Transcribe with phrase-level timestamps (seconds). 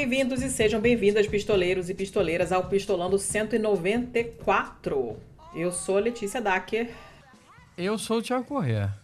[0.00, 5.16] Bem-vindos e sejam bem-vindas, pistoleiros e pistoleiras, ao Pistolando 194.
[5.52, 6.94] Eu sou a Letícia Dacker.
[7.76, 8.94] Eu sou o Thiago Corrêa.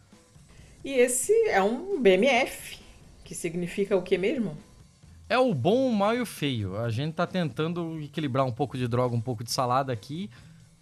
[0.85, 2.79] E esse é um BMF,
[3.25, 4.57] que significa o que mesmo?
[5.29, 6.77] É o bom, o mal e o feio.
[6.77, 10.30] A gente tá tentando equilibrar um pouco de droga, um pouco de salada aqui,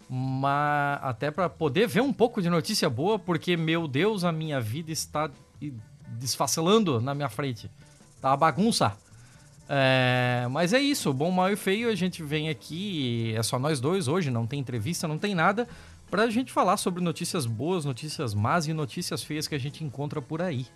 [0.07, 4.61] mas até para poder ver um pouco de notícia boa, porque meu Deus, a minha
[4.61, 5.31] vida está
[6.19, 7.67] desfacelando na minha frente.
[8.21, 8.95] Tá uma bagunça.
[9.67, 13.79] É, mas é isso, bom, mal e feio, a gente vem aqui, é só nós
[13.79, 15.67] dois hoje, não tem entrevista, não tem nada,
[16.11, 20.21] pra gente falar sobre notícias boas, notícias más e notícias feias que a gente encontra
[20.21, 20.67] por aí.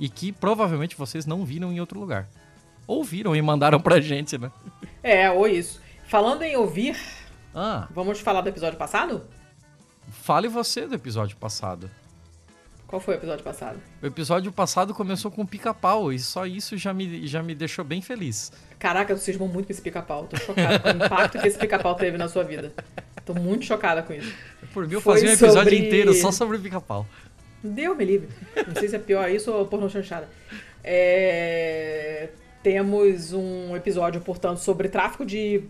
[0.00, 2.28] E que provavelmente vocês não viram em outro lugar.
[2.86, 4.50] Ouviram e mandaram pra gente, né?
[5.02, 5.80] É, ou isso.
[6.06, 6.96] Falando em ouvir,
[7.54, 9.22] Ah, vamos falar do episódio passado?
[10.10, 11.90] fale você do episódio passado.
[12.88, 13.78] Qual foi o episódio passado?
[14.02, 18.00] O episódio passado começou com pica-pau e só isso já me, já me deixou bem
[18.00, 18.50] feliz.
[18.78, 20.26] Caraca, vocês vão muito com esse pica-pau.
[20.26, 22.72] Tô chocada com o impacto que esse pica-pau teve na sua vida.
[23.26, 24.32] Tô muito chocada com isso.
[24.72, 27.06] Por mim, eu Foi fazia um episódio sobre- inteiro só sobre pica-pau.
[27.62, 28.28] Deu, me livre.
[28.66, 30.26] Não sei se é pior isso ou pornô chanchada.
[30.82, 32.30] É...
[32.62, 35.62] Temos um episódio, portanto, sobre tráfico de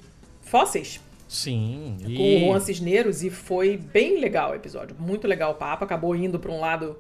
[0.43, 2.41] fósseis Sim, com o.
[2.47, 4.97] Juan Cisneros e foi bem legal o episódio.
[4.99, 5.85] Muito legal o papo.
[5.85, 6.99] Acabou indo pra um lado.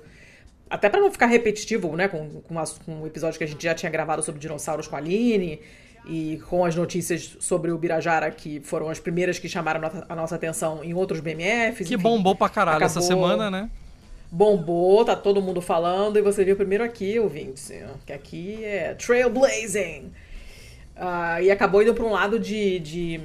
[0.71, 2.09] Até pra não ficar repetitivo, né?
[2.09, 4.97] Com, com, as- com o episódio que a gente já tinha gravado sobre dinossauros com
[4.97, 5.61] a Aline
[6.07, 10.35] e com as notícias sobre o Birajara, que foram as primeiras que chamaram a nossa-
[10.37, 11.89] atenção em outros BMFs.
[11.89, 12.03] Que enfim.
[12.03, 13.71] bombou pra caralho essa acabou- semana, né?
[14.31, 17.73] bombou, tá todo mundo falando, e você viu primeiro aqui, ouvinte,
[18.05, 20.13] que aqui é Trailblazing.
[20.95, 23.21] Ah, e acabou indo para um lado de, de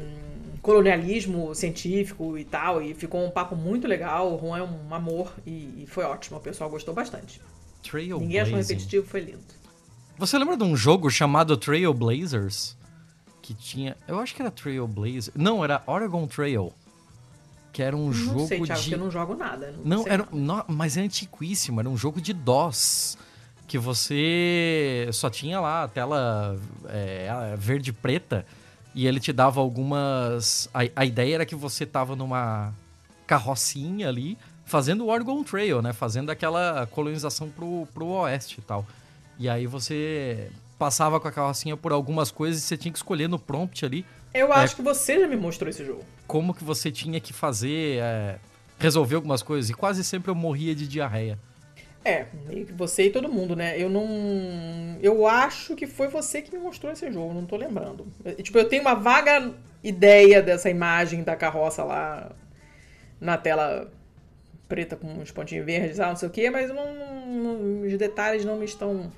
[0.64, 4.34] colonialismo científico e tal, e ficou um papo muito legal.
[4.34, 7.40] O Juan é um amor e, e foi ótimo, o pessoal gostou bastante.
[7.94, 9.44] Ninguém achou repetitivo, foi lindo.
[10.18, 12.78] Você lembra de um jogo chamado Trailblazers?
[13.42, 13.98] Que tinha...
[14.08, 15.32] Eu acho que era Trailblazers.
[15.36, 16.72] Não, era Oregon Trail.
[17.74, 18.82] Que era um não jogo sei, Thiago, de...
[18.84, 19.74] porque eu não jogo nada.
[19.84, 23.18] Não, sei era, no- mas é antiquíssimo, era um jogo de DOS.
[23.68, 26.58] Que você só tinha lá a tela
[26.88, 28.46] é, verde e preta
[28.94, 30.70] e ele te dava algumas.
[30.74, 32.74] A, a ideia era que você tava numa
[33.26, 35.94] carrocinha ali fazendo o Oregon Trail, né?
[35.94, 38.86] Fazendo aquela colonização pro, pro oeste e tal.
[39.40, 43.28] E aí você passava com a carrocinha por algumas coisas e você tinha que escolher
[43.30, 46.04] no prompt ali Eu acho que você já me mostrou esse jogo.
[46.28, 48.38] como que você tinha que fazer, é,
[48.80, 49.70] resolver algumas coisas.
[49.70, 51.40] E quase sempre eu morria de diarreia.
[52.06, 52.26] É,
[52.76, 53.80] você e todo mundo, né?
[53.80, 54.06] Eu não.
[55.02, 58.06] Eu acho que foi você que me mostrou esse jogo, não tô lembrando.
[58.42, 59.54] Tipo, eu tenho uma vaga
[59.84, 62.32] ideia dessa imagem da carroça lá
[63.22, 63.90] na tela
[64.68, 66.94] preta com uns pontinhos verdes, ah, não sei o quê, mas não,
[67.26, 69.12] não- os detalhes não me estão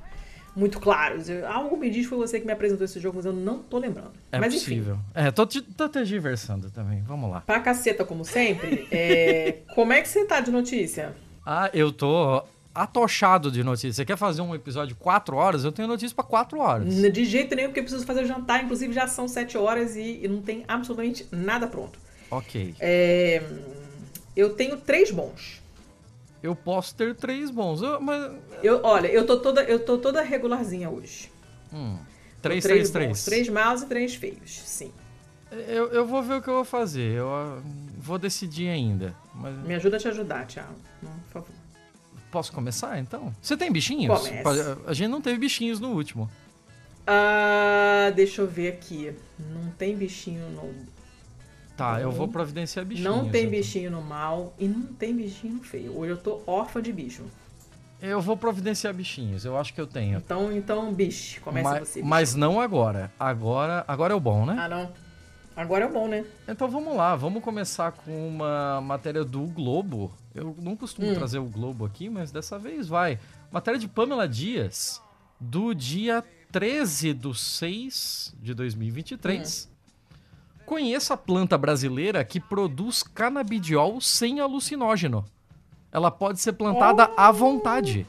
[0.55, 1.29] muito claros.
[1.29, 3.59] Eu- algo me diz que foi você que me apresentou esse jogo, mas eu não
[3.63, 4.11] tô lembrando.
[4.31, 4.97] É mas possível.
[5.13, 7.01] É, tô, te- tô tergiversando também.
[7.03, 7.37] Vamos lá.
[7.37, 11.15] enfim, pra caceta, como sempre, é, como é que você tá de notícia?
[11.45, 12.43] Ah, eu tô
[12.75, 13.95] atochado de notícias.
[13.95, 15.63] Você quer fazer um episódio de 4 horas?
[15.63, 16.93] Eu tenho notícia pra 4 horas.
[16.93, 18.63] De jeito nenhum, porque eu preciso fazer o jantar.
[18.63, 21.97] Inclusive, já são sete horas e, e não tem absolutamente nada pronto.
[22.29, 22.75] Ok.
[22.79, 23.41] É,
[24.35, 25.63] eu tenho três bons.
[26.43, 27.81] Eu posso ter três bons.
[27.81, 28.31] Eu- mas.
[28.61, 31.31] Eu, olha, eu tô toda, eu tô toda regularzinha hoje.
[31.73, 31.97] Hum,
[32.41, 33.23] Tô 3, três 3, bons.
[33.23, 33.25] 3.
[33.25, 34.91] Três maus e três feios, sim.
[35.51, 37.13] Eu, eu vou ver o que eu vou fazer.
[37.13, 37.61] Eu ah,
[37.97, 39.15] vou decidir ainda.
[39.33, 40.75] Mas Me ajuda a te ajudar, Thiago.
[41.01, 41.64] Por favor.
[42.35, 43.33] Posso começar então?
[43.41, 44.19] Você tem bichinhos?
[44.19, 44.77] Comece.
[44.85, 46.29] A gente não teve bichinhos no último.
[47.07, 49.15] Ah, deixa eu ver aqui.
[49.39, 50.75] Não tem bichinho no.
[51.77, 53.09] Tá, eu vou providenciar bichinhos.
[53.09, 53.51] não tem então.
[53.51, 55.97] bichinho no mal e não tem bichinho feio.
[55.97, 57.23] Hoje eu tô órfã de bicho.
[58.01, 59.45] Eu vou providenciar bichinhos.
[59.45, 60.17] Eu acho que eu tenho.
[60.17, 61.39] Então, então, bicho.
[61.39, 61.99] Começa mas, você.
[61.99, 62.09] bicho.
[62.09, 63.13] mas não agora.
[63.17, 64.57] Agora, agora é o bom, né?
[64.59, 64.91] Ah, não.
[65.55, 66.25] Agora é bom, né?
[66.49, 70.11] Então vamos lá, vamos começar com uma matéria do Globo.
[70.35, 71.13] Eu não costumo Hum.
[71.15, 73.17] trazer o Globo aqui, mas dessa vez vai.
[73.51, 75.01] Matéria de Pamela Dias,
[75.39, 76.21] do dia
[76.51, 79.69] 13 de 6 de 2023.
[80.65, 85.23] Conheça a planta brasileira que produz canabidiol sem alucinógeno.
[85.91, 88.05] Ela pode ser plantada à vontade.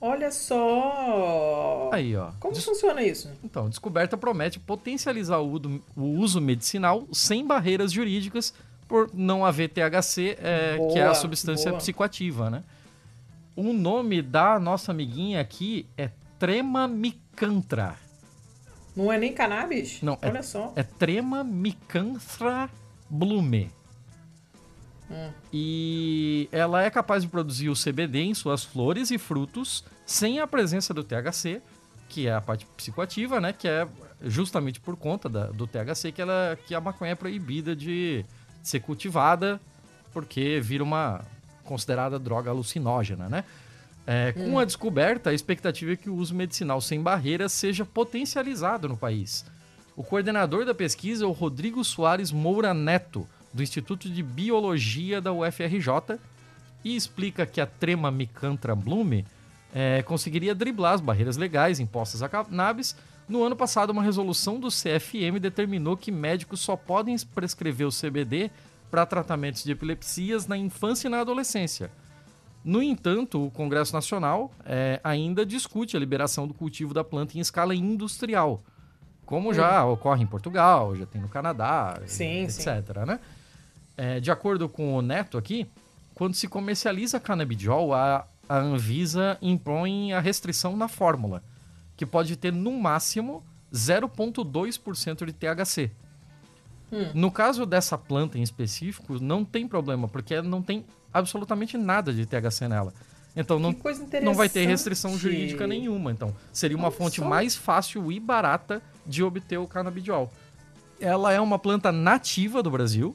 [0.00, 1.90] Olha só.
[1.92, 2.30] Aí, ó.
[2.40, 3.30] Como Des- funciona isso?
[3.44, 5.60] Então, descoberta promete potencializar o
[5.96, 8.54] uso medicinal sem barreiras jurídicas
[8.90, 11.78] por não haver THC, é, que é a substância boa.
[11.78, 12.64] psicoativa, né?
[13.54, 16.10] O nome da nossa amiguinha aqui é
[16.40, 17.94] Tremamicantra.
[18.96, 20.02] Não é nem cannabis?
[20.02, 20.72] Não, é- Olha só.
[20.74, 22.68] É Tremamicanthra
[23.08, 23.70] blume.
[25.08, 25.30] Hum.
[25.52, 30.48] E ela é capaz de produzir o CBD em suas flores e frutos sem a
[30.48, 31.62] presença do THC,
[32.08, 33.52] que é a parte psicoativa, né?
[33.52, 33.86] Que é
[34.22, 38.24] justamente por conta da, do THC que, ela, que a maconha é proibida de
[38.62, 39.60] ser cultivada,
[40.12, 41.22] porque vira uma
[41.64, 43.44] considerada droga alucinógena, né?
[44.06, 48.88] É, com a descoberta, a expectativa é que o uso medicinal sem barreiras seja potencializado
[48.88, 49.44] no país.
[49.96, 55.32] O coordenador da pesquisa é o Rodrigo Soares Moura Neto, do Instituto de Biologia da
[55.32, 56.18] UFRJ,
[56.82, 59.26] e explica que a trema Micantra Blume
[59.74, 62.96] é, conseguiria driblar as barreiras legais impostas à cannabis.
[63.30, 68.50] No ano passado, uma resolução do CFM determinou que médicos só podem prescrever o CBD
[68.90, 71.92] para tratamentos de epilepsias na infância e na adolescência.
[72.64, 77.40] No entanto, o Congresso Nacional é, ainda discute a liberação do cultivo da planta em
[77.40, 78.64] escala industrial,
[79.24, 79.92] como já Hum.
[79.92, 82.58] ocorre em Portugal, já tem no Canadá, Sim, etc.
[82.58, 83.06] sim.
[83.06, 83.20] Né?
[83.96, 85.68] É, de acordo com o Neto aqui,
[86.16, 91.44] quando se comercializa canabidiol, a, a Anvisa impõe a restrição na fórmula,
[92.00, 95.90] que pode ter no máximo 0,2% de THC.
[97.12, 100.82] No caso dessa planta em específico, não tem problema, porque não tem
[101.12, 102.94] absolutamente nada de THC nela.
[103.36, 103.76] Então não,
[104.22, 106.10] não vai ter restrição jurídica nenhuma.
[106.10, 107.28] Então seria uma Olha fonte só.
[107.28, 110.32] mais fácil e barata de obter o canabidiol.
[110.98, 113.14] Ela é uma planta nativa do Brasil.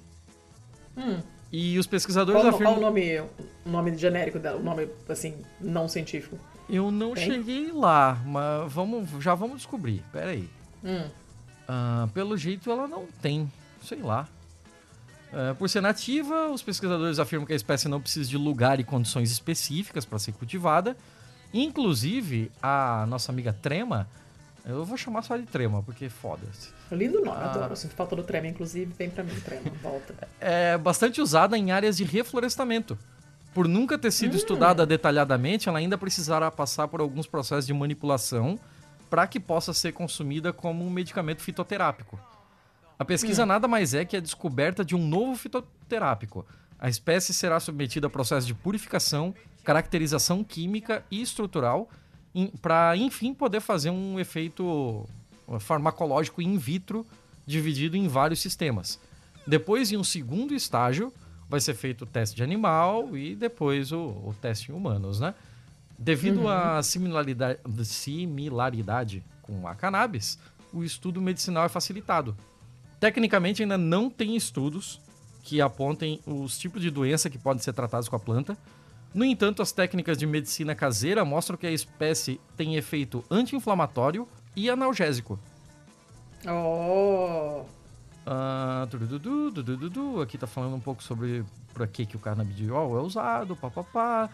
[0.95, 1.17] Hum.
[1.51, 2.75] E os pesquisadores Qual, afirmam.
[2.75, 4.59] qual o nome, o nome genérico dela?
[4.59, 6.37] O nome, assim, não científico?
[6.69, 7.25] Eu não Tem?
[7.25, 10.03] cheguei lá, mas vamos, já vamos descobrir.
[10.11, 10.49] Pera aí.
[10.83, 11.07] Hum.
[11.67, 13.51] Ah, pelo jeito ela não tem,
[13.83, 14.27] sei lá.
[15.33, 18.83] Ah, por ser nativa, os pesquisadores afirmam que a espécie não precisa de lugar e
[18.83, 20.95] condições específicas para ser cultivada.
[21.53, 24.07] Inclusive, a nossa amiga Trema,
[24.65, 26.69] eu vou chamar só de Trema, porque foda-se.
[26.91, 27.51] Lindo nome, Ah.
[27.51, 27.75] adoro.
[27.75, 30.15] Sinto falta do trema, inclusive, vem pra mim, trema, volta.
[30.39, 32.97] É bastante usada em áreas de reflorestamento.
[33.55, 34.11] Por nunca ter Hum.
[34.11, 38.59] sido estudada detalhadamente, ela ainda precisará passar por alguns processos de manipulação
[39.09, 42.19] para que possa ser consumida como um medicamento fitoterápico.
[42.99, 43.47] A pesquisa Hum.
[43.47, 46.45] nada mais é que a descoberta de um novo fitoterápico.
[46.77, 51.89] A espécie será submetida a processo de purificação, caracterização química e estrutural
[52.61, 55.07] para, enfim, poder fazer um efeito
[55.61, 57.05] farmacológico in vitro
[57.45, 58.99] dividido em vários sistemas.
[59.47, 61.13] Depois, em um segundo estágio,
[61.55, 65.33] vai ser feito o teste de animal e depois o, o teste em humanos, né?
[65.97, 70.37] Devido à similaridade, similaridade com a cannabis,
[70.73, 72.35] o estudo medicinal é facilitado.
[72.99, 74.99] Tecnicamente, ainda não tem estudos
[75.43, 78.57] que apontem os tipos de doença que podem ser tratados com a planta.
[79.13, 84.69] No entanto, as técnicas de medicina caseira mostram que a espécie tem efeito anti-inflamatório e
[84.69, 85.39] analgésico.
[86.45, 87.63] Oh!
[88.89, 90.21] Tudududu.
[90.21, 94.29] Aqui tá falando um pouco sobre para que, que o canabidiol é usado, papapá.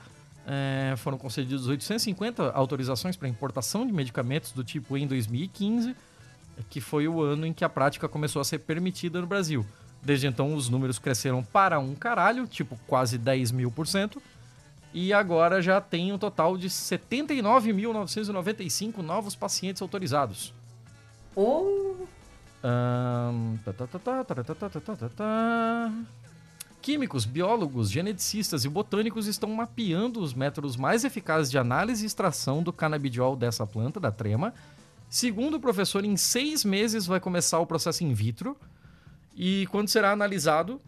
[0.48, 5.96] É, foram concedidas 850 autorizações para importação de medicamentos do tipo em 2015,
[6.70, 9.66] que foi o ano em que a prática começou a ser permitida no Brasil.
[10.02, 14.19] Desde então, os números cresceram para um caralho, tipo quase 10 mil por cento.
[14.94, 20.54] E agora já tem um total de 79.995 novos pacientes autorizados.
[21.36, 22.07] Oh!
[26.81, 32.63] Químicos, biólogos, geneticistas e botânicos estão mapeando os métodos mais eficazes de análise e extração
[32.63, 34.53] do canabidiol dessa planta, da trema.
[35.07, 38.57] Segundo o professor, em seis meses vai começar o processo in vitro.
[39.35, 40.81] E quando será analisado,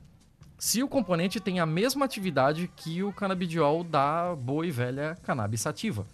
[0.57, 5.61] se o componente tem a mesma atividade que o canabidiol da boa e velha cannabis
[5.61, 6.05] sativa.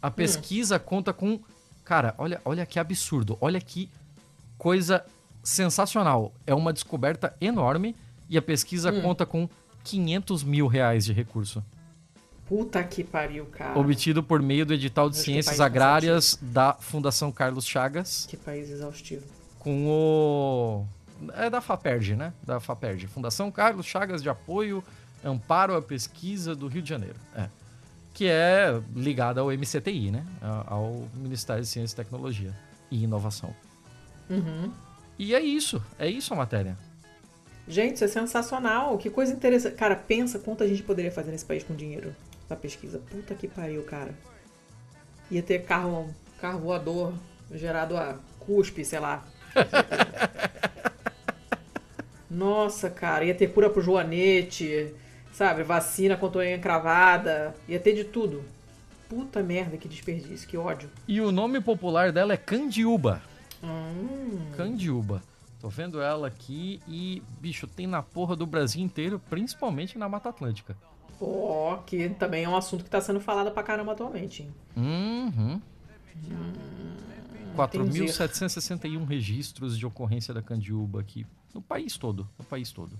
[0.00, 0.80] A pesquisa hum.
[0.80, 1.40] conta com.
[1.84, 3.90] Cara, olha, olha que absurdo, olha que
[4.58, 5.04] coisa
[5.42, 6.32] sensacional.
[6.46, 7.94] É uma descoberta enorme
[8.28, 9.48] e a pesquisa conta com
[9.84, 11.62] 500 mil reais de recurso.
[12.46, 13.78] Puta que pariu, cara.
[13.78, 18.70] Obtido por meio do edital de que ciências agrárias da Fundação Carlos Chagas Que país
[18.70, 19.24] exaustivo.
[19.58, 20.86] com o...
[21.34, 22.34] É da FAPERJ, né?
[22.42, 23.06] Da FAPERJ.
[23.06, 24.84] Fundação Carlos Chagas de Apoio,
[25.24, 27.16] Amparo à Pesquisa do Rio de Janeiro.
[27.34, 27.48] É.
[28.12, 30.24] Que é ligada ao MCTI, né?
[30.66, 32.54] Ao Ministério de Ciência e Tecnologia
[32.90, 33.54] e Inovação.
[34.28, 34.70] Uhum.
[35.18, 35.82] E é isso.
[35.98, 36.76] É isso a matéria.
[37.66, 38.98] Gente, isso é sensacional.
[38.98, 39.76] Que coisa interessante.
[39.76, 42.14] Cara, pensa quanto a gente poderia fazer nesse país com dinheiro
[42.48, 43.00] da pesquisa.
[43.10, 44.14] Puta que pariu, cara.
[45.30, 47.14] Ia ter carro, carro voador
[47.52, 49.24] gerado a cuspe, sei lá.
[52.30, 54.92] Nossa, cara, ia ter cura pro joanete,
[55.32, 55.62] sabe?
[55.62, 57.54] Vacina contra a encravada.
[57.68, 58.44] Ia ter de tudo.
[59.08, 60.90] Puta merda, que desperdício, que ódio.
[61.06, 63.22] E o nome popular dela é Candiúba.
[63.64, 65.22] Hum, Candiúba.
[65.60, 70.28] Tô vendo ela aqui e, bicho, tem na porra do Brasil inteiro, principalmente na Mata
[70.28, 70.76] Atlântica.
[71.20, 74.54] ó, que também é um assunto que tá sendo falado pra caramba atualmente, hein?
[74.76, 75.60] Uhum.
[77.56, 82.92] 4.761 registros de ocorrência da candiúba aqui no país todo, no país todo.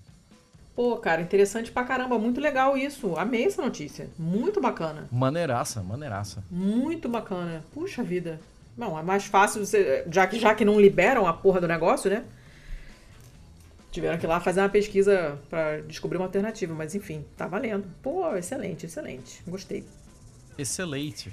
[0.74, 3.14] Pô, cara, interessante pra caramba, muito legal isso.
[3.16, 4.10] Amei essa notícia.
[4.18, 5.06] Muito bacana.
[5.10, 6.42] Maneiraça, maneiraça.
[6.50, 7.64] Muito bacana.
[7.72, 8.40] Puxa vida.
[8.76, 10.04] Bom, é mais fácil você.
[10.10, 12.24] Já que, já que não liberam a porra do negócio, né?
[13.90, 17.86] Tiveram que ir lá fazer uma pesquisa para descobrir uma alternativa, mas enfim, tá valendo.
[18.02, 19.40] Pô, excelente, excelente.
[19.46, 19.84] Gostei.
[20.58, 21.32] Excelente.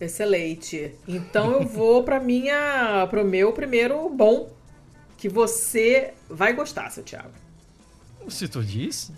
[0.00, 0.94] Excelente.
[1.06, 4.50] Então eu vou para minha, pro meu primeiro bom
[5.18, 7.32] que você vai gostar, seu Thiago.
[8.28, 9.12] Se tu diz?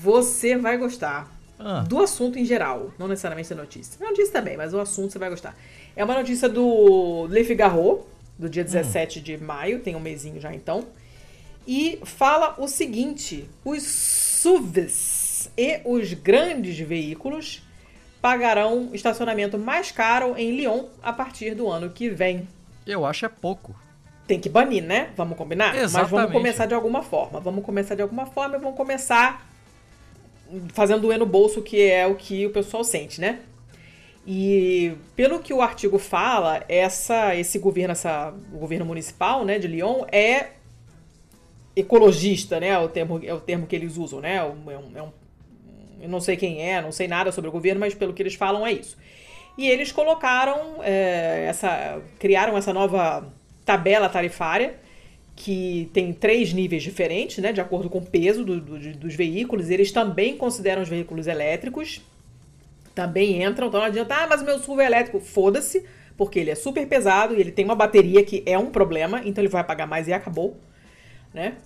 [0.00, 1.32] Você vai gostar.
[1.58, 1.80] Ah.
[1.88, 4.04] Do assunto em geral, não necessariamente da notícia.
[4.04, 5.56] A notícia também, mas o assunto você vai gostar.
[5.96, 8.06] É uma notícia do Le Figaro,
[8.38, 9.22] do dia 17 hum.
[9.22, 10.84] de maio, tem um mesinho já então.
[11.66, 17.62] E fala o seguinte: os SUVs e os grandes veículos
[18.20, 22.46] pagarão estacionamento mais caro em Lyon a partir do ano que vem.
[22.86, 23.74] Eu acho é pouco.
[24.26, 25.10] Tem que banir, né?
[25.16, 25.74] Vamos combinar?
[25.74, 25.92] Exatamente.
[25.92, 27.40] Mas vamos começar de alguma forma.
[27.40, 29.48] Vamos começar de alguma forma e vamos começar
[30.68, 33.40] fazendo doer no bolso, que é o que o pessoal sente, né?
[34.26, 39.68] E pelo que o artigo fala, essa, esse governo, essa, o governo municipal né, de
[39.68, 40.48] Lyon é
[41.76, 42.68] ecologista, né?
[42.68, 44.36] É o termo, é o termo que eles usam, né?
[44.36, 45.12] É um, é um,
[46.00, 48.34] eu não sei quem é, não sei nada sobre o governo, mas pelo que eles
[48.34, 48.96] falam é isso.
[49.56, 52.02] E eles colocaram é, essa.
[52.18, 53.32] criaram essa nova
[53.64, 54.74] tabela tarifária
[55.34, 59.68] que tem três níveis diferentes, né, de acordo com o peso do, do, dos veículos.
[59.68, 62.00] Eles também consideram os veículos elétricos,
[62.96, 63.68] também entram.
[63.68, 65.20] Então não adianta, ah, mas meu SUV é elétrico.
[65.20, 65.84] Foda-se,
[66.16, 69.44] porque ele é super pesado e ele tem uma bateria que é um problema, então
[69.44, 70.56] ele vai pagar mais e acabou,
[71.32, 71.58] né?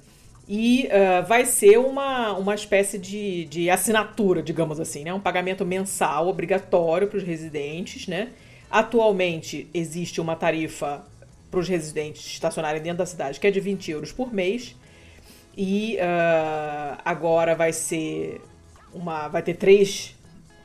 [0.48, 5.14] E uh, vai ser uma, uma espécie de, de assinatura, digamos assim, né?
[5.14, 8.30] Um pagamento mensal obrigatório para os residentes, né?
[8.68, 11.04] Atualmente existe uma tarifa
[11.48, 14.74] para os residentes estacionarem dentro da cidade, que é de 20 euros por mês.
[15.56, 18.40] E uh, agora vai ser
[18.92, 19.28] uma.
[19.28, 20.16] vai ter três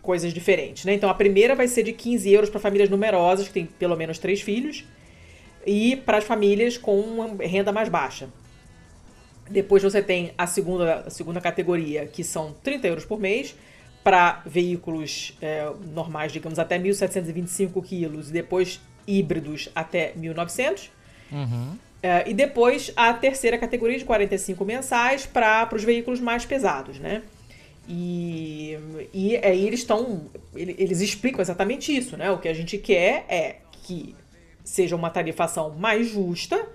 [0.06, 0.94] coisas diferentes, né?
[0.94, 4.20] Então a primeira vai ser de 15 euros para famílias numerosas, que tem pelo menos
[4.20, 4.86] três filhos,
[5.66, 8.30] e para as famílias com uma renda mais baixa.
[9.50, 13.56] Depois você tem a segunda, a segunda categoria, que são 30 euros por mês,
[14.04, 20.90] para veículos é, normais, digamos, até 1.725 quilos, e depois híbridos até 1.900.
[21.32, 21.78] Uhum.
[22.04, 27.24] É, e depois a terceira categoria de 45 mensais para os veículos mais pesados, né?
[27.88, 28.78] E,
[29.14, 30.30] e aí eles estão.
[30.56, 32.32] Eles explicam exatamente isso, né?
[32.32, 34.16] O que a gente quer é que
[34.64, 36.68] seja uma tarifação mais justa,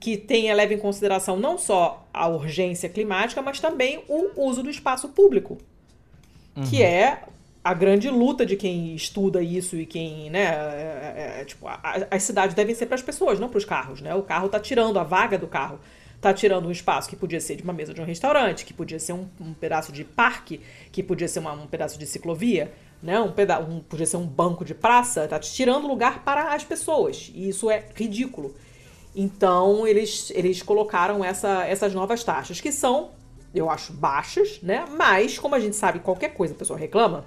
[0.00, 4.70] que tenha leve em consideração não só a urgência climática, mas também o uso do
[4.70, 5.58] espaço público,
[6.56, 6.62] uhum.
[6.64, 7.24] que é
[7.62, 12.06] a grande luta de quem estuda isso e quem, né, é, é, é tipo, a,
[12.10, 14.14] as cidades devem ser para as pessoas, não para os carros, né?
[14.14, 15.78] O carro está tirando a vaga do carro,
[16.18, 18.98] está tirando um espaço que podia ser de uma mesa de um restaurante, que podia
[18.98, 20.60] ser um, um pedaço de parque,
[20.90, 23.20] que podia ser uma, um pedaço de ciclovia, né?
[23.20, 27.30] Um, peda um podia ser um banco de praça, está tirando lugar para as pessoas.
[27.32, 28.54] E isso é ridículo.
[29.14, 33.10] Então eles, eles colocaram essa, essas novas taxas que são,
[33.54, 34.84] eu acho, baixas, né?
[34.90, 37.24] Mas como a gente sabe qualquer coisa a pessoa reclama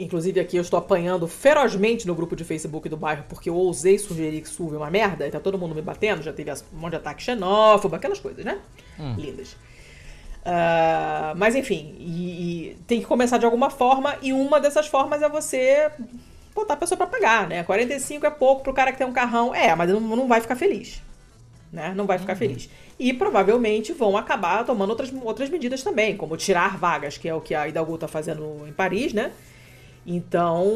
[0.00, 3.98] Inclusive aqui eu estou apanhando ferozmente no grupo de Facebook do bairro porque eu ousei
[3.98, 6.78] sugerir que SUV é uma merda e tá todo mundo me batendo, já teve um
[6.78, 8.58] monte de ataque xenófobo, aquelas coisas, né?
[8.98, 9.14] Hum.
[9.18, 9.52] Lindas.
[10.40, 15.20] Uh, mas enfim, e, e tem que começar de alguma forma e uma dessas formas
[15.20, 15.90] é você
[16.54, 17.62] botar a pessoa para pagar, né?
[17.62, 19.54] 45 é pouco pro cara que tem um carrão.
[19.54, 21.02] É, mas não, não vai ficar feliz.
[21.72, 21.92] Né?
[21.94, 22.38] Não vai ficar uhum.
[22.38, 22.68] feliz.
[22.98, 27.40] E provavelmente vão acabar tomando outras, outras medidas também, como tirar vagas, que é o
[27.40, 29.30] que a Hidalgo está fazendo em Paris, né?
[30.06, 30.66] Então,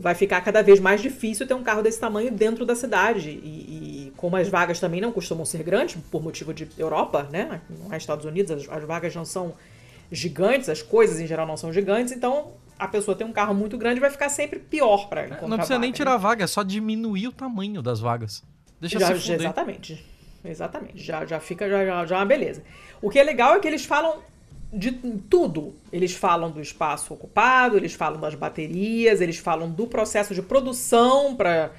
[0.00, 3.30] vai ficar cada vez mais difícil ter um carro desse tamanho dentro da cidade.
[3.30, 7.60] E, e como as vagas também não costumam ser grandes, por motivo de Europa, né?
[7.70, 9.54] Não é Estados Unidos, as, as vagas não são
[10.10, 13.78] gigantes, as coisas em geral não são gigantes, então a pessoa tem um carro muito
[13.78, 16.18] grande vai ficar sempre pior para encontrar Não precisa vaga, nem tirar né?
[16.18, 18.42] vaga, é só diminuir o tamanho das vagas.
[18.80, 20.04] Deixa já, se Exatamente.
[20.44, 21.02] Exatamente.
[21.02, 22.62] Já, já fica já, já, já uma beleza.
[23.00, 24.18] O que é legal é que eles falam
[24.72, 25.74] de tudo.
[25.92, 31.34] Eles falam do espaço ocupado, eles falam das baterias, eles falam do processo de produção
[31.34, 31.72] para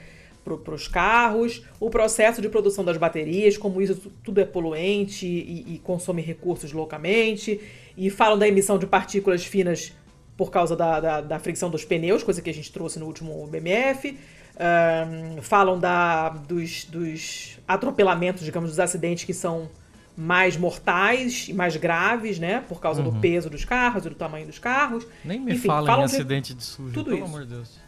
[0.63, 5.75] para os carros, o processo de produção das baterias, como isso tudo é poluente e,
[5.75, 7.59] e, consome recursos loucamente,
[7.97, 9.91] e falam da emissão de partículas finas
[10.37, 13.45] por causa da, da, da fricção dos pneus, coisa que a gente trouxe no último
[13.47, 14.17] BMF.
[14.57, 19.69] Um, falam da, dos, dos atropelamentos, digamos, dos acidentes que são
[20.17, 22.63] mais mortais e mais graves, né?
[22.67, 23.11] Por causa uhum.
[23.11, 25.05] do peso dos carros e do tamanho dos carros.
[25.23, 27.25] Nem me Enfim, fala em acidente de sujo, tudo pelo isso.
[27.25, 27.87] amor de Deus.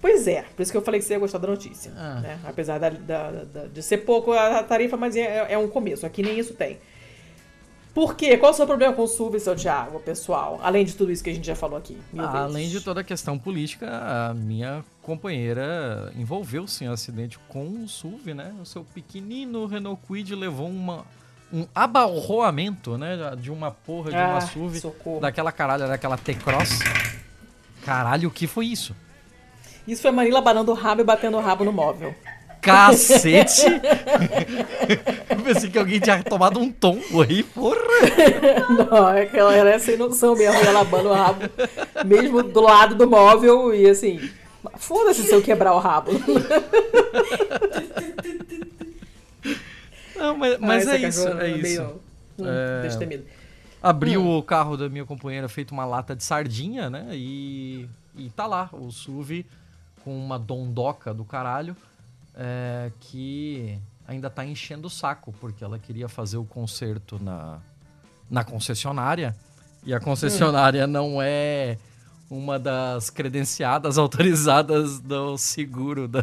[0.00, 1.92] Pois é, por isso que eu falei que você ia gostar da notícia.
[1.96, 2.20] Ah.
[2.20, 2.38] né?
[2.44, 6.06] Apesar da- da- da- de ser pouco a tarifa, mas é, é um começo.
[6.06, 6.78] Aqui nem isso tem.
[7.92, 8.36] Por quê?
[8.38, 10.60] Qual é o seu problema com o SUV, seu Thiago, pessoal?
[10.62, 11.98] Além de tudo isso que a gente já falou aqui.
[12.12, 12.30] vezes.
[12.32, 17.88] Além de toda a questão política, a minha companheira envolveu-se em um acidente com o
[17.88, 18.54] SUV, né?
[18.62, 21.04] O seu pequenino Renault Kwid levou uma,
[21.52, 23.16] um abalroamento, né?
[23.38, 24.80] De uma porra de uma Ah, SUV.
[24.80, 25.20] socorro.
[25.20, 26.80] Daquela caralho, daquela T-Cross.
[27.84, 28.94] Caralho, o que foi isso?
[29.86, 32.14] Isso foi a Manila abanando o rabo e batendo o rabo no móvel.
[32.60, 33.62] Cacete!
[35.30, 37.76] Eu pensei que alguém tinha tomado um tombo aí, porra!
[38.90, 41.48] Não, é que ela era sem noção mesmo, ela abana o rabo,
[42.04, 44.28] mesmo do lado do móvel, e assim,
[44.76, 46.10] foda-se se eu quebrar o rabo.
[50.18, 51.62] Não, mas, mas Ah, é isso, é isso.
[51.62, 52.00] Meio,
[52.38, 53.20] hum, É.
[53.82, 54.38] Abriu Hum.
[54.38, 57.08] o carro da minha companheira feito uma lata de sardinha, né?
[57.12, 59.46] E, e tá lá, o SUV
[60.04, 61.76] com uma dondoca do caralho,
[62.34, 67.58] é, que ainda tá enchendo o saco, porque ela queria fazer o conserto na,
[68.30, 69.34] na concessionária,
[69.84, 71.76] e a concessionária não é
[72.30, 76.22] uma das credenciadas autorizadas do seguro da,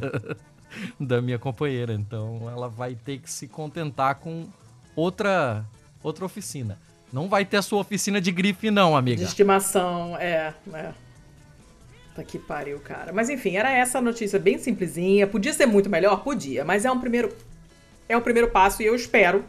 [1.00, 1.94] da minha companheira.
[1.94, 4.48] Então ela vai ter que se contentar com
[4.96, 5.66] outra,
[6.04, 6.78] outra oficina.
[7.12, 9.24] Não vai ter a sua oficina de grife, não, De amiga.
[9.24, 10.92] estimação, é, é.
[12.16, 13.12] Tá que pariu, cara.
[13.12, 15.28] Mas enfim, era essa notícia bem simplesinha.
[15.28, 16.24] Podia ser muito melhor?
[16.24, 17.34] Podia, mas é um primeiro
[18.08, 19.44] é um primeiro passo e eu espero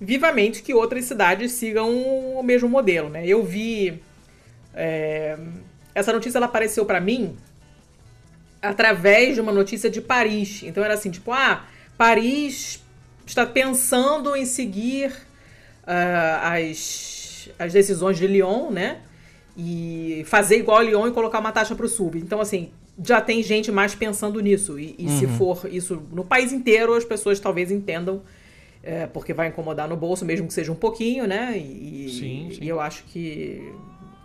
[0.00, 1.90] vivamente que outras cidades sigam
[2.36, 3.26] o mesmo modelo, né?
[3.26, 4.00] Eu vi
[4.72, 5.36] é,
[5.94, 7.36] essa notícia ela apareceu pra mim
[8.60, 10.62] através de uma notícia de Paris.
[10.62, 11.64] Então era assim, tipo, ah,
[11.96, 12.82] Paris
[13.26, 15.12] está pensando em seguir
[15.86, 18.98] ah, as, as decisões de Lyon, né?
[19.56, 22.18] E fazer igual a Lyon e colocar uma taxa para o sub.
[22.18, 22.70] Então, assim,
[23.04, 24.78] já tem gente mais pensando nisso.
[24.78, 28.22] E, e se for isso no país inteiro, as pessoas talvez entendam,
[28.82, 31.56] é, porque vai incomodar no bolso, mesmo que seja um pouquinho, né?
[31.58, 32.58] E, Sim, sim.
[32.62, 33.72] e eu acho que,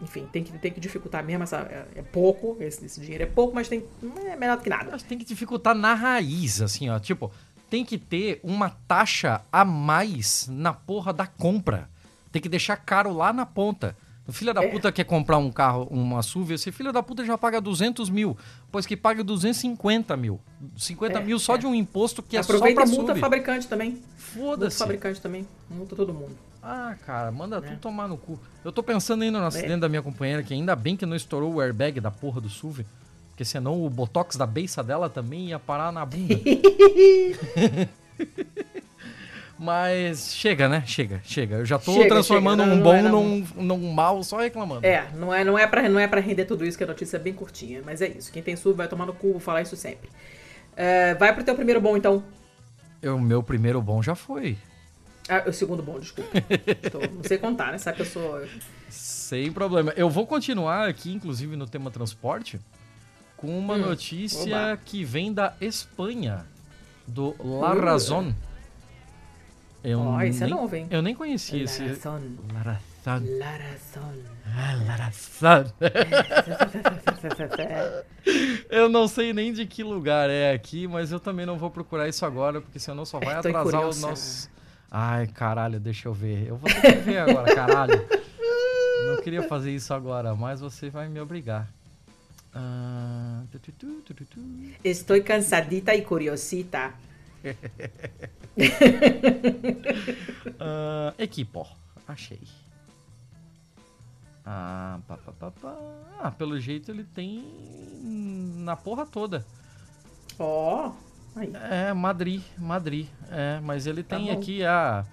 [0.03, 1.43] enfim, tem que, tem que dificultar mesmo.
[1.43, 3.85] Essa, é, é pouco, esse, esse dinheiro é pouco, mas tem,
[4.25, 4.89] é melhor do que nada.
[4.91, 6.99] Mas tem que dificultar na raiz, assim, ó.
[6.99, 7.31] Tipo,
[7.69, 11.89] tem que ter uma taxa a mais na porra da compra.
[12.31, 13.95] Tem que deixar caro lá na ponta.
[14.25, 14.67] O filho da É.
[14.69, 18.37] puta quer comprar um carro, uma SUV, esse filho da puta já paga 200 mil,
[18.71, 20.39] pois que paga 250 mil.
[20.77, 21.57] 50 É, mil só é.
[21.57, 23.19] de um imposto que é só Aproveita pra e multa SUV.
[23.19, 23.89] fabricante também.
[23.91, 24.77] Multa Foda-se.
[24.79, 25.45] fabricante também.
[25.69, 26.31] Multa todo mundo.
[26.61, 27.61] Ah, cara, manda É.
[27.61, 28.39] tudo tomar no cu.
[28.63, 31.55] Eu tô pensando ainda no acidente da minha companheira, que ainda bem que não estourou
[31.55, 32.85] o airbag da porra do SUV.
[33.31, 36.39] Porque senão o botox da beiça dela também ia parar na bunda.
[39.57, 40.83] Mas chega, né?
[40.85, 41.55] Chega, chega.
[41.57, 42.73] Eu já tô Chega, transformando chega.
[42.73, 43.23] um Não, bom não é, não.
[43.23, 44.85] num, num mal só reclamando.
[44.85, 47.17] É, não é, não é para não é para render tudo isso que a notícia
[47.17, 48.31] é bem curtinha, mas é isso.
[48.31, 50.09] Quem tem sub vai tomar no cu, vou falar isso sempre.
[50.75, 52.23] É, vai pro teu primeiro bom então.
[53.03, 54.57] O meu primeiro bom já foi.
[55.29, 56.29] Ah, o segundo bom, desculpa.
[56.91, 57.77] Tô- não sei contar, né?
[57.77, 58.41] Sabe que eu sou
[58.89, 59.93] Sem problema.
[59.95, 62.59] Eu vou continuar aqui, inclusive, no tema transporte,
[63.37, 64.79] com uma Hum, notícia oba.
[64.83, 66.45] que vem da Espanha,
[67.07, 68.33] do La Razón.
[69.83, 70.87] Eu Ó, esse é nem- novo, hein?
[70.89, 71.81] Eu nem conhecia esse.
[71.83, 72.21] Larazón.
[73.37, 74.15] La Razón.
[74.87, 75.73] Larazón.
[75.81, 75.83] Ah.
[78.69, 82.07] Eu não sei nem de que lugar é aqui, mas eu também não vou procurar
[82.07, 84.07] isso agora, porque senão só vai atrasar o curiosa.
[84.07, 84.49] nosso.
[84.89, 86.47] Ai, caralho, deixa eu ver.
[86.47, 88.05] Eu vou ter que ver agora, caralho.
[89.07, 91.67] Não queria fazer isso agora, mas você vai me obrigar.
[92.53, 93.41] Ah.
[94.83, 96.93] Estou cansadita e curiosita.
[100.59, 101.67] Ah, equipo,
[102.07, 102.41] achei.
[104.45, 105.77] Ah, pá, pá, pá, pá.
[106.21, 107.43] ah, pelo jeito ele tem
[108.57, 109.45] na porra toda.
[110.37, 110.91] Ó,
[111.35, 111.51] aí.
[111.69, 113.07] É, Madrid, Madrid.
[113.29, 114.33] É, mas ele Tá tem bom.
[114.33, 115.05] aqui a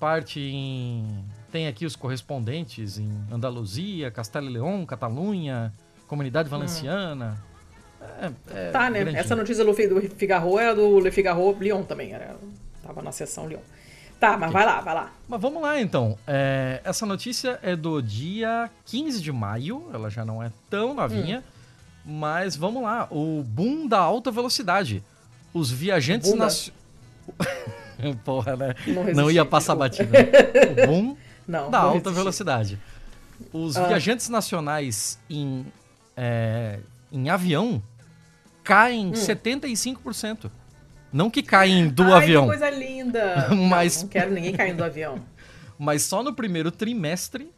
[0.00, 1.24] parte em.
[1.52, 5.72] Tem aqui os correspondentes em Andaluzia, Castelo e León, Catalunha,
[6.08, 7.42] Comunidade Valenciana.
[8.20, 8.30] É,
[8.68, 9.00] é Tá, né?
[9.00, 9.20] grandinho.
[9.20, 12.12] Essa notícia do do Figaro é do Le Figaro Lyon também.
[12.12, 12.36] Era,
[12.82, 13.60] tava na seção Lyon.
[14.18, 15.12] Tá, mas vai lá, vai lá.
[15.28, 16.16] Mas vamos lá então.
[16.26, 21.44] É, essa notícia é do dia 15 de maio, ela já não é tão novinha,
[22.06, 22.18] Hum.
[22.18, 23.06] mas vamos lá.
[23.10, 25.02] O boom da alta velocidade.
[25.52, 26.44] Os viajantes Bunda?
[26.44, 26.72] naci-
[28.24, 28.74] Porra, né?
[28.86, 30.10] Não Não, ia passar batida.
[30.82, 31.16] O boom
[31.46, 32.14] Não, da não alta resisti.
[32.14, 32.78] velocidade.
[33.52, 33.86] Os Ah.
[33.86, 35.66] viajantes nacionais em,
[36.16, 36.78] é,
[37.12, 37.82] em avião
[38.66, 40.50] caem 75%.
[41.12, 42.12] Não que caem do Hum.
[42.14, 42.42] Ai, avião.
[42.42, 43.48] Que coisa linda.
[43.54, 45.20] Mas- Não, não quero ninguém caindo do avião.
[45.78, 47.50] Mas só no primeiro trimestre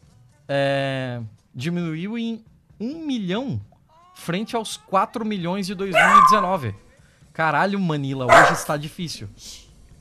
[0.48, 1.20] é,
[1.54, 2.44] diminuiu em
[2.80, 3.60] 1 milhão
[4.14, 6.74] frente aos 4 milhões de 2019.
[7.32, 9.28] Caralho, Manila, hoje está difícil.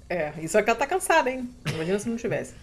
[0.10, 1.50] É, isso é que ela tá cansada, hein?
[1.72, 2.54] Imagina se não tivesse.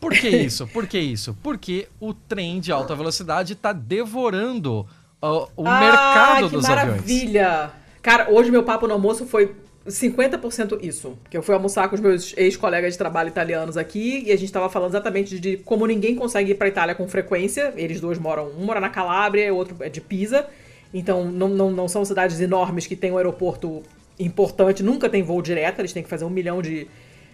[0.00, 0.66] Por que isso?
[0.68, 1.36] Por que isso?
[1.42, 4.86] Porque o trem de alta velocidade está devorando
[5.22, 6.92] uh, o ah, mercado dos maravilha.
[6.92, 7.00] aviões.
[7.00, 7.83] maravilha!
[8.04, 9.54] Cara, hoje meu papo no almoço foi
[9.88, 11.16] 50% isso.
[11.30, 14.44] Que eu fui almoçar com os meus ex-colegas de trabalho italianos aqui e a gente
[14.44, 17.72] estava falando exatamente de como ninguém consegue ir para Itália com frequência.
[17.78, 20.46] Eles dois moram, um mora na Calábria e o outro é de Pisa.
[20.92, 23.82] Então não, não, não são cidades enormes que têm um aeroporto
[24.20, 26.86] importante, nunca tem voo direto, eles têm que fazer um milhão de,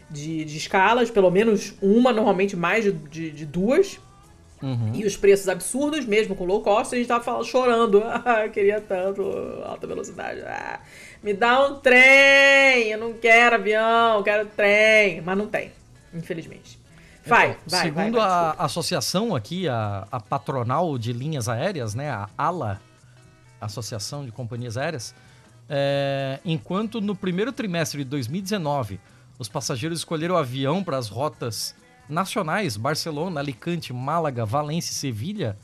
[0.09, 3.99] de, de escalas, pelo menos uma, normalmente mais de, de, de duas.
[4.63, 4.93] Uhum.
[4.95, 8.03] E os preços absurdos, mesmo com low cost, a gente tava falando, chorando.
[8.25, 9.23] Ah, queria tanto
[9.65, 10.41] alta velocidade.
[10.43, 10.81] Ah,
[11.23, 12.89] me dá um trem!
[12.89, 15.21] Eu não quero avião, eu quero trem.
[15.23, 15.73] Mas não tem,
[16.13, 16.79] infelizmente.
[17.25, 21.95] Vai, então, vai, Segundo vai, vai, a associação aqui, a, a patronal de linhas aéreas,
[21.95, 22.81] né, a ALA,
[23.61, 25.15] Associação de Companhias Aéreas,
[25.69, 28.99] é, enquanto no primeiro trimestre de 2019
[29.39, 31.75] os passageiros escolheram o avião para as rotas
[32.11, 35.57] nacionais, Barcelona, Alicante, Málaga, Valência e Sevilha,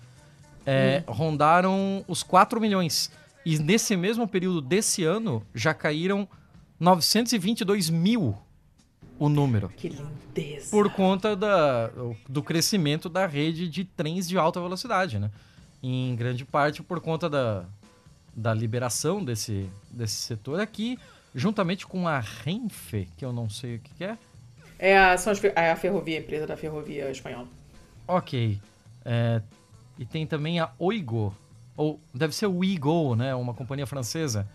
[0.64, 1.12] é, hum.
[1.12, 3.10] rondaram os 4 milhões.
[3.44, 6.28] E nesse mesmo período desse ano já caíram
[6.80, 8.36] 922 mil
[9.18, 9.68] o número.
[9.70, 10.70] Que lindeza!
[10.70, 11.90] Por conta da,
[12.28, 15.30] do crescimento da rede de trens de alta velocidade, né?
[15.82, 17.64] Em grande parte por conta da,
[18.34, 20.98] da liberação desse, desse setor aqui,
[21.34, 24.18] juntamente com a Renfe, que eu não sei o que, que é.
[24.78, 27.48] É a, são as, é a ferrovia, a empresa da ferrovia espanhola.
[28.06, 28.60] Ok.
[29.04, 29.40] É,
[29.98, 31.34] e tem também a Oigo,
[31.76, 33.34] ou deve ser o Ouigo, né?
[33.34, 34.46] Uma companhia francesa.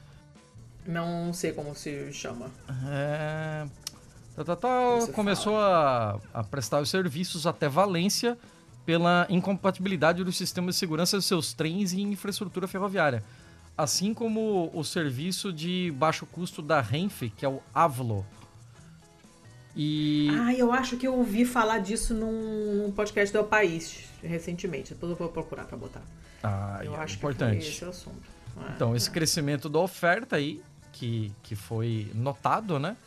[0.85, 2.51] Não sei como se chama.
[2.87, 3.65] É...
[4.35, 8.37] Tá, tá, tá, começou a, a, prestar os serviços até Valência
[8.85, 13.23] pela incompatibilidade dos sistemas de segurança dos seus trens e infraestrutura ferroviária
[13.77, 18.25] assim como o serviço de baixo custo da Renfe, que é o Avlo.
[19.75, 20.29] E...
[20.31, 24.93] Ah, eu acho que eu ouvi falar disso num podcast do País recentemente.
[24.93, 26.01] Depois eu vou procurar para botar.
[26.43, 27.57] Ah, eu é acho importante.
[27.57, 28.21] que foi esse assunto.
[28.57, 29.13] Ah, então, esse é.
[29.13, 32.97] crescimento da oferta aí, que, que foi notado, né?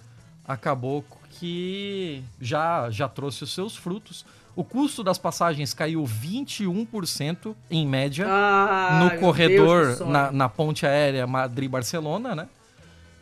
[0.47, 4.25] Acabou que já, já trouxe os seus frutos.
[4.57, 11.27] O custo das passagens caiu 21% em média ah, no corredor, na, na ponte aérea
[11.27, 12.49] Madrid-Barcelona, né?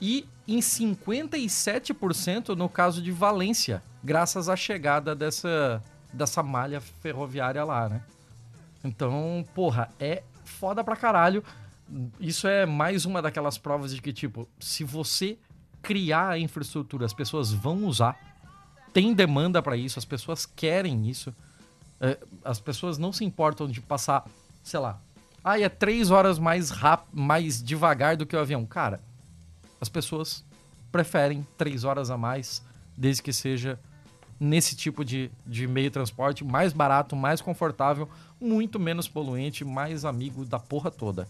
[0.05, 5.81] E em 57% no caso de Valência, graças à chegada dessa,
[6.13, 8.03] dessa malha ferroviária lá, né?
[8.83, 11.45] Então, porra, é foda pra caralho.
[12.19, 15.39] Isso é mais uma daquelas provas de que, tipo, se você
[15.81, 18.19] criar a infraestrutura, as pessoas vão usar
[18.93, 21.35] tem demanda para isso, as pessoas querem isso.
[22.01, 24.29] É, as pessoas não se importam de passar,
[24.63, 25.01] sei lá,
[25.45, 28.67] ah, é três horas mais rápido, mais devagar do que o avião.
[28.67, 29.01] Cara,
[29.83, 30.45] as pessoas
[30.93, 32.63] preferem três horas a mais,
[32.97, 33.81] desde que seja
[34.39, 38.09] nesse tipo de, de meio de transporte mais barato, mais confortável,
[38.41, 41.29] muito menos poluente, mais amigo da porra toda.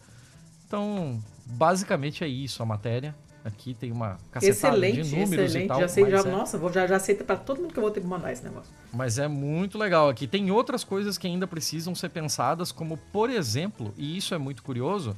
[0.66, 3.14] Então, basicamente é isso a matéria.
[3.42, 5.64] Aqui tem uma cacetada excelente, de números excelente.
[5.64, 5.80] e tal.
[5.80, 6.22] Já sei, já, é...
[6.24, 8.44] Nossa, vou, já, já aceita para todo mundo que eu vou ter que mandar esse
[8.44, 8.70] negócio.
[8.92, 10.26] Mas é muito legal aqui.
[10.26, 14.62] Tem outras coisas que ainda precisam ser pensadas, como, por exemplo, e isso é muito
[14.62, 15.16] curioso,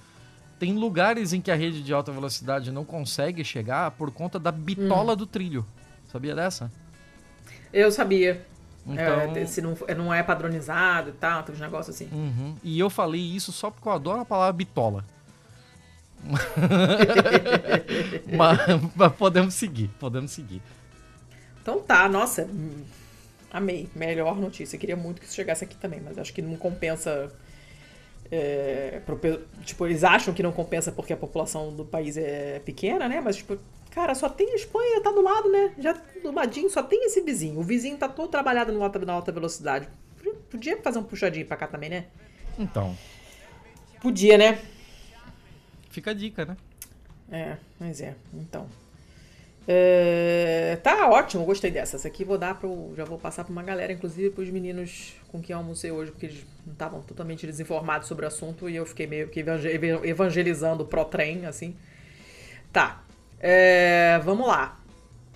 [0.58, 4.52] tem lugares em que a rede de alta velocidade não consegue chegar por conta da
[4.52, 5.16] bitola hum.
[5.16, 5.66] do trilho.
[6.10, 6.70] Sabia dessa?
[7.72, 8.44] Eu sabia.
[8.86, 9.36] Então...
[9.36, 12.08] É, se não, não é padronizado e tal, tem uns negócios assim.
[12.12, 12.54] Uhum.
[12.62, 15.04] E eu falei isso só porque eu adoro a palavra bitola.
[18.36, 18.58] mas,
[18.94, 20.62] mas, podemos seguir, podemos seguir.
[21.60, 22.48] Então tá, nossa,
[23.52, 23.88] amei.
[23.94, 24.78] Melhor notícia.
[24.78, 27.32] Queria muito que isso chegasse aqui também, mas acho que não compensa.
[28.30, 29.18] É, pro,
[29.62, 33.20] tipo, eles acham que não compensa porque a população do país é pequena, né?
[33.20, 33.58] Mas, tipo,
[33.90, 35.74] cara, só tem a Espanha, tá do lado, né?
[35.78, 37.60] Já do ladinho só tem esse vizinho.
[37.60, 39.88] O vizinho tá todo trabalhado no alta, na alta velocidade.
[40.50, 42.06] Podia fazer um puxadinho pra cá também, né?
[42.58, 42.96] Então.
[44.00, 44.60] Podia, né?
[45.90, 46.56] Fica a dica, né?
[47.30, 48.14] É, mas é.
[48.32, 48.66] Então.
[49.66, 51.96] É, tá ótimo, gostei dessa.
[51.96, 52.92] Essa aqui vou dar pro.
[52.96, 56.26] Já vou passar pra uma galera, inclusive pros meninos com quem eu almocei hoje, porque
[56.26, 59.44] eles não estavam totalmente desinformados sobre o assunto e eu fiquei meio que
[60.04, 61.74] evangelizando pro trem, assim.
[62.72, 63.02] Tá.
[63.40, 64.80] É, vamos lá.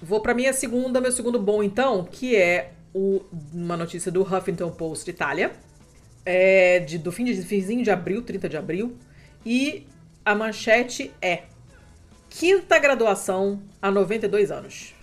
[0.03, 4.71] Vou pra minha segunda, meu segundo bom, então, que é o, uma notícia do Huffington
[4.71, 5.53] Post Itália.
[6.25, 8.97] É de, do fim de, finzinho de abril, 30 de abril.
[9.45, 9.87] E
[10.25, 11.45] a manchete é
[12.31, 14.95] Quinta graduação a 92 anos.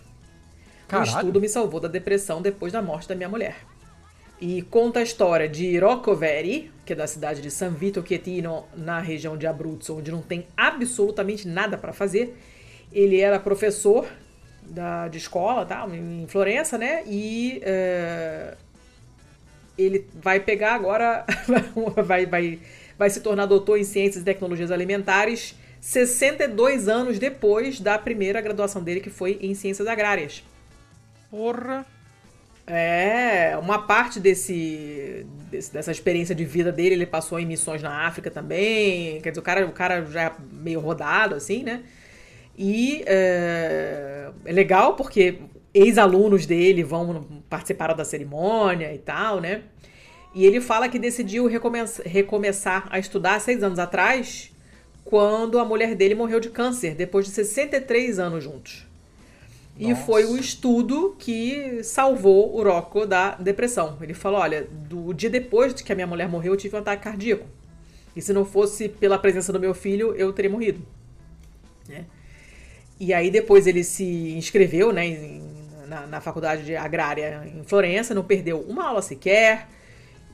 [0.88, 1.12] Caralho.
[1.12, 3.56] O estudo me salvou da depressão depois da morte da minha mulher.
[4.40, 8.66] e conta a história de Rocco Veri, que é da cidade de San Vito Chietino,
[8.76, 12.38] na região de Abruzzo, onde não tem absolutamente nada para fazer.
[12.92, 14.06] Ele era professor
[14.62, 17.04] da, de escola, tá, em Florença, né?
[17.08, 18.58] E uh,
[19.78, 21.26] ele vai pegar agora,
[22.04, 22.60] vai, vai,
[22.98, 25.56] vai se tornar doutor em ciências e tecnologias alimentares
[25.86, 30.44] 62 anos depois da primeira graduação dele, que foi em ciências agrárias.
[31.30, 31.86] Porra!
[32.66, 38.08] É, uma parte desse, desse, dessa experiência de vida dele, ele passou em missões na
[38.08, 39.22] África também.
[39.22, 41.84] Quer dizer, o cara, o cara já é meio rodado, assim, né?
[42.58, 45.38] E é, é legal porque
[45.72, 49.62] ex-alunos dele vão participar da cerimônia e tal, né?
[50.34, 54.55] E ele fala que decidiu recomeçar a estudar seis anos atrás,
[55.06, 58.86] quando a mulher dele morreu de câncer, depois de 63 anos juntos.
[59.78, 59.92] Nossa.
[59.92, 63.98] E foi o estudo que salvou o Rocco da depressão.
[64.02, 67.04] Ele falou: olha, do dia depois que a minha mulher morreu, eu tive um ataque
[67.04, 67.46] cardíaco.
[68.16, 70.82] E se não fosse pela presença do meu filho, eu teria morrido.
[71.88, 72.06] Né?
[73.00, 75.44] E aí depois ele se inscreveu né, em,
[75.88, 79.68] na, na faculdade de agrária em Florença, não perdeu uma aula sequer.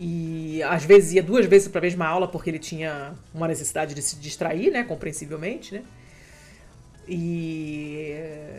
[0.04, 3.94] E às vezes ia duas vezes para a mesma aula porque ele tinha uma necessidade
[3.94, 5.84] de se distrair, né, compreensivelmente, né?
[7.08, 8.16] E,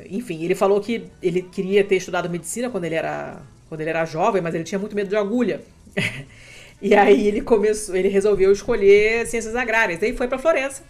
[0.09, 4.05] enfim, ele falou que ele queria ter estudado medicina quando ele era, quando ele era
[4.05, 5.61] jovem, mas ele tinha muito medo de agulha.
[6.81, 10.01] e aí ele começou, ele resolveu escolher ciências agrárias.
[10.01, 10.85] Aí foi para Florença.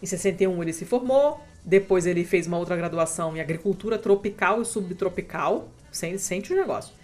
[0.00, 1.40] Em 61 ele se formou.
[1.64, 5.68] Depois ele fez uma outra graduação em agricultura tropical e subtropical.
[5.90, 6.94] Sente o negócio.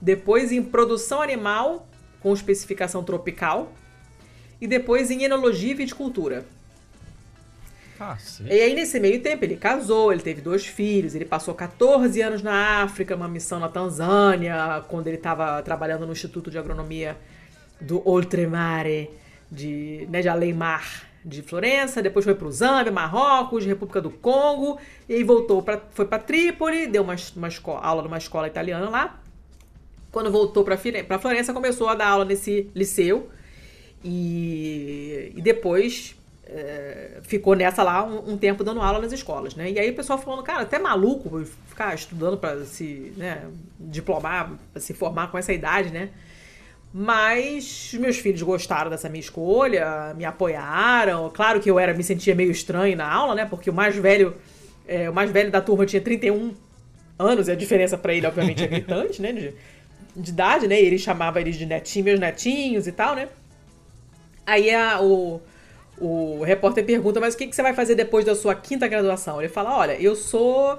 [0.00, 1.88] Depois em produção animal
[2.26, 3.72] com especificação tropical.
[4.60, 6.44] E depois em enologia e viticultura.
[7.96, 8.52] Cacete.
[8.52, 12.42] E aí, nesse meio tempo, ele casou, ele teve dois filhos, ele passou 14 anos
[12.42, 17.16] na África, uma missão na Tanzânia, quando ele estava trabalhando no Instituto de Agronomia
[17.80, 19.08] do Oltremare,
[19.48, 24.10] de, né, de Além Mar, de Florença, depois foi para o Zâmbia, Marrocos, República do
[24.10, 28.48] Congo, e aí voltou para foi para Trípoli, deu uma, uma escola, aula numa escola
[28.48, 29.20] italiana lá.
[30.16, 30.78] Quando voltou para
[31.18, 33.28] Florença, começou a dar aula nesse liceu,
[34.02, 39.70] e, e depois é, ficou nessa lá um, um, tempo dando aula nas escolas, né?
[39.70, 43.42] E aí o pessoal falando, cara, até maluco ficar estudando para se né,
[43.78, 46.08] diplomar, pra se formar com essa idade, né?
[46.94, 51.28] Mas meus filhos gostaram dessa minha escolha, me apoiaram.
[51.28, 53.44] Claro que eu era me sentia meio estranho na aula, né?
[53.44, 54.34] Porque o mais velho,
[54.88, 56.54] é, o mais velho da turma tinha 31
[57.18, 59.52] anos, e a diferença para ele, obviamente, é gritante, né?
[60.16, 60.80] De, de idade, né?
[60.80, 63.28] E ele chamava eles de netinhos, meus netinhos e tal, né?
[64.46, 65.40] Aí a, o
[65.98, 69.40] o repórter pergunta, mas o que, que você vai fazer depois da sua quinta graduação?
[69.40, 70.78] Ele fala, olha, eu sou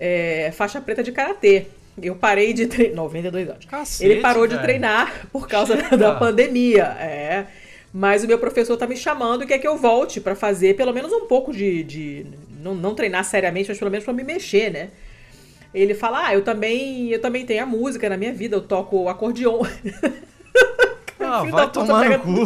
[0.00, 1.66] é, faixa preta de karatê.
[2.00, 2.96] Eu parei de treinar.
[2.96, 3.64] 92 anos.
[3.64, 4.56] Cacete, Ele parou velho.
[4.56, 5.96] de treinar por causa Chega.
[5.96, 6.84] da pandemia.
[7.00, 7.46] É.
[7.92, 10.92] Mas o meu professor tá me chamando e quer que eu volte para fazer pelo
[10.92, 11.82] menos um pouco de.
[11.84, 12.26] de
[12.62, 14.90] não, não treinar seriamente, mas pelo menos para me mexer, né?
[15.76, 19.08] Ele fala: Ah, eu também, eu também tenho a música na minha vida, eu toco
[19.08, 19.62] acordeon.
[21.18, 22.44] Ah, vai tomar no cu.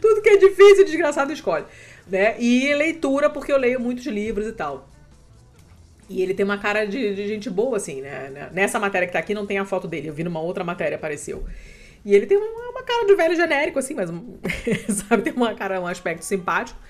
[0.00, 1.66] Tudo que é difícil, o desgraçado escolhe.
[2.06, 2.34] Né?
[2.40, 4.88] E leitura, porque eu leio muitos livros e tal.
[6.08, 8.50] E ele tem uma cara de, de, gente boa, assim, né?
[8.52, 10.08] Nessa matéria que tá aqui não tem a foto dele.
[10.08, 11.44] Eu vi numa outra matéria, apareceu.
[12.04, 14.10] E ele tem uma, uma cara de velho genérico, assim, mas,
[15.08, 16.80] sabe, tem uma cara, um aspecto simpático.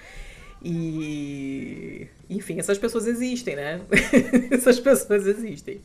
[0.63, 2.09] E.
[2.29, 3.81] Enfim, essas pessoas existem, né?
[4.51, 5.81] essas pessoas existem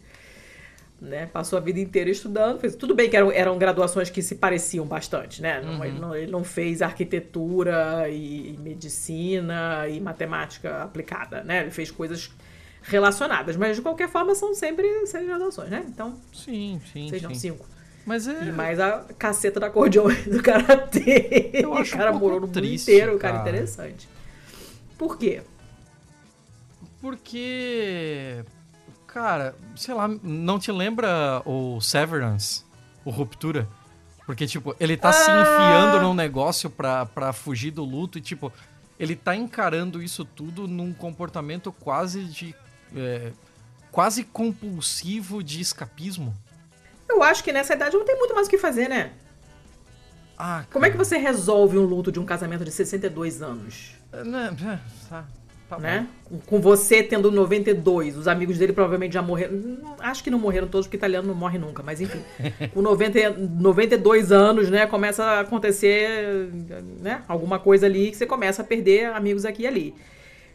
[1.01, 1.25] né?
[1.25, 2.59] Passou a vida inteira estudando.
[2.59, 2.75] Fez...
[2.75, 5.59] Tudo bem que eram, eram graduações que se pareciam bastante, né?
[5.59, 5.85] Não, uhum.
[5.85, 11.61] ele, não, ele, não, fez arquitetura e, e, medicina e matemática aplicada, né?
[11.61, 12.29] Ele fez coisas
[12.83, 15.83] relacionadas, mas de qualquer forma são sempre seis graduações, né?
[15.87, 16.15] Então.
[16.31, 17.09] Sim, sim.
[17.09, 17.33] Seis, sim.
[17.33, 17.65] cinco.
[18.05, 18.45] Mas é...
[18.45, 21.51] E mais a caceta da acordeon do karatê.
[21.53, 24.07] Eu acho o cara um morou no triste, mundo inteiro, o cara cara interessante.
[25.01, 25.41] Por quê?
[27.01, 28.45] Porque
[29.13, 32.63] Cara, sei lá, não te lembra o Severance?
[33.03, 33.67] O Ruptura?
[34.25, 35.13] Porque, tipo, ele tá ah!
[35.13, 38.53] se enfiando num negócio pra, pra fugir do luto e, tipo,
[38.97, 42.55] ele tá encarando isso tudo num comportamento quase de.
[42.95, 43.33] É,
[43.91, 46.33] quase compulsivo de escapismo.
[47.09, 49.11] Eu acho que nessa idade não tem muito mais o que fazer, né?
[50.37, 54.00] Ah, Como é que você resolve um luto de um casamento de 62 anos?
[54.13, 55.25] É, é, tá.
[55.71, 56.05] Tá né?
[56.47, 59.77] Com você tendo 92, os amigos dele provavelmente já morreram.
[59.99, 62.21] Acho que não morreram todos, porque italiano não morre nunca, mas enfim.
[62.73, 66.49] com 90, 92 anos, né, começa a acontecer
[66.99, 69.95] né, alguma coisa ali que você começa a perder amigos aqui e ali.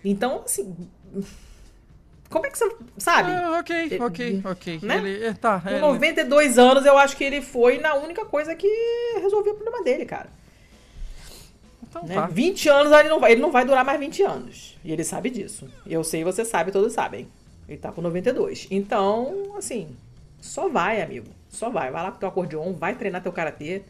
[0.05, 0.77] Então, assim.
[2.29, 2.71] Como é que você.
[2.99, 3.31] Sabe?
[3.33, 4.81] Ah, ok, ok, ok.
[4.83, 4.99] Né?
[4.99, 8.55] Ele, é, tá, Com ele- 92 anos, eu acho que ele foi na única coisa
[8.55, 8.69] que
[9.23, 10.29] resolveu o problema dele, cara.
[11.89, 12.15] Então Né?
[12.15, 12.27] tá.
[12.27, 14.77] 20 anos ele não, vai, ele não vai durar mais 20 anos.
[14.85, 15.69] E ele sabe disso.
[15.87, 17.29] Eu sei, você sabe, todos sabem.
[17.69, 18.69] Ele tá com 92.
[18.71, 19.89] Então, assim,
[20.41, 21.27] só vai, amigo.
[21.49, 21.91] Só vai.
[21.91, 23.83] Vai lá com teu acordeon, vai treinar teu karatê.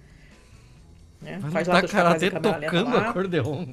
[1.20, 1.38] Né?
[1.50, 3.10] Faz lutar teus capazes karatê tocando lá.
[3.10, 3.66] acordeon.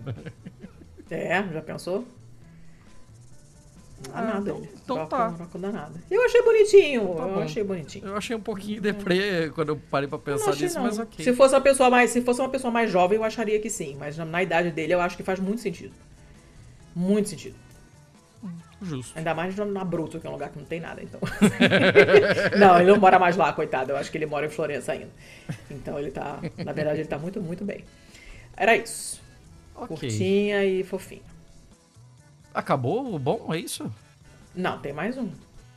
[1.10, 2.06] É, já pensou?
[4.14, 5.34] Ah, então- então tá.
[5.56, 5.94] danado.
[6.10, 7.16] Eu achei bonitinho.
[7.16, 8.06] Tá eu achei bonitinho.
[8.08, 11.24] Eu achei um pouquinho deprê quando eu parei pra pensar nisso, mas ok.
[11.24, 13.96] Se fosse uma pessoa mais, se fosse uma pessoa mais jovem, eu acharia que sim,
[14.00, 15.94] mas na, na idade dele eu acho que faz muito sentido.
[16.96, 17.56] Muito sentido.
[18.82, 19.18] Justo.
[19.18, 21.20] Ainda mais na- Bruto, que é um lugar que não tem nada, então.
[22.60, 23.92] não, ele não mora mais lá, coitado.
[23.92, 25.10] Eu acho que ele mora em Florença ainda.
[25.72, 27.84] Então ele tá, na verdade, ele tá muito, muito bem.
[28.58, 29.22] Era isso.
[29.76, 29.88] Ok.
[29.88, 31.22] Curtinha e fofinha.
[32.54, 33.92] Acabou o bom, é isso?
[34.56, 35.30] Não, tem mais um.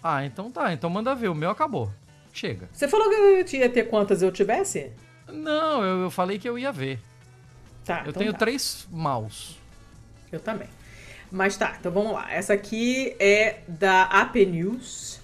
[0.03, 0.73] Ah, então tá.
[0.73, 1.29] Então manda ver.
[1.29, 1.91] O meu acabou.
[2.33, 2.69] Chega.
[2.73, 4.93] Você falou que eu ia ter quantas eu tivesse?
[5.27, 7.01] Não, eu, eu falei que eu ia ver.
[7.85, 8.39] Tá, eu então tenho tá.
[8.39, 9.57] três maus.
[10.31, 10.69] Eu também.
[11.31, 12.31] Mas tá, então vamos lá.
[12.33, 15.21] Essa aqui é da AP News,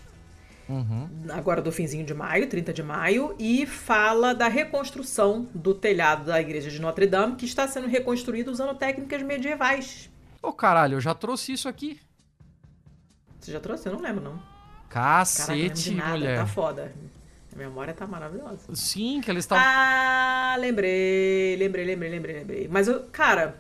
[0.69, 1.09] Uhum.
[1.31, 6.41] agora do finzinho de maio, 30 de maio, e fala da reconstrução do telhado da
[6.41, 10.09] igreja de Notre Dame, que está sendo reconstruído usando técnicas medievais.
[10.43, 12.01] Ô caralho, eu já trouxe isso aqui.
[13.39, 13.89] Você já trouxe?
[13.89, 14.37] Eu não lembro, não.
[14.89, 16.37] Caraca, não Cacete, de nada, mulher.
[16.39, 16.93] tá foda.
[17.55, 18.75] A memória tá maravilhosa.
[18.75, 19.65] Sim, que eles estavam.
[19.67, 22.69] Ah, lembrei, lembrei, lembrei, lembrei, lembrei.
[22.69, 23.59] Mas, eu, cara,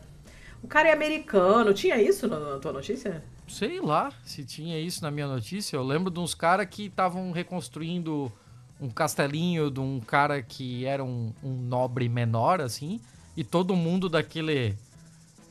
[0.62, 1.73] o cara é americano.
[1.75, 3.23] Tinha isso na, na tua notícia?
[3.49, 5.77] Sei lá se tinha isso na minha notícia.
[5.77, 8.33] Eu lembro de uns caras que estavam reconstruindo
[8.81, 13.01] um castelinho de um cara que era um, um nobre menor, assim.
[13.37, 14.75] E todo mundo daquele,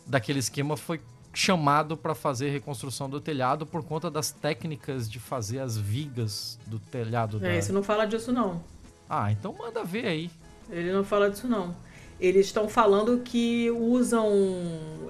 [0.06, 1.00] daquele esquema foi
[1.34, 6.78] chamado para fazer reconstrução do telhado por conta das técnicas de fazer as vigas do
[6.78, 7.50] telhado da...
[7.50, 8.62] É, esse não fala disso, não.
[9.10, 10.32] Ah, então manda ver aí.
[10.70, 11.76] Ele não fala disso, não.
[12.20, 14.30] Eles estão falando que usam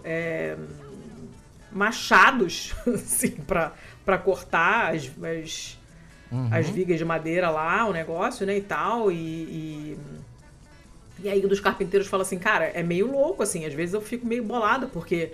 [0.03, 0.55] é,
[1.71, 3.73] machados, assim, pra,
[4.05, 5.81] pra cortar as, as,
[6.31, 6.47] Uhum.
[6.49, 9.15] as vigas de madeira lá, o negócio, né, e tal, e...
[9.15, 9.97] e...
[11.23, 14.01] E aí um dos carpinteiros fala assim, cara, é meio louco, assim, às vezes eu
[14.01, 15.33] fico meio bolado, porque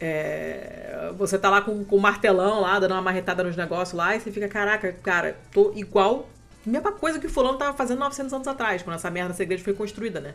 [0.00, 4.16] é, você tá lá com, com o martelão lá, dando uma marretada nos negócios lá,
[4.16, 6.28] e você fica, caraca, cara, tô igual,
[6.64, 9.74] mesma coisa que o fulano tava fazendo 900 anos atrás, quando essa merda igreja foi
[9.74, 10.34] construída, né?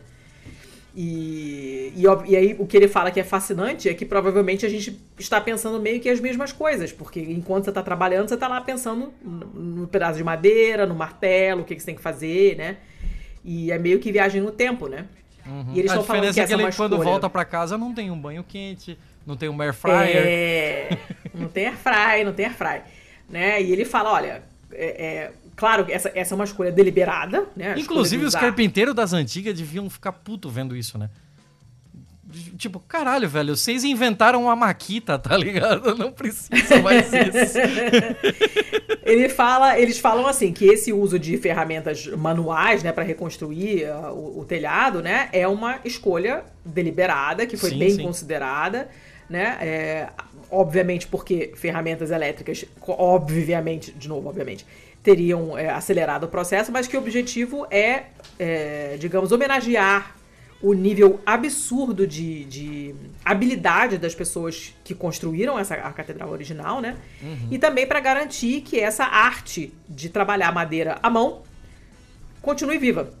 [0.94, 4.68] E, e, e aí o que ele fala que é fascinante é que provavelmente a
[4.68, 8.46] gente está pensando meio que as mesmas coisas, porque enquanto você está trabalhando, você está
[8.46, 12.56] lá pensando no, pedaço de madeira, no martelo, o que, que você tem que fazer,
[12.56, 12.76] né?
[13.42, 15.06] E é meio que viagem no tempo, né?
[15.74, 17.10] E eles a estão falando que é que é ele, quando escolha.
[17.10, 20.24] volta pra casa, não tem um banho quente, não tem um air fryer.
[20.26, 20.98] É,
[21.34, 22.80] não tem air fry, não tem air fry,
[23.28, 23.62] né?
[23.62, 27.74] E ele fala, olha, é, é, claro que essa, essa é uma escolha deliberada, né?
[27.76, 31.10] Inclusive, os carpinteiros das antigas deviam ficar puto vendo isso, né?
[32.56, 35.94] Tipo, caralho, velho, vocês inventaram uma maquita, tá ligado?
[35.94, 37.58] Não precisa mais isso.
[39.04, 44.12] Ele fala, eles falam assim que esse uso de ferramentas manuais, né, para reconstruir uh,
[44.12, 48.02] o, o telhado, né, é uma escolha deliberada que foi Sim, bem sim.
[48.02, 48.88] considerada,
[49.32, 49.58] né?
[49.60, 50.08] é,
[50.50, 54.66] obviamente porque ferramentas elétricas, obviamente, de novo, obviamente,
[55.02, 58.04] teriam é, acelerado o processo, mas que o objetivo é,
[58.38, 60.14] é, digamos, homenagear
[60.62, 66.96] o nível absurdo de, de habilidade das pessoas que construíram essa a catedral original, né?
[67.50, 71.42] E também para garantir que essa arte de trabalhar madeira à mão
[72.40, 73.12] continue viva.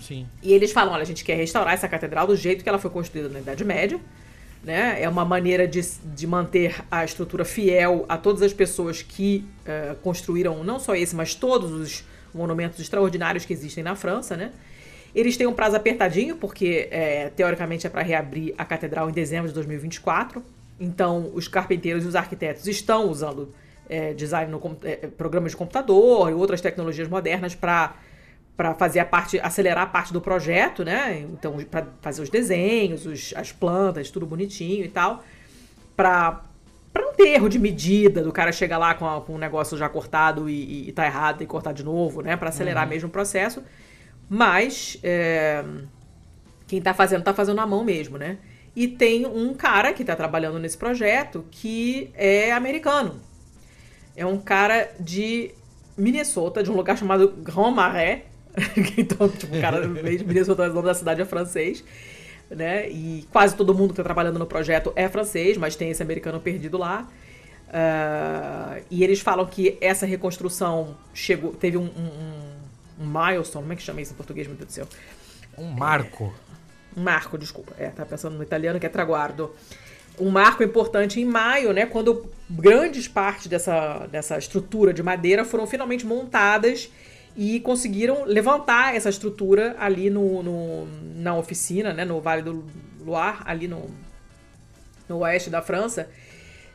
[0.00, 0.26] Sim.
[0.42, 2.90] E eles falam, olha, a gente quer restaurar essa catedral do jeito que ela foi
[2.90, 4.00] construída na Idade Média,
[4.62, 5.02] né?
[5.02, 9.96] É uma maneira de, de manter a estrutura fiel a todas as pessoas que eh,
[10.02, 12.04] construíram não só esse, mas todos os
[12.34, 14.52] monumentos extraordinários que existem na França, né?
[15.14, 19.48] Eles têm um prazo apertadinho, porque eh, teoricamente é para reabrir a catedral em dezembro
[19.48, 20.42] de 2024.
[20.78, 23.52] Então, os carpinteiros e os arquitetos estão usando
[23.88, 27.96] eh, design no eh, programas de computador e outras tecnologias modernas para
[28.58, 31.20] para fazer a parte, acelerar a parte do projeto, né?
[31.32, 35.24] Então, para fazer os desenhos, os- as plantas, tudo bonitinho e tal,
[35.96, 36.42] para
[36.92, 39.76] para não ter erro de medida do cara chegar lá com, a- com um negócio
[39.78, 42.36] já cortado e, e, e tá errado e cortar de novo, né?
[42.36, 43.62] Para acelerar mesmo o processo.
[44.28, 45.64] Mas é,
[46.66, 48.38] quem tá fazendo, tá fazendo na mão mesmo, né?
[48.76, 53.20] E tem um cara que tá trabalhando nesse projeto que é americano.
[54.16, 55.52] É um cara de
[55.96, 58.22] Minnesota, de um lugar chamado Grand Marais.
[58.96, 61.84] então, tipo, o cara Minnesota, o nome da cidade é francês.
[62.50, 62.88] Né?
[62.88, 66.40] E quase todo mundo que tá trabalhando no projeto é francês, mas tem esse americano
[66.40, 67.06] perdido lá.
[67.68, 73.76] Uh, e eles falam que essa reconstrução chegou, teve um, um, um, milestone, como é
[73.76, 74.88] que chama isso em português, meu Deus do céu?
[75.58, 76.32] Um marco.
[76.96, 77.74] É, um marco, desculpa.
[77.78, 79.54] É, tá pensando no italiano que é traguardo.
[80.18, 81.84] Um marco importante em maio, né?
[81.84, 86.90] Quando grandes partes dessa, dessa estrutura de madeira foram finalmente montadas
[87.40, 92.04] e conseguiram levantar essa estrutura ali no, no na oficina, né?
[92.04, 92.64] No Vale do
[93.00, 93.88] Loire, ali no,
[95.08, 96.10] no oeste da França.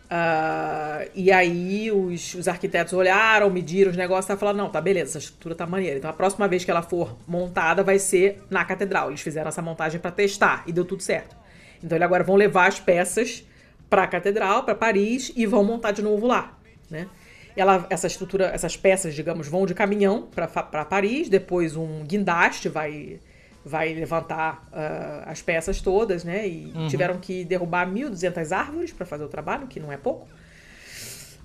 [0.05, 5.11] Uh, e aí os, os, arquitetos olharam, mediram os negócios e falaram, não, tá beleza,
[5.11, 5.97] essa estrutura tá maneira.
[5.97, 9.09] Então a próxima vez que ela for montada vai ser na catedral.
[9.09, 11.35] Eles fizeram essa montagem para testar e deu tudo certo.
[11.83, 13.43] Então eles agora vão levar as peças
[13.89, 16.57] para a catedral, para Paris e vão montar de novo lá,
[16.89, 17.09] né?
[17.55, 23.19] Ela, essa estrutura, essas peças, digamos, vão de caminhão para Paris, depois um guindaste vai
[23.65, 26.47] vai levantar uh, as peças todas, né?
[26.47, 26.87] E uhum.
[26.87, 30.27] tiveram que derrubar 1.200 árvores para fazer o trabalho, que não é pouco.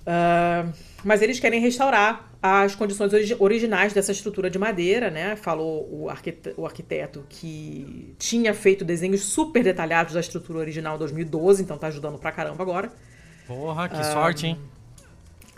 [0.01, 5.35] Uh, mas eles querem restaurar as condições origi originais dessa estrutura de madeira, né?
[5.35, 10.99] Falou o, arquite o arquiteto que tinha feito desenhos super detalhados da estrutura original em
[10.99, 12.91] 2012, então tá ajudando pra caramba agora.
[13.47, 14.59] Porra, que uh, sorte, hein?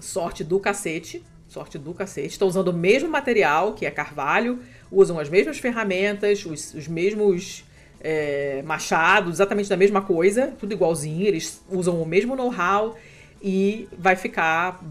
[0.01, 1.23] Sorte do cacete.
[1.47, 2.29] Sorte do cacete.
[2.29, 4.59] Estão usando o mesmo material, que é carvalho,
[4.91, 7.63] usam as mesmas ferramentas, os, os mesmos
[7.99, 12.97] é, machados, exatamente da mesma coisa, tudo igualzinho, eles usam o mesmo know-how
[13.41, 14.83] e vai ficar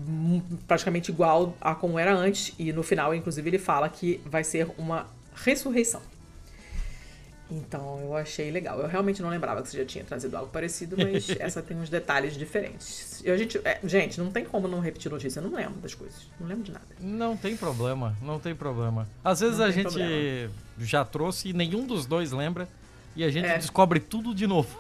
[0.67, 2.53] praticamente igual a como era antes.
[2.59, 6.03] E no final, inclusive, ele fala que vai ser uma ressurreição.
[7.51, 8.79] Então eu achei legal.
[8.79, 11.91] Eu realmente não lembrava que você já tinha trazido algo parecido, mas essa tem uns
[11.91, 13.21] detalhes diferentes.
[13.25, 15.41] E a gente, é, gente, não tem como não repetir notícia.
[15.41, 16.29] Eu não lembro das coisas.
[16.39, 16.87] Não lembro de nada.
[17.01, 19.09] Não tem problema, não tem problema.
[19.25, 20.51] Às vezes não a gente problema.
[20.79, 22.69] já trouxe e nenhum dos dois lembra.
[23.17, 23.59] E a gente é.
[23.59, 24.79] descobre tudo de novo.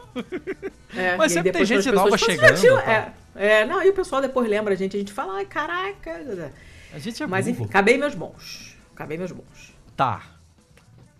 [0.96, 2.60] É, mas sempre tem gente nova chegando.
[2.60, 5.46] Tinha, é, é, não, e o pessoal depois lembra a gente, a gente fala, ai,
[5.46, 6.52] caraca.
[6.92, 8.76] A gente é Mas enfim, acabei meus bons.
[8.94, 9.74] Acabei meus bons.
[9.96, 10.22] Tá.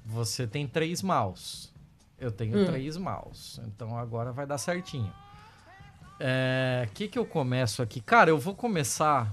[0.05, 1.71] Você tem três mouse.
[2.19, 2.67] Eu tenho hum.
[2.67, 3.61] três mouse.
[3.67, 5.07] Então agora vai dar certinho.
[5.07, 5.13] O
[6.21, 8.01] é, que, que eu começo aqui?
[8.01, 9.33] Cara, eu vou começar.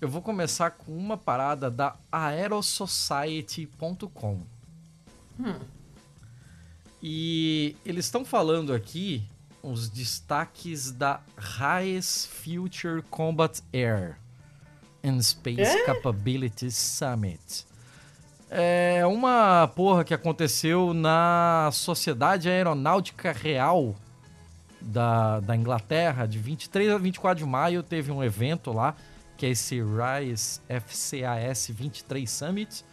[0.00, 4.40] Eu vou começar com uma parada da aerosociety.com.
[5.38, 5.60] Hum.
[7.02, 9.22] E eles estão falando aqui
[9.62, 14.16] os destaques da Highest Future Combat Air
[15.04, 15.84] and Space é?
[15.84, 17.66] Capabilities Summit.
[18.50, 23.94] É uma porra que aconteceu na Sociedade Aeronáutica Real
[24.80, 28.94] da, da Inglaterra, de 23 a 24 de maio, teve um evento lá,
[29.36, 32.84] que é esse RISE FCAS 23 Summit.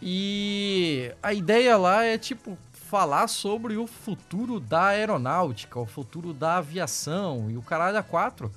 [0.00, 6.56] E a ideia lá é tipo falar sobre o futuro da aeronáutica, o futuro da
[6.56, 8.50] aviação e o caralho a quatro.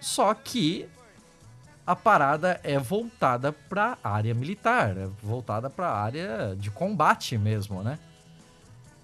[0.00, 0.86] Só que
[1.86, 7.96] a parada é voltada para área militar, é voltada para área de combate mesmo, né?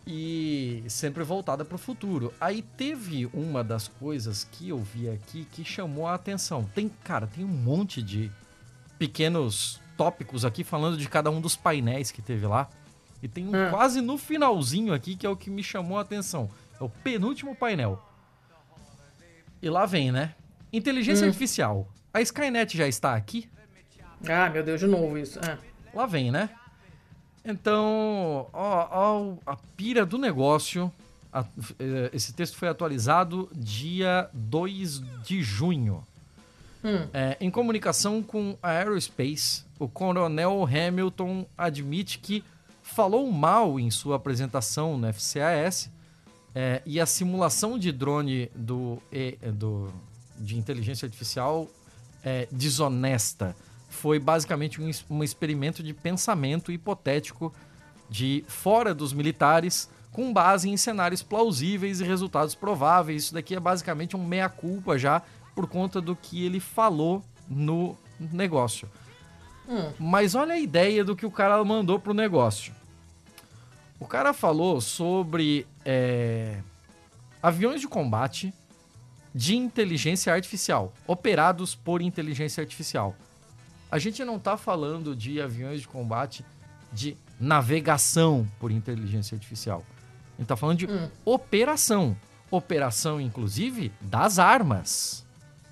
[0.05, 2.35] E sempre voltada para o futuro.
[2.41, 6.65] Aí teve uma das coisas que eu vi aqui que chamou a atenção.
[6.75, 8.29] Tem, cara, tem um monte de
[8.99, 12.69] pequenos tópicos aqui falando de cada um dos painéis que teve lá.
[13.23, 13.71] E tem um hum.
[13.71, 16.51] quase no finalzinho aqui que é o que me chamou a atenção.
[16.81, 18.05] É o penúltimo painel.
[19.63, 20.35] E lá vem, né?
[20.73, 21.29] Inteligência hum.
[21.29, 21.89] artificial.
[22.15, 23.49] A Skynet já está aqui?
[24.29, 25.41] Ah, meu Deus, de novo isso.
[25.43, 25.59] Ah.
[25.95, 26.51] Lá vem, né?
[27.45, 30.93] Então, ó, ó, a pira do negócio.
[31.33, 31.45] A,
[31.79, 36.07] eh, esse texto foi atualizado dia 2 de junho.
[36.85, 37.09] Hum.
[37.13, 42.45] É, em comunicação com a Aerospace, o coronel Hamilton admite que
[42.83, 45.91] falou mal em sua apresentação no FCAS
[46.55, 49.01] é, e a simulação de drone do,
[49.55, 49.93] do,
[50.39, 51.69] de inteligência artificial
[52.25, 53.57] é, desonesta.
[53.89, 57.53] Foi basicamente um, um experimento de pensamento hipotético
[58.09, 63.25] de fora dos militares com base em cenários plausíveis e resultados prováveis.
[63.25, 65.23] Isso daqui é basicamente um meia-culpa já
[65.55, 68.89] por conta do que ele falou no negócio.
[69.69, 69.91] Hum.
[69.99, 72.75] Mas olha a ideia do que o cara mandou pro negócio.
[73.99, 76.59] O cara falou sobre é,
[77.43, 78.53] aviões de combate
[79.35, 83.15] de inteligência artificial, operados por inteligência artificial.
[83.91, 86.45] A gente não está falando de aviões de combate
[86.93, 89.79] de navegação por inteligência artificial.
[89.79, 91.09] A gente está falando de hum.
[91.25, 92.17] operação.
[92.51, 95.25] Operação, inclusive, das armas.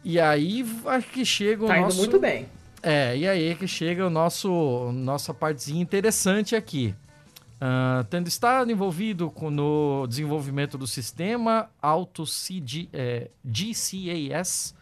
[0.03, 0.65] E aí
[1.13, 1.97] que chega o tá nosso...
[1.97, 2.49] indo muito bem.
[2.83, 6.95] É, e aí é que chega o nosso nossa partezinha interessante aqui.
[7.61, 14.75] Uh, tendo estado envolvido com, no desenvolvimento do sistema Auto CG, é, GCAS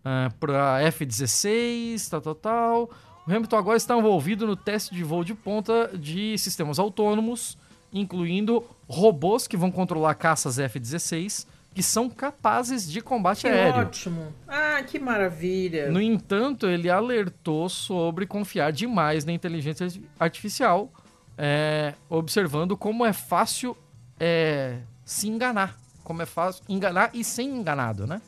[0.00, 2.90] uh, para F-16, tal, tal, tal.
[3.26, 7.56] O Hamilton agora está envolvido no teste de voo de ponta de sistemas autônomos,
[7.90, 13.80] incluindo robôs que vão controlar caças F-16, que são capazes de combate que aéreo.
[13.80, 14.34] Ótimo.
[14.46, 15.90] Ah, que maravilha.
[15.90, 19.88] No entanto, ele alertou sobre confiar demais na inteligência
[20.20, 20.92] artificial
[21.36, 23.76] é, observando como é fácil
[24.18, 25.76] é, se enganar.
[26.04, 28.20] Como é fácil enganar e ser enganado, né?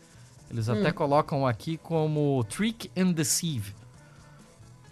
[0.51, 0.75] Eles hum.
[0.75, 3.75] até colocam aqui como trick and deceive.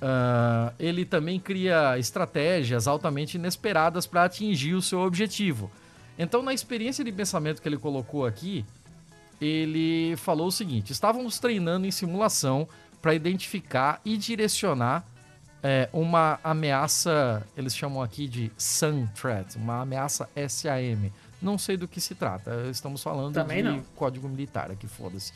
[0.02, 5.70] Uh, ele também cria estratégias altamente inesperadas para atingir o seu objetivo.
[6.18, 8.64] Então, na experiência de pensamento que ele colocou aqui,
[9.40, 12.66] ele falou o seguinte: estávamos treinando em simulação
[13.00, 15.04] para identificar e direcionar
[15.62, 21.12] é, uma ameaça, eles chamam aqui de SAM threat, uma ameaça SAM.
[21.40, 23.82] Não sei do que se trata, estamos falando Também de não.
[23.94, 25.32] código militar aqui, foda-se.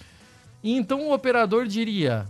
[0.63, 2.27] E então o operador diria: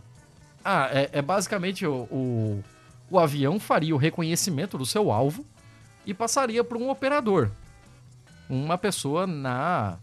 [0.65, 2.65] Ah, é, é basicamente o, o,
[3.11, 5.45] o avião faria o reconhecimento do seu alvo
[6.05, 7.51] e passaria para um operador.
[8.49, 9.99] Uma pessoa na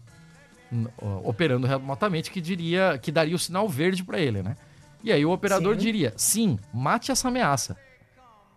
[1.22, 4.56] operando remotamente que diria que daria o sinal verde para ele, né?
[5.04, 5.80] E aí o operador sim.
[5.82, 7.76] diria: sim, mate essa ameaça.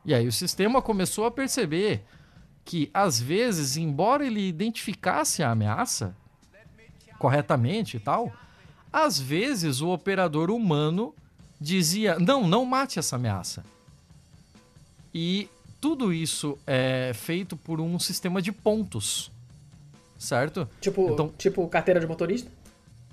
[0.05, 2.05] E aí o sistema começou a perceber
[2.63, 6.15] que, às vezes, embora ele identificasse a ameaça
[7.19, 8.31] corretamente e tal,
[8.91, 11.13] às vezes o operador humano
[11.59, 13.65] dizia: não, não mate essa ameaça.
[15.13, 15.49] E
[15.81, 19.29] tudo isso é feito por um sistema de pontos.
[20.17, 20.67] Certo?
[20.81, 22.49] Tipo, então, tipo carteira de motorista?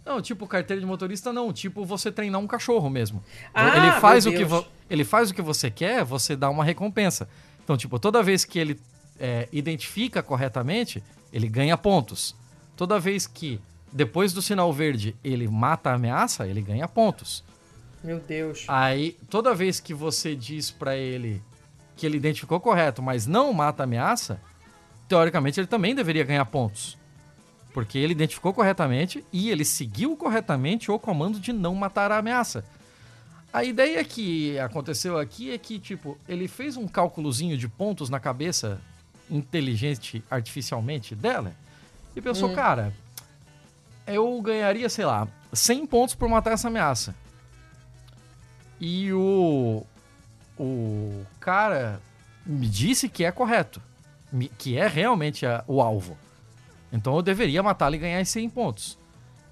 [0.04, 3.24] Não, tipo carteira de motorista não, tipo você treinar um cachorro mesmo.
[3.54, 4.44] Ah, ele faz o que
[4.90, 7.28] ele faz o que você quer, você dá uma recompensa.
[7.62, 8.78] Então, tipo, toda vez que ele
[9.18, 11.02] é, identifica corretamente,
[11.32, 12.36] ele ganha pontos.
[12.76, 13.58] Toda vez que
[13.90, 17.42] depois do sinal verde ele mata a ameaça, ele ganha pontos.
[18.02, 18.66] Meu Deus.
[18.68, 21.42] Aí, toda vez que você diz para ele
[21.96, 24.38] que ele identificou correto, mas não mata a ameaça,
[25.08, 26.98] teoricamente ele também deveria ganhar pontos.
[27.74, 32.64] Porque ele identificou corretamente e ele seguiu corretamente o comando de não matar a ameaça.
[33.52, 38.18] A ideia que aconteceu aqui é que, tipo, ele fez um cálculozinho de pontos na
[38.18, 38.80] cabeça
[39.30, 41.52] inteligente artificialmente dela
[42.16, 42.54] e pensou, hum.
[42.54, 42.94] cara,
[44.06, 47.14] eu ganharia, sei lá, 100 pontos por matar essa ameaça.
[48.80, 49.84] E o
[50.58, 52.00] o cara
[52.46, 53.82] me disse que é correto,
[54.56, 56.16] que é realmente a, o alvo.
[56.94, 58.96] Então eu deveria matá-lo e ganhar esses 100 pontos.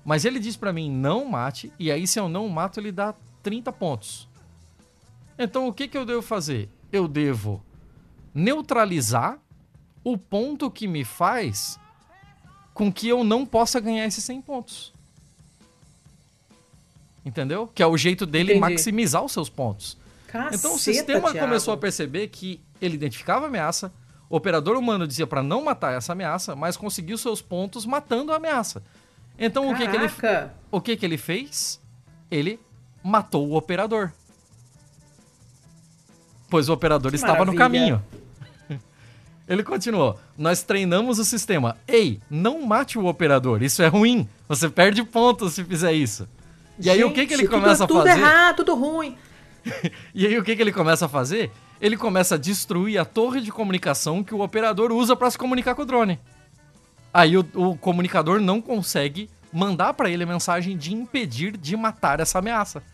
[0.05, 3.14] Mas ele diz para mim, não mate, e aí se eu não mato, ele dá
[3.43, 4.28] 30 pontos.
[5.36, 6.70] Então o que, que eu devo fazer?
[6.93, 7.61] Eu devo
[8.32, 9.40] neutralizar
[10.05, 11.78] o ponto que me faz
[12.72, 14.95] com que eu não possa ganhar esses 100 pontos.
[17.24, 17.66] Entendeu?
[17.66, 18.61] Que é o jeito dele Entendi.
[18.61, 19.99] maximizar os seus pontos.
[20.28, 21.40] Caceta, então o sistema Thiago.
[21.40, 23.93] começou a perceber que ele identificava a ameaça,
[24.32, 28.36] o operador humano dizia para não matar essa ameaça, mas conseguiu seus pontos matando a
[28.36, 28.82] ameaça.
[29.38, 30.10] Então o que, que ele
[30.70, 31.78] o que que ele fez?
[32.30, 32.58] Ele
[33.04, 34.10] matou o operador.
[36.48, 37.52] Pois o operador que estava maravilha.
[37.52, 38.02] no caminho.
[39.48, 41.76] Ele continuou: Nós treinamos o sistema.
[41.88, 44.28] Ei, não mate o operador, isso é ruim.
[44.48, 46.28] Você perde pontos se fizer isso.
[46.78, 48.14] E aí o que, que ele começa tudo, a fazer?
[48.14, 49.16] Tudo errado, tudo ruim.
[50.14, 51.50] e aí o que, que ele começa a fazer?
[51.82, 55.74] Ele começa a destruir a torre de comunicação que o operador usa para se comunicar
[55.74, 56.16] com o drone.
[57.12, 62.20] Aí o, o comunicador não consegue mandar para ele a mensagem de impedir de matar
[62.20, 62.84] essa ameaça.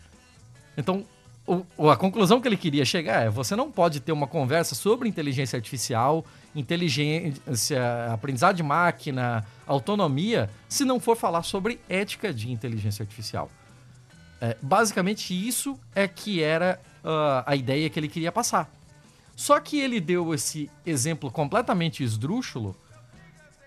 [0.75, 1.05] Então,
[1.45, 5.07] o, a conclusão que ele queria chegar é: você não pode ter uma conversa sobre
[5.07, 6.25] inteligência artificial,
[6.55, 13.51] inteligência, aprendizado de máquina, autonomia, se não for falar sobre ética de inteligência artificial.
[14.41, 18.78] É, basicamente, isso é que era uh, a ideia que ele queria passar.
[19.39, 22.75] Só que ele deu esse exemplo completamente esdrúxulo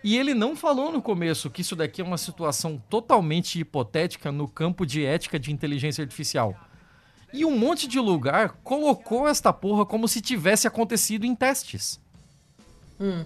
[0.04, 4.46] e ele não falou no começo que isso daqui é uma situação totalmente hipotética no
[4.46, 6.54] campo de ética de inteligência artificial.
[7.32, 11.98] E um monte de lugar colocou esta porra como se tivesse acontecido em testes.
[13.00, 13.24] Hum.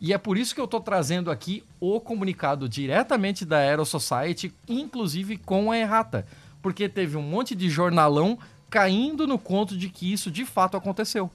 [0.00, 4.54] E é por isso que eu tô trazendo aqui o comunicado diretamente da Aero Society,
[4.66, 6.26] inclusive com a errata.
[6.62, 8.38] Porque teve um monte de jornalão
[8.70, 11.30] caindo no conto de que isso de fato aconteceu.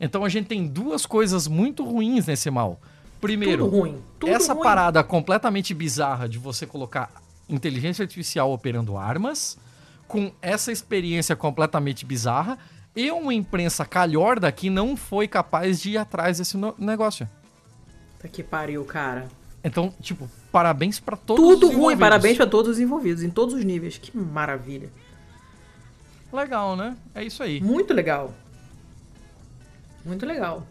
[0.00, 2.80] Então a gente tem duas coisas muito ruins nesse mal.
[3.20, 4.62] Primeiro, tudo ruim, tudo essa ruim.
[4.62, 7.10] parada completamente bizarra de você colocar
[7.48, 9.58] inteligência artificial operando armas,
[10.08, 12.58] com essa experiência completamente bizarra,
[12.94, 17.28] E uma imprensa calhorda que não foi capaz de ir atrás desse negócio.
[18.18, 19.28] Tá que pariu, cara.
[19.62, 23.54] Então, tipo, parabéns para todos Tudo os ruim, parabéns para todos os envolvidos, em todos
[23.54, 23.96] os níveis.
[23.98, 24.90] Que maravilha.
[26.32, 26.96] Legal, né?
[27.14, 27.60] É isso aí.
[27.60, 28.34] Muito legal.
[30.04, 30.66] Muito legal.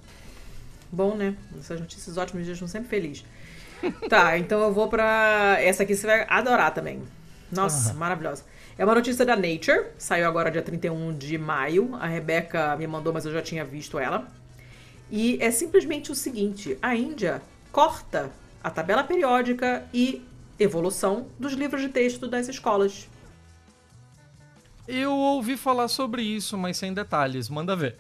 [0.92, 1.36] Bom, né?
[1.60, 3.24] Essas notícias ótimas deixam sempre feliz.
[4.10, 5.58] tá, então eu vou pra.
[5.60, 7.02] Essa aqui você vai adorar também.
[7.52, 8.00] Nossa, uhum.
[8.00, 8.44] maravilhosa.
[8.78, 11.96] É uma notícia da Nature, saiu agora dia 31 de maio.
[11.96, 14.28] A Rebeca me mandou, mas eu já tinha visto ela.
[15.12, 18.32] E é simplesmente o seguinte: a Índia corta
[18.64, 20.26] a tabela periódica e
[20.60, 23.08] evolução dos livros de texto das escolas.
[24.88, 27.48] Eu ouvi falar sobre isso, mas sem detalhes.
[27.48, 27.98] Manda ver.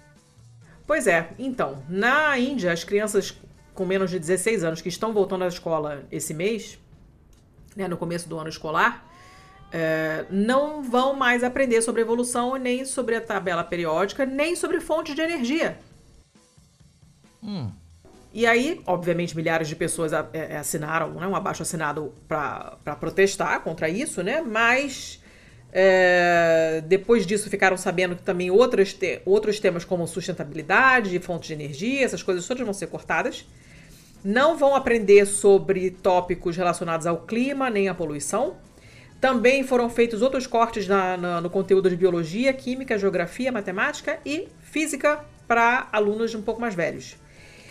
[0.89, 3.39] Pois é, então, na Índia, as crianças
[3.75, 6.79] com menos de 16 anos que estão voltando à escola esse mês,
[7.75, 9.05] né, no começo do ano escolar,
[9.71, 15.13] é, não vão mais aprender sobre evolução, nem sobre a tabela periódica, nem sobre fontes
[15.13, 15.77] de energia.
[17.43, 17.71] Hum.
[18.33, 23.87] E aí, obviamente, milhares de pessoas é, assinaram né, um abaixo assinado para protestar contra
[23.87, 24.41] isso, né?
[24.41, 25.18] Mas
[25.71, 31.53] é, depois disso ficaram sabendo que também outros, te outros temas como sustentabilidade, fontes de
[31.53, 33.45] energia, essas coisas todas vão ser cortadas.
[34.23, 38.57] Não vão aprender sobre tópicos relacionados ao clima nem à poluição.
[39.21, 44.47] Também foram feitos outros cortes na, na, no conteúdo de biologia, química, geografia, matemática e
[44.61, 47.15] física para alunos um pouco mais velhos.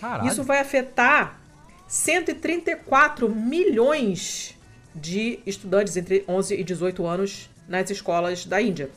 [0.01, 0.29] Caralho.
[0.29, 1.41] Isso vai afetar
[1.87, 4.57] 134 milhões
[4.95, 8.91] de estudantes entre 11 e 18 anos nas escolas da Índia.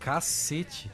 [0.00, 0.90] Cacete.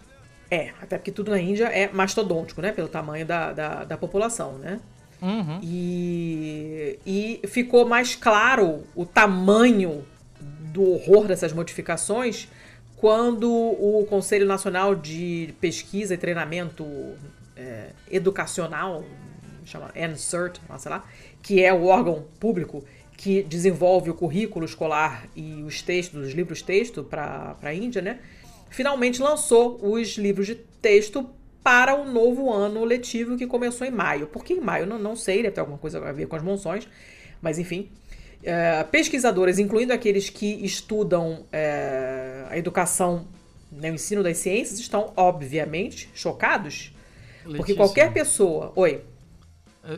[0.51, 2.73] É, até porque tudo na Índia é mastodôntico, né?
[2.73, 4.81] Pelo tamanho da, da, da população, né?
[5.21, 5.61] Uhum.
[5.63, 10.05] E, e ficou mais claro o tamanho
[10.73, 12.49] do horror dessas modificações
[12.97, 16.85] quando o Conselho Nacional de Pesquisa e Treinamento
[17.57, 19.05] é, Educacional,
[19.65, 21.05] chama NSERT, sei lá,
[21.43, 22.85] que é o órgão público
[23.19, 28.21] que desenvolve o currículo escolar e os textos, os livros texto para a Índia, né?
[28.71, 31.29] Finalmente lançou os livros de texto
[31.61, 34.29] para o novo ano letivo que começou em maio.
[34.29, 34.87] Por que em maio?
[34.87, 36.89] Não, não sei, deve ter alguma coisa a ver com as monções,
[37.43, 37.91] mas enfim.
[38.41, 43.27] É, pesquisadores, incluindo aqueles que estudam é, a educação,
[43.73, 46.95] né, o ensino das ciências, estão obviamente chocados.
[47.39, 47.57] Letícia.
[47.57, 48.73] Porque qualquer pessoa.
[48.77, 49.03] Oi.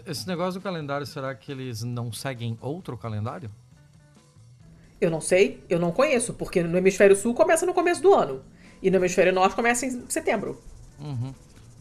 [0.06, 3.50] Esse negócio do calendário, será que eles não seguem outro calendário?
[5.00, 8.42] Eu não sei, eu não conheço, porque no hemisfério sul começa no começo do ano.
[8.82, 10.60] E no hemisfério norte começa em setembro.
[10.98, 11.34] Uhum.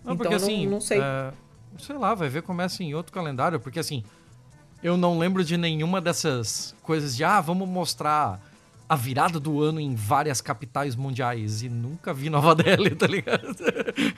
[0.04, 1.00] Não, então porque, assim, não, não sei.
[1.00, 1.32] É,
[1.78, 4.04] sei lá, vai ver começa em outro calendário, porque assim,
[4.82, 8.42] eu não lembro de nenhuma dessas coisas de, ah, vamos mostrar
[8.90, 13.56] a virada do ano em várias capitais mundiais e nunca vi Nova Delhi, tá ligado?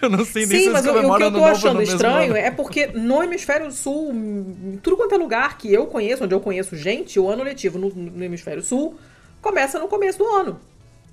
[0.02, 2.50] Eu não sei nem Sim, se mas o, o que eu tô achando estranho é
[2.50, 4.16] porque no hemisfério sul,
[4.82, 7.90] tudo quanto é lugar que eu conheço, onde eu conheço gente, o ano letivo no,
[7.90, 8.98] no hemisfério sul
[9.42, 10.58] começa no começo do ano.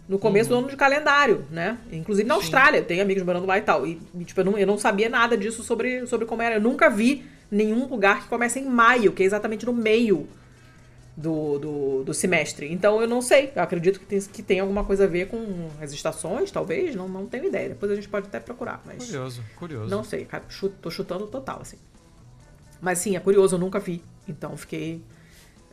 [0.08, 0.56] No começo uhum.
[0.56, 1.78] do ano de calendário, né?
[1.90, 2.40] Inclusive na Sim.
[2.40, 3.84] Austrália, tem amigos morando lá e tal.
[3.86, 6.54] E, tipo, eu não, eu não sabia nada disso sobre, sobre como era.
[6.54, 10.28] Eu nunca vi nenhum lugar que começa em maio, que é exatamente no meio
[11.18, 12.72] do, do, do, semestre.
[12.72, 13.52] Então eu não sei.
[13.56, 16.94] Eu acredito que tem, que tem alguma coisa a ver com as estações, talvez.
[16.94, 17.70] Não, não tenho ideia.
[17.70, 18.80] Depois a gente pode até procurar.
[18.86, 19.90] Mas curioso, curioso.
[19.90, 20.28] Não sei.
[20.80, 21.76] Tô chutando total, assim.
[22.80, 24.00] Mas sim, é curioso, eu nunca vi.
[24.28, 25.02] Então fiquei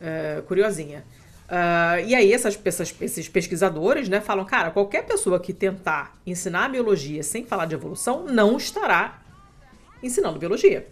[0.00, 1.04] uh, curiosinha.
[1.44, 6.68] Uh, e aí essas, essas, esses pesquisadores né, falam, cara, qualquer pessoa que tentar ensinar
[6.68, 9.22] biologia sem falar de evolução não estará
[10.02, 10.88] ensinando biologia.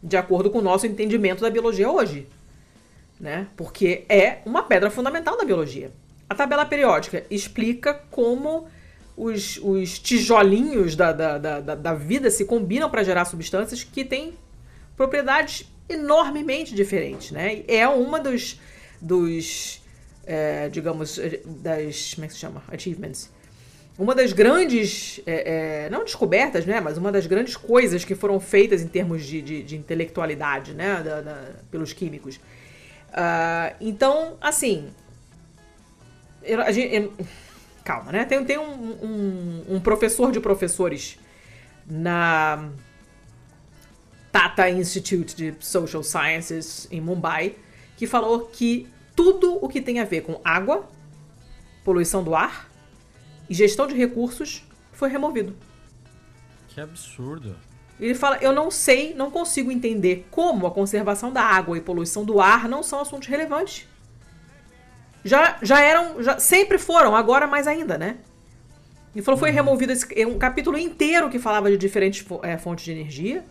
[0.00, 2.28] De acordo com o nosso entendimento da biologia hoje
[3.20, 3.48] né?
[3.56, 5.90] Porque é uma pedra fundamental da biologia.
[6.28, 8.66] A tabela periódica explica como
[9.16, 14.34] os, os tijolinhos da, da, da, da vida se combinam para gerar substâncias que têm
[14.96, 17.62] propriedades enormemente diferentes, né?
[17.66, 18.60] É uma dos,
[19.00, 19.80] dos
[20.28, 22.62] é, digamos, das, como é que se chama?
[22.68, 23.32] Achievements.
[23.98, 26.80] Uma das grandes, é, é, não descobertas, né?
[26.80, 31.02] Mas uma das grandes coisas que foram feitas em termos de, de, de intelectualidade, né?
[31.02, 32.38] Da, da, pelos químicos
[33.08, 34.90] Uh, então, assim.
[36.42, 37.12] Eu, gente, eu,
[37.84, 38.24] calma, né?
[38.24, 41.18] Tem, tem um, um, um, professor de professores
[41.86, 42.70] na
[44.30, 47.54] Tata Institute de Social Sciences em Mumbai
[47.96, 50.88] que falou que tudo o que tem a ver com água,
[51.84, 52.70] poluição do ar
[53.50, 55.56] e gestão de recursos foi removido.
[56.68, 57.56] Que absurdo.
[58.00, 62.24] Ele fala: Eu não sei, não consigo entender como a conservação da água e poluição
[62.24, 63.86] do ar não são assuntos relevantes.
[65.24, 68.18] Já, já eram, já sempre foram, agora mais ainda, né?
[69.14, 72.84] E falou foi removido esse, é um capítulo inteiro que falava de diferentes é, fontes
[72.84, 73.44] de energia,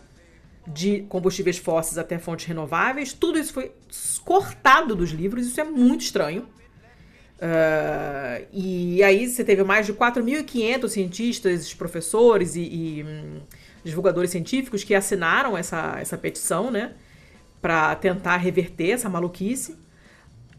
[0.66, 3.12] de combustíveis fósseis até fontes renováveis.
[3.12, 3.72] Tudo isso foi
[4.24, 6.46] cortado dos livros, isso é muito estranho.
[7.38, 13.40] Uh, e aí você teve mais de 4.500 cientistas, professores e, e hum,
[13.88, 16.92] divulgadores científicos que assinaram essa, essa petição, né?
[17.60, 19.76] Para tentar reverter essa maluquice.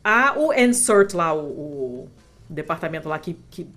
[0.03, 2.09] A, o NSERT lá, o, o
[2.49, 3.67] departamento lá que, que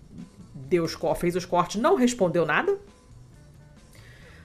[0.54, 2.76] deu os, fez os cortes, não respondeu nada.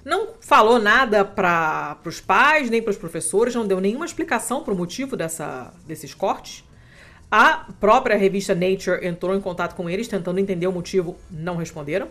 [0.03, 4.73] Não falou nada para os pais, nem para os professores, não deu nenhuma explicação para
[4.73, 6.63] o motivo dessa, desses cortes.
[7.29, 12.07] A própria revista Nature entrou em contato com eles, tentando entender o motivo, não responderam.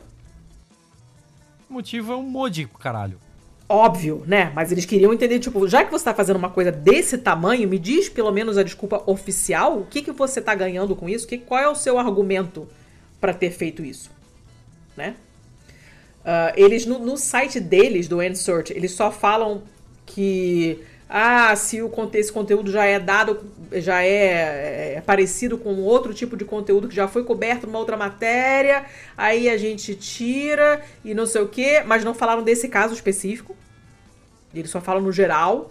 [1.69, 3.19] Motivo é um módico, caralho.
[3.69, 4.53] Óbvio, né?
[4.55, 7.79] Mas eles queriam entender, tipo, já que você tá fazendo uma coisa desse tamanho, me
[7.79, 11.37] diz pelo menos a desculpa oficial, o que, que você tá ganhando com isso, que,
[11.37, 12.69] qual é o seu argumento
[13.21, 14.11] para ter feito isso,
[14.97, 15.17] né?
[16.21, 19.63] Uh, eles, no, no, site deles, do Ensort, eles só falam
[20.05, 23.45] que ah, se o, esse conteúdo já é dado,
[23.75, 27.97] já é, é, parecido com outro tipo de conteúdo que já foi coberto numa outra
[27.97, 28.85] matéria,
[29.17, 33.57] aí a gente tira e não sei o quê, mas não falaram desse caso específico.
[34.53, 35.71] Eles só falam no geral,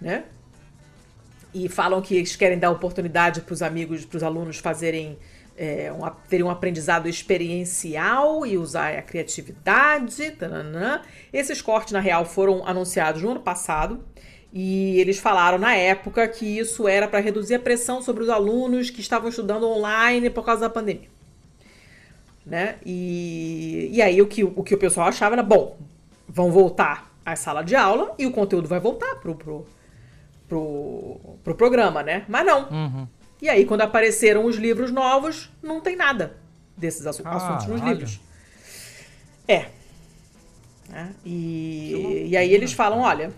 [0.00, 0.24] né?
[1.52, 5.18] E falam que eles querem dar oportunidade para os amigos, para os alunos fazerem
[5.58, 10.30] é, um, ter um aprendizado experiencial e usar a criatividade.
[10.32, 11.02] Tananã.
[11.32, 14.04] Esses cortes, na real, foram anunciados no ano passado.
[14.52, 18.88] E eles falaram na época que isso era para reduzir a pressão sobre os alunos
[18.88, 21.08] que estavam estudando online por causa da pandemia.
[22.46, 22.76] Né?
[22.86, 25.76] E, e aí o que, o que o pessoal achava era, bom,
[26.26, 29.66] vão voltar à sala de aula e o conteúdo vai voltar pro, pro,
[30.48, 32.24] pro, pro programa, né?
[32.26, 32.70] Mas não.
[32.70, 33.08] Uhum.
[33.40, 36.36] E aí, quando apareceram os livros novos, não tem nada
[36.76, 37.90] desses assu ah, assuntos nos olha.
[37.92, 38.20] livros.
[39.46, 39.66] É.
[40.92, 41.06] é.
[41.24, 43.32] E, e aí eles falam, olha,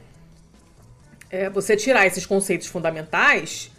[1.30, 3.70] é, você tirar esses conceitos fundamentais,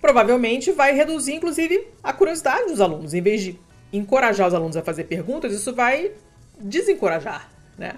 [0.00, 3.14] provavelmente vai reduzir, inclusive, a curiosidade dos alunos.
[3.14, 3.58] Em vez de
[3.92, 6.12] encorajar os alunos a fazer perguntas, isso vai
[6.58, 7.94] desencorajar, né?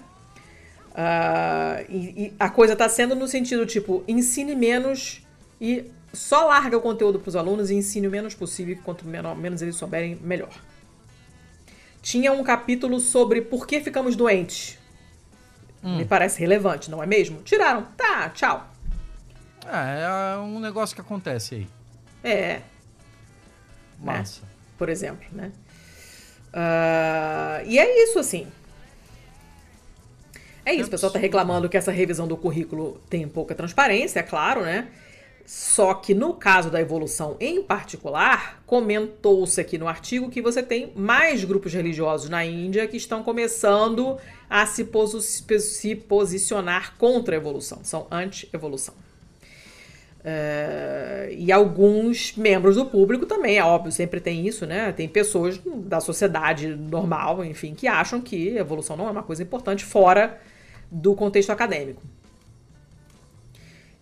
[0.90, 5.24] Uh, e, e, a coisa está sendo no sentido, tipo, ensine menos
[5.60, 9.36] e só larga o conteúdo para os alunos e ensine o menos possível, quanto menor,
[9.36, 10.52] menos eles souberem, melhor.
[12.00, 14.78] Tinha um capítulo sobre por que ficamos doentes.
[15.82, 15.98] Hum.
[15.98, 17.42] Me parece relevante, não é mesmo?
[17.42, 17.86] Tiraram.
[17.96, 18.68] Tá, tchau.
[19.66, 21.68] É, é um negócio que acontece aí.
[22.24, 22.62] É.
[23.98, 24.42] Massa.
[24.42, 24.48] Né?
[24.76, 25.52] Por exemplo, né?
[26.48, 28.46] Uh, e é isso, assim.
[30.64, 34.22] É isso, o pessoal tá reclamando que essa revisão do currículo tem pouca transparência, é
[34.22, 34.88] claro, né?
[35.48, 40.92] Só que no caso da evolução em particular, comentou-se aqui no artigo que você tem
[40.94, 44.18] mais grupos religiosos na Índia que estão começando
[44.50, 44.86] a se,
[45.58, 48.94] se posicionar contra a evolução, são anti-evolução.
[50.18, 54.92] Uh, e alguns membros do público também, é óbvio, sempre tem isso, né?
[54.92, 59.82] Tem pessoas da sociedade normal, enfim, que acham que evolução não é uma coisa importante
[59.82, 60.38] fora
[60.90, 62.02] do contexto acadêmico.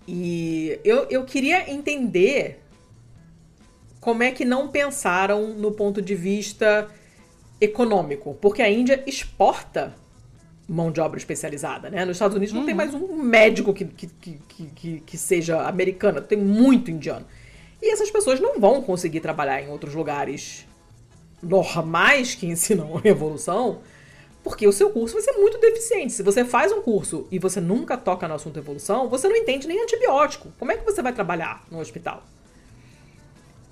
[0.06, 2.60] E eu, eu queria entender
[4.00, 6.88] como é que não pensaram no ponto de vista
[7.60, 9.94] econômico, porque a Índia exporta
[10.68, 12.04] mão de obra especializada, né?
[12.04, 12.76] Nos Estados Unidos não tem uhum.
[12.76, 14.40] mais um médico que, que, que,
[14.74, 17.26] que, que seja americano, tem muito indiano.
[17.80, 20.66] E essas pessoas não vão conseguir trabalhar em outros lugares
[21.42, 23.80] normais que ensinam evolução,
[24.46, 26.12] porque o seu curso vai ser muito deficiente.
[26.12, 29.66] Se você faz um curso e você nunca toca no assunto evolução, você não entende
[29.66, 30.52] nem antibiótico.
[30.56, 32.22] Como é que você vai trabalhar no hospital?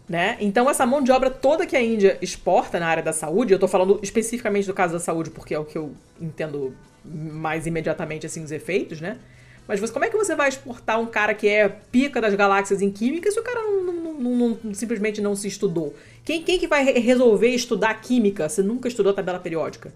[0.09, 0.37] Né?
[0.41, 3.57] Então, essa mão de obra toda que a Índia exporta na área da saúde, eu
[3.57, 8.27] estou falando especificamente do caso da saúde, porque é o que eu entendo mais imediatamente
[8.27, 9.21] assim os efeitos, né?
[9.69, 12.83] Mas você, como é que você vai exportar um cara que é pica das galáxias
[12.83, 15.95] em química se o cara não, não, não, simplesmente não se estudou?
[16.25, 19.93] Quem, quem que vai resolver estudar química se nunca estudou a tabela periódica?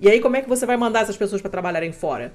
[0.00, 2.32] E aí, como é que você vai mandar essas pessoas para trabalharem fora?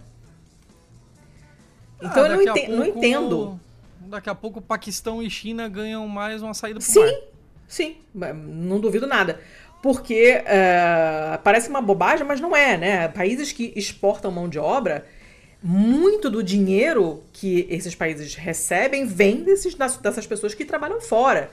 [2.01, 2.71] Então, ah, eu não, ente pouco...
[2.71, 3.59] não entendo
[3.99, 7.13] daqui a pouco Paquistão e China ganham mais uma saída pro sim, mar.
[7.67, 9.39] Sim, não duvido nada.
[9.81, 13.07] Porque uh, parece uma bobagem, mas não é, né?
[13.07, 15.05] Países que exportam mão de obra,
[15.63, 21.51] muito do dinheiro que esses países recebem vem desses, dessas pessoas que trabalham fora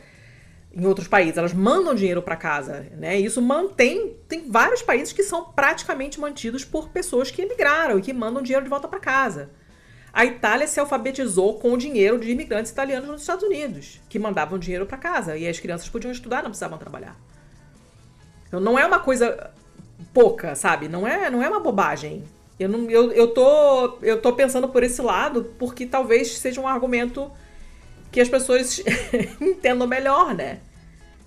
[0.79, 1.37] em outros países.
[1.37, 3.19] Elas mandam dinheiro para casa, né?
[3.19, 4.17] Isso mantém.
[4.29, 8.65] Tem vários países que são praticamente mantidos por pessoas que emigraram e que mandam dinheiro
[8.65, 9.51] de volta para casa.
[10.13, 14.59] A Itália se alfabetizou com o dinheiro de imigrantes italianos nos Estados Unidos, que mandavam
[14.59, 17.17] dinheiro para casa e as crianças podiam estudar, não precisavam trabalhar.
[18.47, 19.51] Então não é uma coisa
[20.15, 20.89] pouca, sabe?
[20.89, 22.25] Não é, não é uma bobagem.
[22.59, 26.67] Eu, não, eu, eu, tô, eu tô pensando por esse lado porque talvez seja um
[26.67, 27.31] argumento
[28.11, 28.83] que as pessoas
[29.41, 30.61] entendam melhor, né?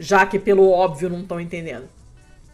[0.02, 1.88] Já que pelo óbvio não estão entendendo.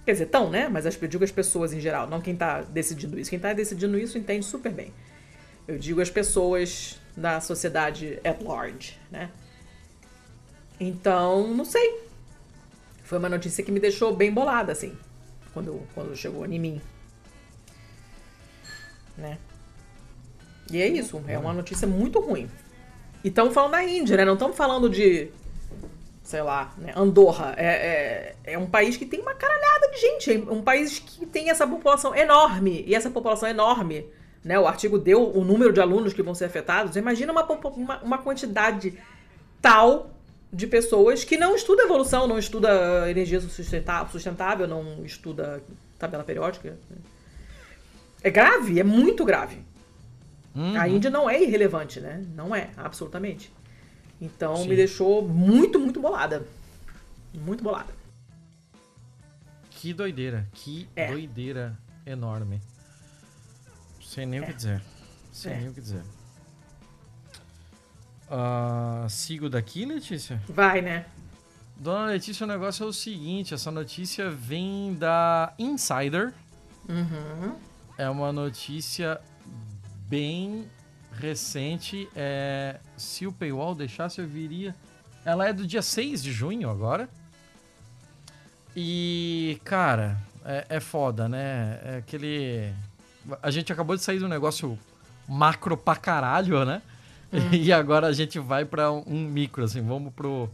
[0.03, 0.67] Quer dizer, estão, né?
[0.67, 3.29] Mas eu digo as pessoas em geral, não quem tá decidindo isso.
[3.29, 4.93] Quem tá decidindo isso entende super bem.
[5.65, 9.29] Eu digo as pessoas da sociedade at large, né?
[10.77, 12.01] Então, não sei.
[13.05, 14.97] Foi uma notícia que me deixou bem bolada, assim,
[15.53, 16.81] quando, quando chegou em mim.
[19.17, 19.37] Né?
[20.69, 22.49] E é isso, é uma notícia muito ruim.
[23.23, 24.25] E estamos falando da Índia, né?
[24.25, 25.31] Não estamos falando de,
[26.27, 26.91] sei lá, né?
[26.93, 27.53] Andorra.
[27.55, 30.33] É, é, é, um país que tem uma caralhada de gente.
[30.33, 32.83] É um país que tem essa população enorme.
[32.85, 34.05] E essa população enorme,
[34.43, 34.59] né?
[34.59, 36.97] O artigo deu o número de alunos que vão ser afetados.
[36.97, 38.99] Imagina uma, uma, uma quantidade
[39.61, 40.09] tal
[40.51, 45.63] de pessoas que não estuda evolução, não estuda energia sustentável, não estuda
[45.97, 46.77] tabela periódica.
[48.21, 49.61] É grave, é muito grave.
[50.53, 50.77] Uhum.
[50.77, 52.21] A Índia não é irrelevante, né?
[52.35, 53.49] Não é, absolutamente.
[54.19, 54.69] Então Sim.
[54.69, 56.45] me deixou muito, muito bolada.
[57.33, 57.93] Muito bolada.
[59.69, 61.11] Que doideira, que é.
[61.11, 62.59] doideira enorme.
[64.01, 64.43] Sem nem é.
[64.43, 64.81] o que dizer.
[65.31, 65.57] Sem é.
[65.57, 66.03] nem o que dizer.
[68.29, 70.41] Uh, sigo daqui, Letícia?
[70.49, 71.05] Vai, né?
[71.77, 76.33] Dona Letícia, o negócio é o seguinte: essa notícia vem da Insider.
[76.89, 77.55] Uhum.
[77.97, 79.21] É uma notícia
[80.07, 80.67] bem
[81.17, 82.07] recente.
[82.15, 84.75] É, se o paywall deixasse, eu viria.
[85.25, 87.09] Ela é do dia 6 de junho agora.
[88.75, 91.79] E, cara, é, é foda, né?
[91.83, 92.71] É aquele.
[93.41, 94.77] A gente acabou de sair do negócio
[95.27, 96.81] macro pra caralho, né?
[97.33, 97.49] Hum.
[97.51, 100.49] E agora a gente vai para um micro, assim, vamos pro.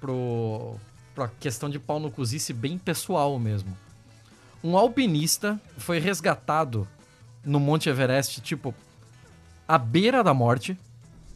[0.00, 0.76] pro.
[1.14, 3.76] pra questão de pau no cozice bem pessoal mesmo.
[4.62, 6.86] Um alpinista foi resgatado
[7.44, 8.74] no Monte Everest, tipo,
[9.68, 10.76] à beira da morte.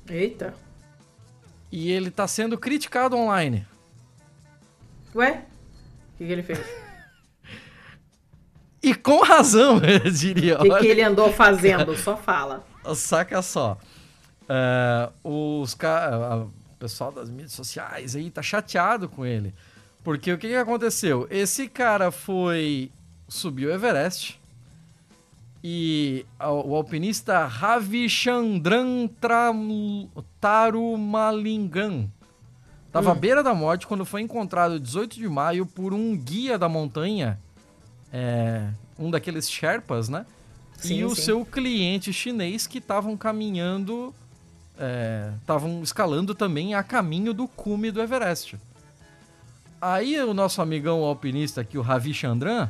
[0.09, 0.55] Eita.
[1.71, 3.67] E ele tá sendo criticado online.
[5.15, 5.45] Ué?
[6.15, 6.59] O que, que ele fez?
[8.83, 10.59] e com razão, eu diria.
[10.59, 11.95] O que, que ele andou fazendo?
[11.97, 12.65] Só fala.
[12.97, 13.79] Saca só.
[14.43, 19.55] Uh, os o pessoal das mídias sociais aí tá chateado com ele.
[20.03, 21.29] Porque o que, que aconteceu?
[21.31, 22.91] Esse cara foi.
[23.29, 24.42] subiu o Everest.
[25.65, 29.09] E o alpinista Ravichandran
[30.41, 32.11] Tarumalingam
[32.89, 33.13] estava hum.
[33.13, 37.39] à beira da morte quando foi encontrado 18 de maio por um guia da montanha,
[38.13, 40.27] é, um daqueles Sherpas, né?
[40.77, 44.13] Sim, e o seu cliente chinês que estavam caminhando
[45.41, 48.57] estavam é, escalando também a caminho do cume do Everest.
[49.81, 52.69] Aí o nosso amigão alpinista aqui, o Ravi Chandran,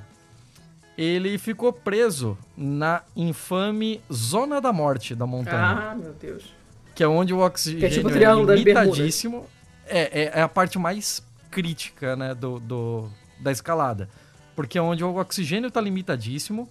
[0.96, 5.90] ele ficou preso na infame Zona da Morte da montanha.
[5.90, 6.54] Ah, meu Deus.
[6.94, 9.46] Que é onde o oxigênio que é, tipo é limitadíssimo.
[9.86, 14.08] É, é, é, a parte mais crítica né, do, do, da escalada.
[14.54, 16.68] Porque é onde o oxigênio está limitadíssimo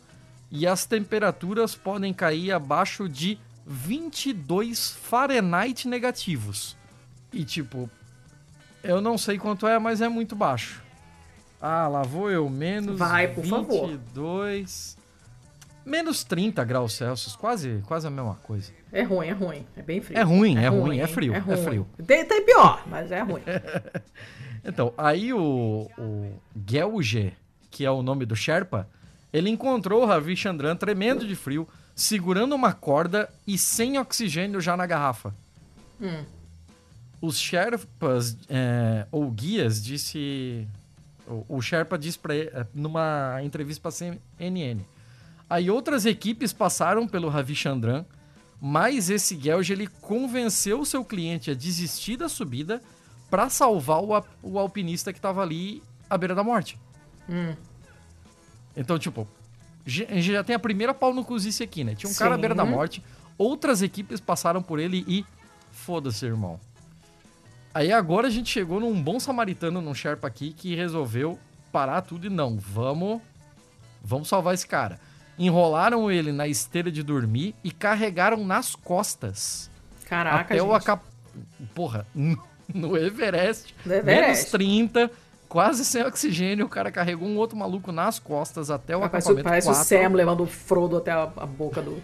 [0.52, 6.78] e as temperaturas podem cair abaixo de 22 Fahrenheit negativos.
[7.34, 7.90] E tipo,
[8.84, 10.84] eu não sei quanto é, mas é muito baixo.
[11.62, 14.96] Ah, lá vou eu, menos Vai, por 22...
[14.96, 15.02] Favor.
[15.84, 18.72] Menos 30 graus Celsius, quase, quase a mesma coisa.
[18.92, 19.66] É ruim, é ruim.
[19.76, 20.18] É bem frio.
[20.18, 21.34] É ruim, é, é ruim, ruim, é frio.
[21.34, 21.54] É, ruim.
[21.54, 21.88] é frio.
[22.06, 23.42] Tem, tem pior, mas é ruim.
[24.64, 27.34] então, aí o, o Gelge,
[27.70, 28.88] que é o nome do Sherpa,
[29.34, 34.76] ele encontrou o Ravi Chandran tremendo de frio, segurando uma corda e sem oxigênio já
[34.76, 35.34] na garrafa.
[36.00, 36.24] Hum.
[37.22, 40.68] Os Sherpas, é, ou guias, disse.
[41.32, 44.82] O, o Sherpa disse ele, é, numa entrevista para CNN.
[45.50, 48.06] Aí outras equipes passaram pelo Ravi Chandran,
[48.60, 52.82] mas esse Gelge ele convenceu o seu cliente a desistir da subida
[53.30, 56.78] para salvar o, o, alpinista que estava ali à beira da morte.
[57.30, 57.56] Hum.
[58.76, 59.28] Então, tipo,
[59.86, 61.96] já tem a primeira pau no cozice aqui, né?
[61.96, 62.20] Tinha um Sim.
[62.20, 63.04] cara à beira da morte,
[63.38, 65.26] outras equipes passaram por ele e
[65.72, 66.60] foda-se, irmão.
[67.74, 71.40] Aí agora a gente chegou num bom samaritano, num Sherpa aqui, que resolveu
[71.72, 73.22] parar tudo e não, vamos,
[74.04, 75.00] vamos salvar esse cara.
[75.40, 79.70] Enrolaram ele na esteira de dormir e carregaram nas costas.
[80.06, 80.68] Caraca, até gente.
[80.68, 81.02] o acap...
[81.74, 82.06] Porra,
[82.74, 84.06] no Everest, no Everest.
[84.06, 85.12] Menos 30,
[85.48, 89.48] quase sem oxigênio, o cara carregou um outro maluco nas costas até o Rapaz, acampamento
[89.48, 89.82] Parece 4.
[89.82, 92.04] o Sam levando o Frodo até a, a boca do,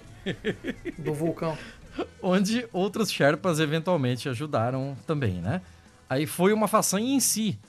[0.97, 1.57] do vulcão.
[2.21, 5.61] Onde outros Sherpas eventualmente ajudaram também, né?
[6.09, 7.59] Aí foi uma façanha em si.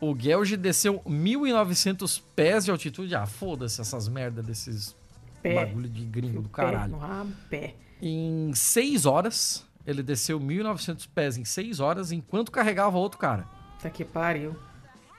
[0.00, 3.14] o Gelge desceu 1.900 pés de altitude.
[3.14, 4.94] Ah, foda-se essas merda desses
[5.42, 5.54] Pé.
[5.54, 6.92] bagulho de gringo do caralho.
[6.94, 7.74] Pé, rabo, pé.
[8.00, 13.46] Em 6 horas, ele desceu 1.900 pés em 6 horas, enquanto carregava outro cara.
[13.82, 14.56] Tá que pariu.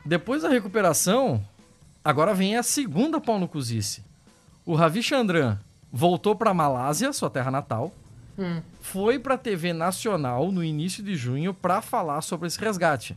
[0.06, 1.44] Depois da recuperação,
[2.04, 4.04] agora vem a segunda pau no cozice.
[4.66, 5.60] O Ravi Chandran
[5.92, 7.92] voltou pra Malásia, sua terra natal,
[8.40, 8.62] Hum.
[8.80, 13.16] foi pra TV nacional no início de junho pra falar sobre esse resgate.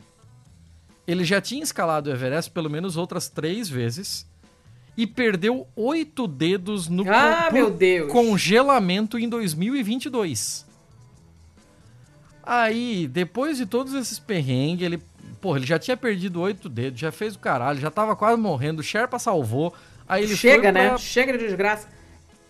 [1.07, 4.27] Ele já tinha escalado o Everest pelo menos outras três vezes
[4.97, 8.11] e perdeu oito dedos no Ah, Deus.
[8.13, 10.65] congelamento em 2022.
[12.43, 15.03] Aí, depois de todos esses perrengues, ele,
[15.41, 18.81] porra, ele já tinha perdido oito dedos, já fez o caralho, já tava quase morrendo,
[18.81, 19.75] o Sherpa salvou.
[20.07, 20.89] Aí ele Chega, né?
[20.91, 21.89] pra- Chega de desgraça.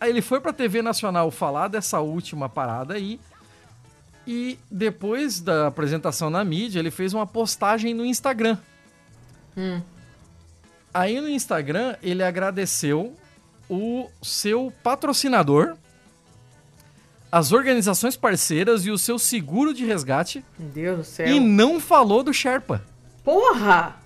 [0.08, 3.20] Ele foi pra TV Nacional falar dessa última parada aí.
[4.26, 8.56] E depois da apresentação na mídia, ele fez uma postagem no Instagram.
[9.56, 9.80] Hum.
[10.92, 13.14] Aí no Instagram, ele agradeceu
[13.68, 15.76] o seu patrocinador,
[17.30, 20.44] as organizações parceiras e o seu seguro de resgate.
[20.58, 21.26] Meu Deus do céu.
[21.26, 22.82] E não falou do Sherpa.
[23.24, 23.96] Porra!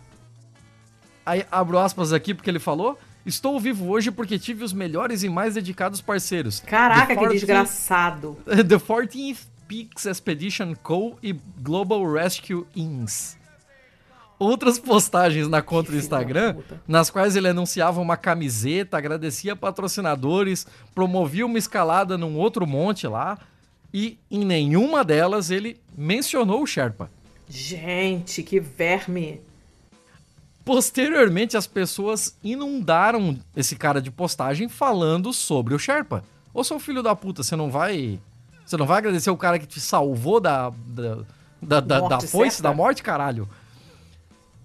[1.27, 2.99] Aí abro aspas aqui porque ele falou:
[3.29, 6.61] Estou vivo hoje porque tive os melhores e mais dedicados parceiros.
[6.61, 8.39] Caraca, The que 14 desgraçado.
[8.47, 11.19] The 14th Peaks Expedition Co.
[11.23, 13.37] e Global Rescue Inns.
[14.39, 16.57] Outras postagens na conta do Instagram,
[16.87, 23.37] nas quais ele anunciava uma camiseta, agradecia patrocinadores, promovia uma escalada num outro monte lá,
[23.93, 27.11] e em nenhuma delas ele mencionou o Sherpa.
[27.47, 29.41] Gente, que verme.
[30.69, 36.23] Posteriormente, as pessoas inundaram esse cara de postagem falando sobre o Sherpa.
[36.53, 38.21] Ô seu filho da puta, você não vai.
[38.67, 40.69] Você não vai agradecer o cara que te salvou da.
[40.87, 41.15] da,
[41.63, 42.69] da, da, da Morte foice, certa?
[42.69, 43.49] da morte, caralho?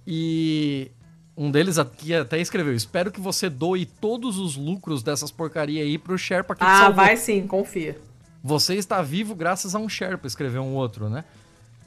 [0.06, 0.92] E
[1.38, 5.98] um deles aqui até escreveu: Espero que você doe todos os lucros dessas porcaria aí
[5.98, 6.96] pro Sherpa que te Ah, salvou.
[6.96, 7.98] vai sim, confia.
[8.44, 11.24] Você está vivo graças a um Sherpa, escreveu um outro, né?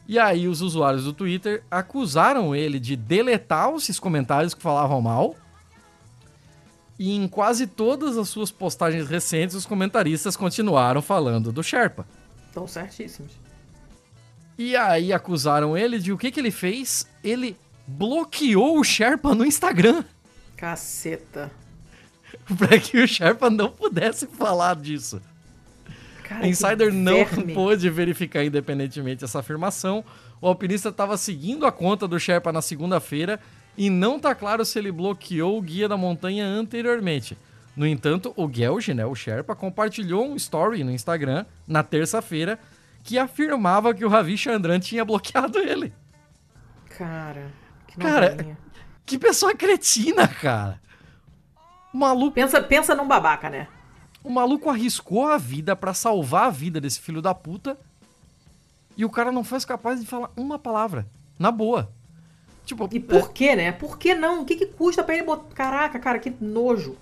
[0.09, 5.35] E aí os usuários do Twitter acusaram ele de deletar esses comentários que falavam mal.
[6.99, 12.07] E em quase todas as suas postagens recentes, os comentaristas continuaram falando do Sherpa.
[12.49, 13.33] Estão certíssimos.
[14.57, 17.07] E aí acusaram ele de o que, que ele fez?
[17.23, 20.05] Ele bloqueou o Sherpa no Instagram.
[20.57, 21.51] Caceta.
[22.57, 25.21] para que o Sherpa não pudesse falar disso.
[26.27, 27.24] Cara, A Insider não
[27.55, 30.05] pôde verificar independentemente essa afirmação.
[30.41, 33.39] O alpinista estava seguindo a conta do Sherpa na segunda-feira
[33.77, 37.39] e não tá claro se ele bloqueou o guia da montanha anteriormente.
[37.77, 42.59] No entanto, o Gelge, né, o Sherpa, compartilhou um story no Instagram na terça-feira
[43.05, 45.93] que afirmava que o Ravi Chandran tinha bloqueado ele.
[46.99, 47.53] Cara,
[47.87, 48.59] que Cara, novelinha.
[49.05, 50.81] Que pessoa cretina, cara.
[51.93, 53.68] Maluco, Pensa, pensa num babaca, né?
[54.27, 57.79] O maluco arriscou a vida pra salvar a vida desse filho da puta
[58.97, 61.07] e o cara não foi capaz de falar uma palavra.
[61.39, 61.93] Na boa.
[62.64, 63.70] Tipo, E por que, né?
[63.70, 64.43] Por que não?
[64.43, 65.55] O que, que custa pra ele botar.
[65.55, 66.97] Caraca, cara, que nojo.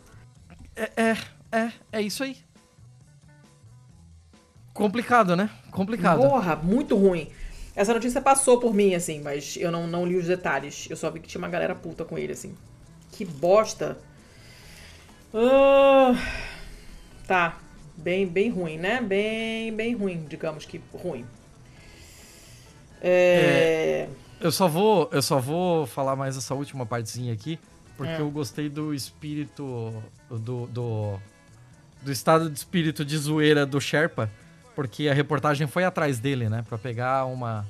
[0.77, 1.16] é, é,
[1.51, 2.37] é, é isso aí.
[4.75, 5.49] Complicado, né?
[5.70, 6.20] Complicado.
[6.20, 7.31] Porra, muito ruim.
[7.75, 10.89] Essa notícia passou por mim, assim, mas eu não, não li os detalhes.
[10.91, 12.55] Eu só vi que tinha uma galera puta com ele, assim.
[13.12, 13.97] Que bosta.
[15.33, 16.12] Ah,
[17.27, 17.59] tá.
[17.97, 19.01] Bem, bem ruim, né?
[19.01, 21.25] Bem, bem ruim, digamos que ruim.
[23.01, 24.09] É...
[24.41, 27.59] Eu só vou, eu só vou falar mais essa última partezinha aqui,
[27.97, 28.20] porque É.
[28.20, 31.18] eu gostei do espírito do, do
[32.03, 34.31] do estado de espírito de zoeira do Sherpa,
[34.75, 37.64] porque a reportagem foi atrás dele, né, Pra pegar uma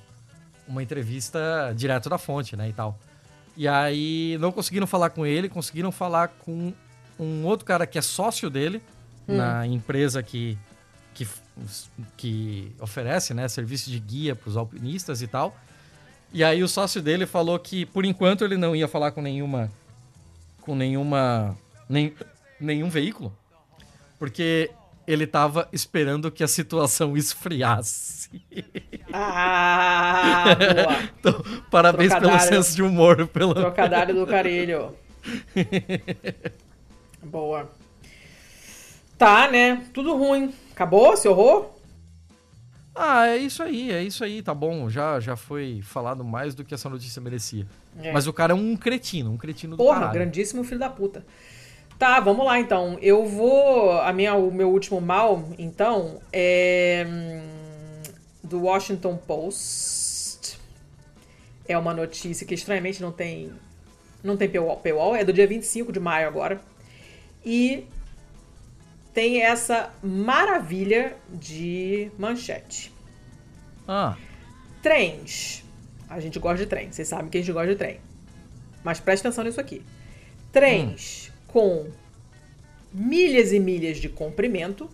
[0.66, 2.98] uma entrevista direto da fonte, né, e tal.
[3.56, 6.72] E aí não conseguiram falar com ele, conseguiram falar com
[7.20, 8.82] um outro cara que é sócio dele
[9.26, 10.58] na empresa que
[11.14, 11.28] que,
[12.16, 15.56] que oferece, né, serviço de guia para os alpinistas e tal.
[16.32, 19.70] E aí o sócio dele falou que por enquanto ele não ia falar com nenhuma
[20.60, 21.56] com nenhuma
[21.88, 22.12] nem,
[22.58, 23.32] nenhum veículo,
[24.18, 24.70] porque
[25.06, 28.42] ele tava esperando que a situação esfriasse.
[29.12, 31.14] Ah, boa.
[31.20, 32.54] Então, parabéns pelo Trocadilho.
[32.56, 34.94] senso de humor, pelo Trocadilho do carilho.
[37.22, 37.70] Boa.
[39.18, 39.84] Tá, né?
[39.92, 40.52] Tudo ruim.
[40.72, 41.70] Acabou esse horror?
[42.94, 44.88] Ah, é isso aí, é isso aí, tá bom.
[44.88, 47.66] Já já foi falado mais do que essa notícia merecia.
[48.00, 48.12] É.
[48.12, 50.14] Mas o cara é um cretino, um cretino do Porra, caralho.
[50.14, 51.24] grandíssimo filho da puta.
[51.98, 52.98] Tá, vamos lá então.
[53.00, 53.92] Eu vou.
[54.00, 57.04] A minha, o meu último mal, então, é.
[57.08, 58.02] hum,
[58.42, 60.58] Do Washington Post.
[61.66, 63.50] É uma notícia que estranhamente não tem
[64.22, 66.60] Não tem paywall, paywall, é do dia 25 de maio agora.
[67.44, 67.86] E
[69.14, 72.92] tem essa maravilha de manchete.
[73.86, 74.16] Ah.
[74.82, 75.64] Trens.
[76.10, 78.00] A gente gosta de trem, vocês sabem que a gente gosta de trem.
[78.82, 79.82] Mas preste atenção nisso aqui.
[80.52, 81.32] Trens hum.
[81.48, 81.90] com
[82.92, 84.90] milhas e milhas de comprimento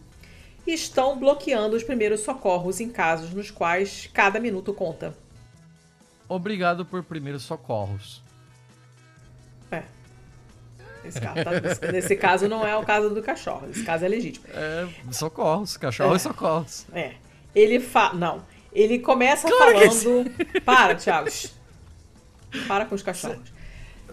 [0.67, 5.17] estão bloqueando os primeiros socorros em casos nos quais cada minuto conta.
[6.29, 8.23] Obrigado por primeiros socorros.
[11.05, 11.21] É.
[11.21, 13.69] Caso, tá, nesse caso não é o caso do cachorro.
[13.71, 14.45] Esse caso é legítimo.
[14.53, 15.77] É, socorros.
[15.77, 16.17] Cachorro é.
[16.17, 16.87] e socorros.
[16.93, 17.13] É.
[17.55, 18.15] Ele fala.
[18.15, 18.43] Não.
[18.73, 20.31] Ele começa claro falando.
[20.65, 21.29] Para, Thiago.
[22.69, 23.53] Para com os cachorros.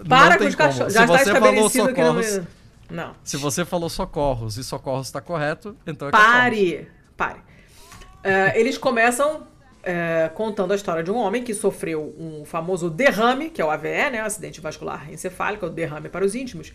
[0.08, 0.94] Para com os cachorros.
[0.94, 2.20] Já está estabelecido que não.
[2.20, 2.44] É-
[2.90, 3.16] não.
[3.24, 6.72] Se você falou socorros e socorros está correto, então é Pare!
[6.72, 6.98] Cachorros.
[7.18, 7.40] Pare.
[7.40, 9.46] Uh, eles começam
[9.88, 13.72] uh, contando a história de um homem que sofreu um famoso derrame, que é o
[13.72, 14.20] AVE, né?
[14.20, 16.74] acidente vascular encefálico, o derrame para os íntimos,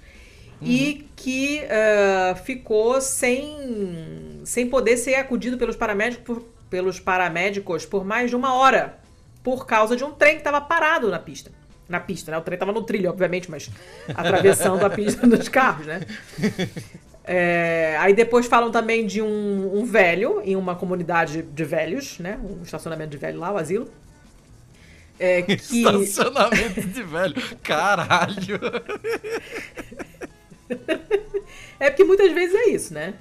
[0.60, 0.66] uhum.
[0.66, 8.04] e que uh, ficou sem, sem poder ser acudido pelos paramédicos por, pelos paramédicos por
[8.04, 8.98] mais de uma hora,
[9.42, 11.50] por causa de um trem que estava parado na pista
[11.88, 12.38] na pista, né?
[12.38, 13.68] O trem tava no trilho, obviamente, mas
[14.14, 16.00] atravessando a pista dos carros, né?
[17.24, 22.38] É, aí depois falam também de um, um, velho em uma comunidade de velhos, né?
[22.42, 23.88] Um estacionamento de velho lá, o asilo.
[25.18, 25.52] É, que...
[25.52, 28.60] Estacionamento de velho, caralho!
[31.78, 33.14] é porque muitas vezes é isso, né?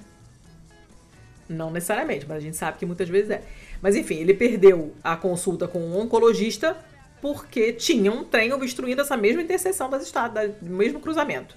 [1.48, 3.44] Não necessariamente, mas a gente sabe que muitas vezes é.
[3.82, 6.78] Mas enfim, ele perdeu a consulta com um oncologista
[7.22, 11.56] porque tinha um trem obstruindo essa mesma interseção das estradas, do mesmo cruzamento.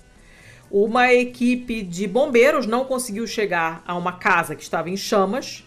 [0.70, 5.64] Uma equipe de bombeiros não conseguiu chegar a uma casa que estava em chamas,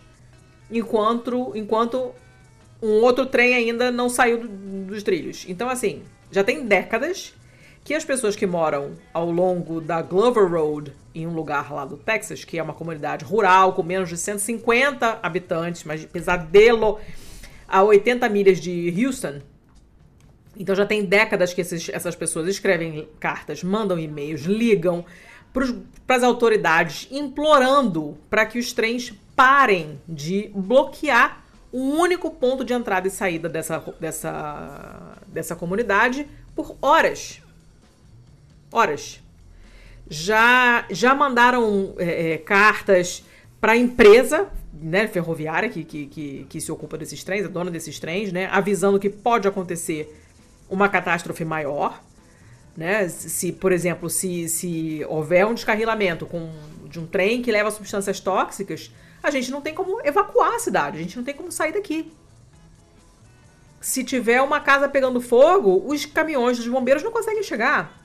[0.69, 2.11] enquanto, enquanto
[2.81, 5.45] um outro trem ainda não saiu do, dos trilhos.
[5.47, 7.33] Então, assim, já tem décadas
[7.83, 11.95] que as pessoas que moram ao longo da Glover Road, em um lugar lá do
[11.95, 16.99] Texas, que é uma comunidade rural com menos de 150 habitantes, mas pesadelo,
[17.65, 19.41] a 80 milhas de Houston,
[20.59, 25.05] então já tem décadas que esses, essas pessoas escrevem cartas, mandam e-mails, ligam
[26.05, 32.73] para as autoridades implorando para que os trens parem de bloquear o único ponto de
[32.73, 37.41] entrada e saída dessa, dessa, dessa comunidade por horas.
[38.71, 39.21] Horas.
[40.09, 43.23] Já, já mandaram é, é, cartas
[43.59, 47.69] para a empresa né, ferroviária que, que, que, que se ocupa desses trens, a dona
[47.69, 50.26] desses trens, né, avisando que pode acontecer
[50.69, 52.01] uma catástrofe maior,
[52.75, 53.07] né?
[53.09, 56.51] Se, por exemplo, se, se houver um descarrilamento com,
[56.85, 58.91] de um trem que leva substâncias tóxicas,
[59.23, 62.11] a gente não tem como evacuar a cidade, a gente não tem como sair daqui.
[63.81, 67.97] Se tiver uma casa pegando fogo, os caminhões dos bombeiros não conseguem chegar.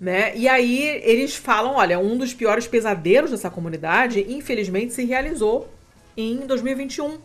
[0.00, 0.34] Né?
[0.36, 5.68] E aí eles falam, olha, um dos piores pesadelos dessa comunidade, infelizmente, se realizou
[6.16, 7.18] em 2021,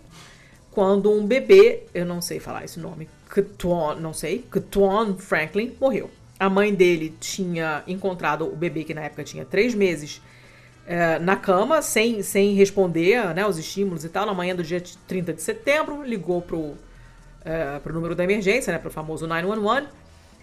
[0.72, 6.10] quando um bebê, eu não sei falar esse nome, Ketuan, não sei, Ketuan Franklin morreu.
[6.40, 10.22] A mãe dele tinha encontrado o bebê que na época tinha três meses
[10.88, 14.26] é, na cama, sem, sem responder né, aos estímulos e tal.
[14.26, 16.76] Na manhã do dia 30 de setembro, ligou pro,
[17.44, 19.88] é, pro número da emergência, né, pro famoso 911.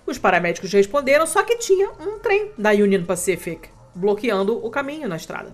[0.06, 5.16] Os paramédicos responderam, só que tinha um trem da Union Pacific bloqueando o caminho na
[5.16, 5.50] estrada.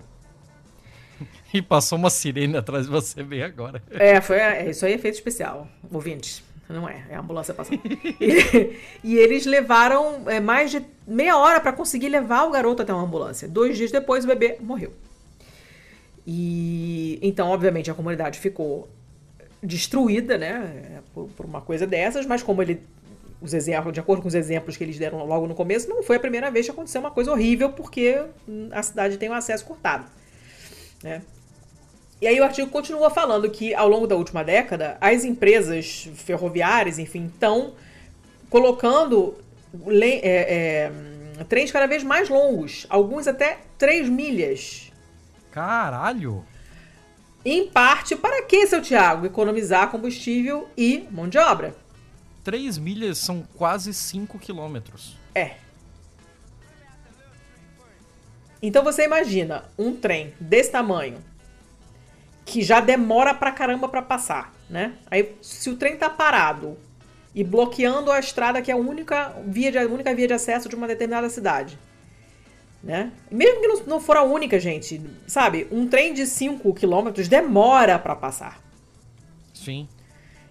[1.51, 3.81] E passou uma sirene atrás de você bem agora.
[3.89, 6.43] É, foi, é, isso aí é efeito especial, ouvintes.
[6.69, 7.81] Não é, é a ambulância passando.
[8.21, 12.93] e, e, eles levaram é, mais de meia hora para conseguir levar o garoto até
[12.93, 13.47] uma ambulância.
[13.47, 14.93] Dois dias depois, o bebê morreu.
[16.27, 18.87] E então, obviamente, a comunidade ficou
[19.63, 22.81] destruída, né, por, por uma coisa dessas, mas como ele
[23.41, 26.17] os exemplos, de acordo com os exemplos que eles deram logo no começo, não foi
[26.17, 28.21] a primeira vez que aconteceu uma coisa horrível, porque
[28.71, 30.05] a cidade tem o um acesso cortado.
[31.01, 31.21] Né?
[32.21, 36.99] E aí o artigo continua falando que ao longo da última década, as empresas ferroviárias,
[36.99, 37.73] enfim, estão
[38.49, 39.37] colocando
[40.21, 40.91] é,
[41.37, 44.91] é, trens cada vez mais longos, alguns até 3 milhas.
[45.51, 46.45] Caralho!
[47.45, 49.25] Em parte, para que, seu Tiago?
[49.25, 51.73] Economizar combustível e mão de obra.
[52.43, 55.17] 3 milhas são quase 5 quilômetros.
[55.33, 55.55] É.
[58.61, 61.23] Então você imagina um trem desse tamanho,
[62.49, 64.93] que já demora pra caramba pra passar, né?
[65.11, 66.75] Aí, se o trem tá parado
[67.33, 70.67] e bloqueando a estrada que é a única via de, a única via de acesso
[70.67, 71.77] de uma determinada cidade,
[72.83, 73.11] né?
[73.29, 75.67] Mesmo que não, não for a única, gente, sabe?
[75.71, 78.59] Um trem de 5 km demora para passar.
[79.53, 79.87] Sim.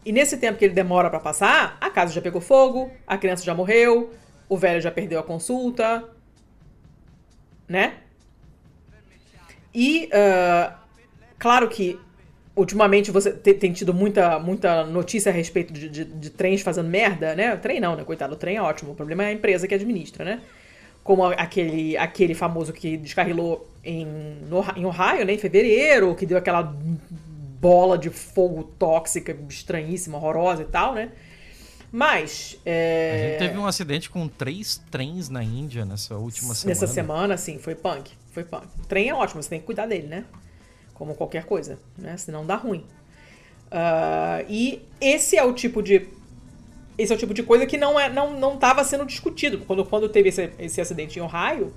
[0.04, 3.42] E nesse tempo que ele demora para passar, a casa já pegou fogo, a criança
[3.42, 4.14] já morreu,
[4.48, 6.08] o velho já perdeu a consulta,
[7.66, 7.94] né?
[9.74, 10.87] E, uh,
[11.38, 11.98] claro que
[12.58, 17.34] ultimamente você tem tido muita, muita notícia a respeito de, de, de, trens fazendo merda,
[17.34, 17.56] né?
[17.56, 18.04] Trem não, né?
[18.04, 18.92] Coitado, o trem é ótimo.
[18.92, 20.40] O problema é a empresa que administra, né?
[21.04, 24.04] Como aquele, aquele famoso que descarrilou em,
[24.48, 25.34] no, em Ohio, né?
[25.34, 26.62] Em fevereiro, que deu aquela
[27.60, 31.12] bola de fogo tóxica, estranhíssima, horrorosa e tal, né?
[31.90, 32.58] Mas.
[32.66, 33.12] É...
[33.12, 36.80] A gente teve um acidente com três trens na Índia nessa última semana.
[36.80, 38.10] Nessa semana, sim, foi punk.
[38.32, 38.66] Foi punk.
[38.78, 40.24] O trem é ótimo, você tem que cuidar dele, né?
[40.98, 42.16] Como qualquer coisa, né?
[42.16, 42.84] Senão dá ruim.
[43.68, 46.08] Uh, e esse é o tipo de.
[46.96, 49.58] Esse é o tipo de coisa que não é, não, não estava sendo discutido.
[49.58, 51.72] Quando, quando teve esse, esse acidente em Ohio,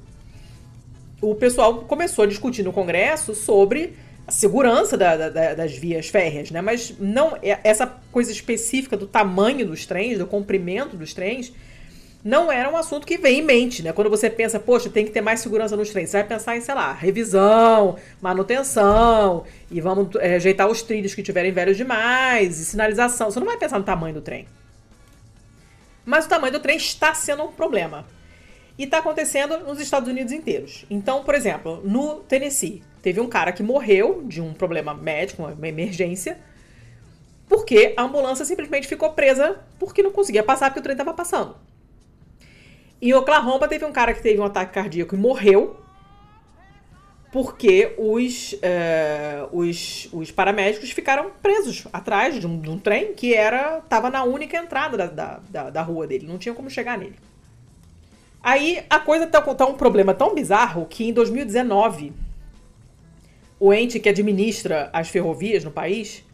[1.22, 3.94] o pessoal começou a discutir no Congresso sobre
[4.26, 6.62] a segurança da, da, das vias férreas, né?
[6.62, 11.54] Mas não é, essa coisa específica do tamanho dos trens, do comprimento dos trens,
[12.24, 13.92] não era um assunto que vem em mente, né?
[13.92, 16.62] Quando você pensa, poxa, tem que ter mais segurança nos trens, você vai pensar em,
[16.62, 22.66] sei lá, revisão, manutenção, e vamos é, ajeitar os trilhos que tiverem velhos demais, e
[22.66, 23.32] sinalização.
[23.32, 24.48] Você não vai pensar no tamanho do trem.
[26.06, 28.06] Mas o tamanho do trem está sendo um problema.
[28.78, 30.86] E está acontecendo nos Estados Unidos inteiros.
[30.90, 35.68] Então, por exemplo, no Tennessee, teve um cara que morreu de um problema médico, uma
[35.68, 36.38] emergência,
[37.50, 41.56] porque a ambulância simplesmente ficou presa porque não conseguia passar porque o trem estava passando.
[43.02, 45.78] Em Oklahoma teve um cara que teve um ataque cardíaco e morreu
[47.32, 53.34] porque os, uh, os, os paramédicos ficaram presos atrás de um, de um trem que
[53.34, 56.98] era estava na única entrada da, da, da, da rua dele, não tinha como chegar
[56.98, 57.16] nele.
[58.44, 62.12] Aí a coisa tá, tá um problema tão bizarro que em 2019
[63.60, 66.26] o ente que administra as ferrovias no país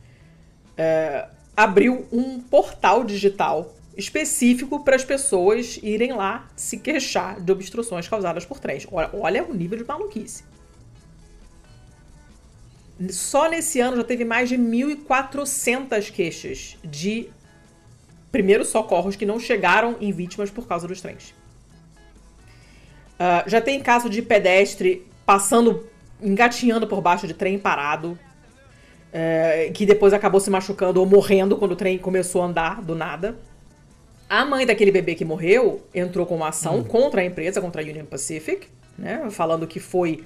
[0.75, 8.07] é, abriu um portal digital específico para as pessoas irem lá se queixar de obstruções
[8.07, 8.87] causadas por trens.
[8.91, 10.43] Olha, olha o nível de maluquice.
[13.09, 17.29] Só nesse ano já teve mais de 1.400 queixas de
[18.31, 21.33] primeiros socorros que não chegaram em vítimas por causa dos trens.
[23.15, 25.87] Uh, já tem caso de pedestre passando,
[26.21, 31.71] engatinhando por baixo de trem parado, uh, que depois acabou se machucando ou morrendo quando
[31.71, 33.35] o trem começou a andar do nada.
[34.29, 36.83] A mãe daquele bebê que morreu entrou com uma ação hum.
[36.83, 38.67] contra a empresa, contra a Union Pacific,
[38.97, 40.23] né, falando que foi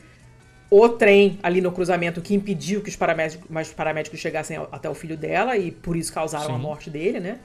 [0.70, 4.94] o trem ali no cruzamento que impediu que os paramédicos, os paramédicos chegassem até o
[4.94, 6.56] filho dela e por isso causaram Sim.
[6.56, 7.40] a morte dele, né?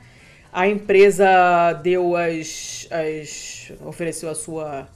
[0.53, 4.89] A empresa deu as, as ofereceu a sua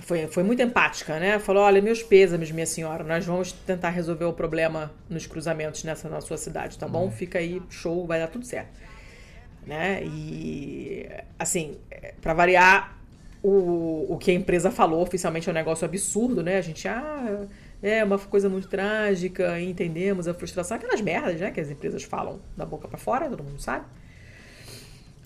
[0.00, 1.38] foi, foi muito empática, né?
[1.38, 6.08] Falou: olha, meus pêsames, minha senhora, nós vamos tentar resolver o problema nos cruzamentos nessa
[6.08, 7.04] na sua cidade, tá bom?
[7.04, 7.10] Uhum.
[7.10, 8.70] Fica aí, show, vai dar tudo certo.
[9.66, 10.02] Né?
[10.04, 11.08] E,
[11.38, 11.76] assim,
[12.20, 12.98] para variar,
[13.42, 16.58] o, o que a empresa falou oficialmente é um negócio absurdo, né?
[16.58, 17.46] A gente, ah,
[17.82, 21.50] é uma coisa muito trágica, entendemos a frustração, aquelas merdas, né?
[21.50, 23.84] Que as empresas falam da boca para fora, todo mundo sabe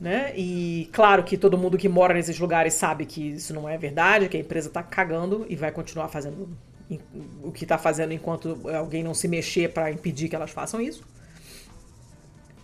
[0.01, 0.33] né?
[0.37, 4.29] E claro que todo mundo que mora nesses lugares sabe que isso não é verdade,
[4.29, 6.49] que a empresa está cagando e vai continuar fazendo
[7.43, 11.03] o que está fazendo enquanto alguém não se mexer para impedir que elas façam isso.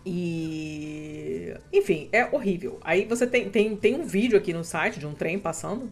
[0.04, 1.54] E.
[1.72, 2.78] Enfim, é horrível.
[2.82, 5.90] Aí você tem, tem, tem um vídeo aqui no site de um trem passando.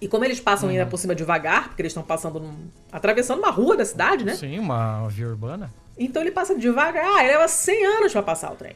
[0.00, 0.74] E como eles passam uhum.
[0.74, 2.54] ainda por cima devagar, porque eles estão passando num,
[2.90, 4.34] atravessando uma rua da cidade, né?
[4.34, 5.72] Sim, uma via urbana.
[5.96, 7.06] Então ele passa devagar.
[7.06, 8.74] Ah, ele leva 100 anos para passar o trem.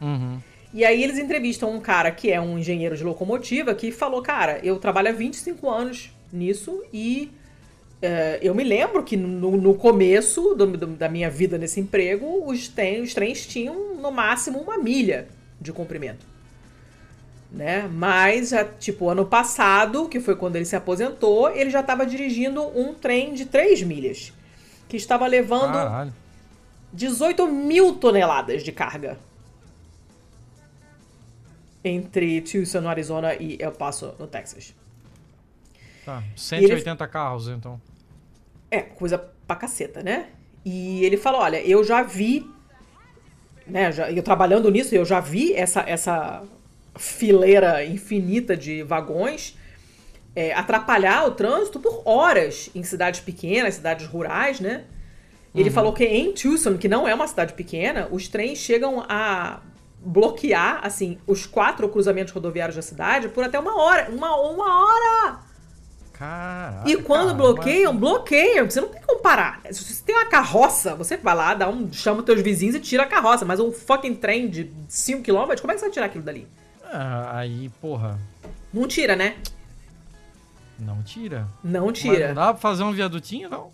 [0.00, 0.38] Uhum.
[0.72, 4.58] E aí eles entrevistam um cara que é um engenheiro de locomotiva que falou, cara,
[4.62, 7.30] eu trabalho há 25 anos nisso e
[8.42, 12.68] eu me lembro que no, no começo do, do, da minha vida nesse emprego, os,
[12.68, 15.28] tem, os trens tinham no máximo uma milha
[15.60, 16.26] de comprimento.
[17.50, 17.88] Né?
[17.92, 22.62] Mas, já, tipo, ano passado, que foi quando ele se aposentou, ele já estava dirigindo
[22.76, 24.32] um trem de 3 milhas,
[24.88, 26.12] que estava levando Caralho.
[26.92, 29.18] 18 mil toneladas de carga
[31.84, 34.74] entre Tucson, no Arizona e El Paso, no Texas.
[36.04, 37.10] Tá, 180 ele...
[37.10, 37.80] carros, então.
[38.74, 40.26] É, coisa pra caceta, né?
[40.64, 42.44] E ele falou, olha, eu já vi,
[43.66, 46.42] né, já, eu trabalhando nisso, eu já vi essa, essa
[46.96, 49.56] fileira infinita de vagões
[50.34, 54.84] é, atrapalhar o trânsito por horas em cidades pequenas, cidades rurais, né?
[55.54, 55.74] Ele uhum.
[55.74, 59.60] falou que em Tucson, que não é uma cidade pequena, os trens chegam a
[60.00, 64.10] bloquear, assim, os quatro cruzamentos rodoviários da cidade por até uma hora.
[64.10, 65.53] Uma, uma hora!
[66.14, 68.70] Caraca, e quando bloqueiam, bloqueiam.
[68.70, 69.60] Você não tem como parar.
[69.70, 72.80] Se você tem uma carroça, você vai lá, dá um, chama os teus vizinhos e
[72.80, 73.44] tira a carroça.
[73.44, 76.46] Mas um fucking trem de 5km, como é que você vai tirar aquilo dali?
[76.84, 78.18] Ah, aí, porra.
[78.72, 79.36] Não tira, né?
[80.78, 81.46] Não tira.
[81.62, 82.28] Não Mas tira.
[82.28, 83.70] não dá pra fazer um viadutinho, não?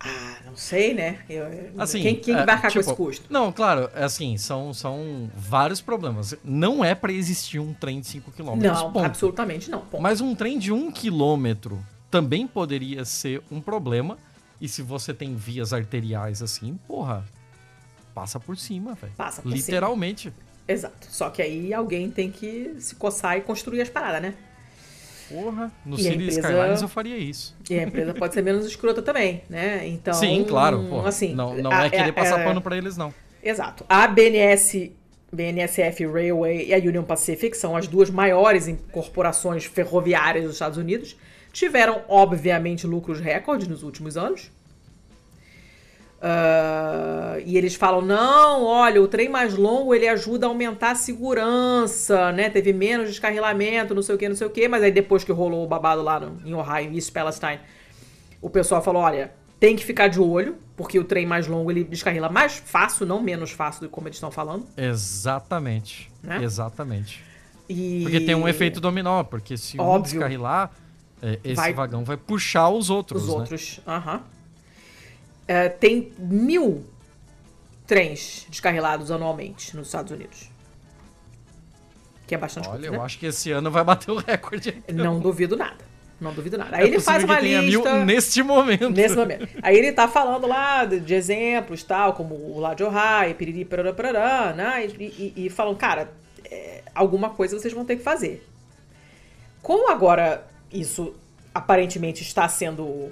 [0.00, 1.20] Ah, não sei, né?
[1.28, 1.46] Eu-
[1.78, 3.26] Assim, quem quem é, vai arcar tipo, com esse custo?
[3.32, 6.34] Não, claro, é assim, são, são vários problemas.
[6.44, 8.56] Não é pra existir um trem de 5 km.
[8.56, 9.04] Não, ponto.
[9.04, 9.80] absolutamente não.
[9.82, 10.02] Ponto.
[10.02, 11.76] Mas um trem de 1 km
[12.10, 14.18] também poderia ser um problema.
[14.60, 17.24] E se você tem vias arteriais assim, porra,
[18.14, 19.12] passa por cima, velho.
[19.16, 19.56] Passa por cima.
[19.56, 20.32] Literalmente.
[20.68, 21.06] Exato.
[21.10, 24.34] Só que aí alguém tem que se coçar e construir as paradas, né?
[25.32, 27.56] Porra, no E a City empresa- Skylines eu faria isso.
[27.70, 29.86] E a empresa pode ser menos escrota também, né?
[29.88, 30.14] Então.
[30.14, 31.08] Sim, claro, porra.
[31.08, 33.12] Assim, não não a- é querer a- passar é- pano pra eles, não.
[33.42, 33.84] Exato.
[33.88, 34.92] A BNS,
[35.32, 41.16] BNSF Railway e a Union Pacific são as duas maiores corporações ferroviárias dos Estados Unidos.
[41.52, 44.50] Tiveram, obviamente, lucros recordes nos últimos anos.
[46.24, 50.94] Ah, e eles falam, não, olha, o trem mais longo ele ajuda a aumentar a
[50.94, 52.48] segurança, né?
[52.48, 54.68] Teve menos descarrilamento, não sei o que, não sei o que.
[54.68, 57.58] Mas aí depois que rolou o babado lá no, em Ohio, em East Palestine,
[58.40, 61.82] o pessoal falou, olha, tem que ficar de olho, porque o trem mais longo ele
[61.82, 64.64] descarrila mais fácil, não menos fácil do que como eles estão falando.
[64.76, 66.08] Exatamente.
[66.22, 66.40] Né?
[66.44, 67.22] Exatamente.
[67.68, 68.00] E...
[68.04, 70.12] Porque tem um efeito dominó, porque se um Óbvio.
[70.12, 70.70] descarrilar,
[71.20, 73.34] é, esse Vai- vagão vai puxar os outros, Os né?
[73.34, 74.20] outros, aham.
[75.46, 76.84] É, tem mil
[77.86, 80.50] trens descarrilados anualmente nos Estados Unidos.
[82.26, 83.04] Que é bastante Olha, coisa, eu né?
[83.04, 84.82] acho que esse ano vai bater o recorde.
[84.92, 85.84] Não duvido nada.
[86.20, 86.76] Não duvido nada.
[86.76, 88.04] Aí É ele faz uma tenha mil lista.
[88.04, 88.90] neste momento.
[88.90, 89.48] Nesse momento.
[89.60, 93.92] Aí ele tá falando lá de, exemplos, tal, como o lá de Ohio, piriri, parará,
[93.92, 94.86] parará, né?
[94.86, 96.12] E, e, e falam, cara,
[96.48, 98.46] é, alguma coisa vocês vão ter que fazer.
[99.60, 101.12] Como agora isso
[101.52, 103.10] aparentemente está sendo.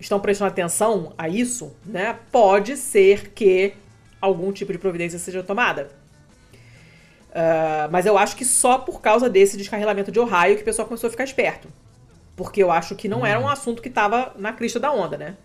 [0.00, 2.18] Estão prestando atenção a isso, né?
[2.32, 3.74] Pode ser que
[4.20, 6.00] algum tipo de providência seja tomada.
[7.32, 10.86] Ah, mas eu acho que só por causa desse descarrilamento de Ohio que o pessoal
[10.86, 11.68] começou a ficar esperto.
[12.36, 15.36] Porque eu acho que não era um assunto que estava na crista da onda, né?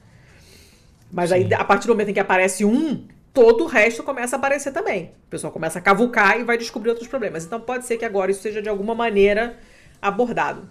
[1.11, 1.53] Mas aí, Sim.
[1.53, 5.11] a partir do momento em que aparece um, todo o resto começa a aparecer também.
[5.27, 7.45] O pessoal começa a cavucar e vai descobrir outros problemas.
[7.45, 9.57] Então pode ser que agora isso seja de alguma maneira
[10.02, 10.68] abordado.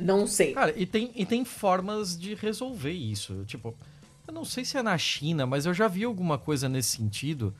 [0.00, 0.54] Não sei.
[0.54, 3.44] Cara, e tem, e tem formas de resolver isso.
[3.46, 3.74] Tipo,
[4.26, 7.54] eu não sei se é na China, mas eu já vi alguma coisa nesse sentido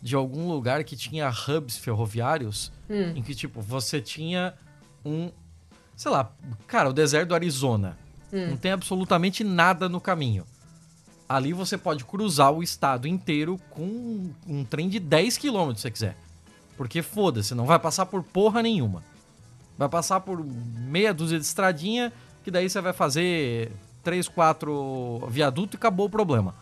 [0.00, 3.12] de algum lugar que tinha hubs ferroviários Hum.
[3.16, 4.54] em que, tipo, você tinha
[5.04, 5.30] um.
[5.94, 6.32] Sei lá,
[6.66, 7.96] cara, o deserto do Arizona.
[8.32, 8.48] Hum.
[8.50, 10.44] Não tem absolutamente nada no caminho.
[11.28, 15.90] Ali você pode cruzar o estado inteiro com um trem de 10 km se você
[15.90, 16.16] quiser.
[16.76, 19.02] Porque foda-se, não vai passar por porra nenhuma.
[19.76, 22.12] Vai passar por meia dúzia de estradinha,
[22.44, 23.72] que daí você vai fazer
[24.02, 26.54] três, quatro viadutos e acabou o problema.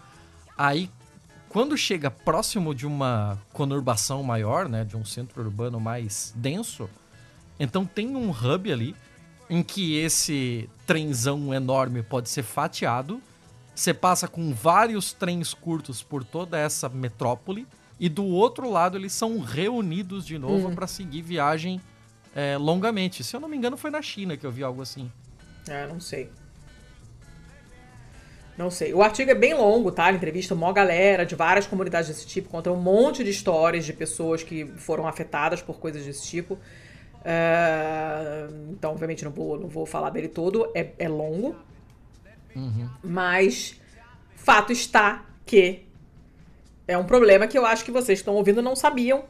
[0.57, 0.91] Aí,
[1.49, 6.89] quando chega próximo de uma conurbação maior, né, de um centro urbano mais denso,
[7.59, 8.95] então tem um hub ali
[9.49, 13.20] em que esse trenzão enorme pode ser fatiado.
[13.74, 17.66] Você passa com vários trens curtos por toda essa metrópole
[17.99, 21.81] e do outro lado eles são reunidos de novo para seguir viagem
[22.35, 23.24] é, longamente.
[23.24, 25.11] Se eu não me engano, foi na China que eu vi algo assim.
[25.69, 26.31] É, não sei.
[28.57, 28.93] Não sei.
[28.93, 30.09] O artigo é bem longo, tá?
[30.09, 33.93] Ele entrevista uma galera de várias comunidades desse tipo, conta um monte de histórias de
[33.93, 36.59] pessoas que foram afetadas por coisas desse tipo.
[37.24, 41.57] É, Então, obviamente, não vou, não vou falar dele todo, é, é longo.
[43.02, 43.81] Mas
[44.36, 45.86] fato está que
[46.86, 49.24] é um problema que eu acho que vocês que estão ouvindo não sabiam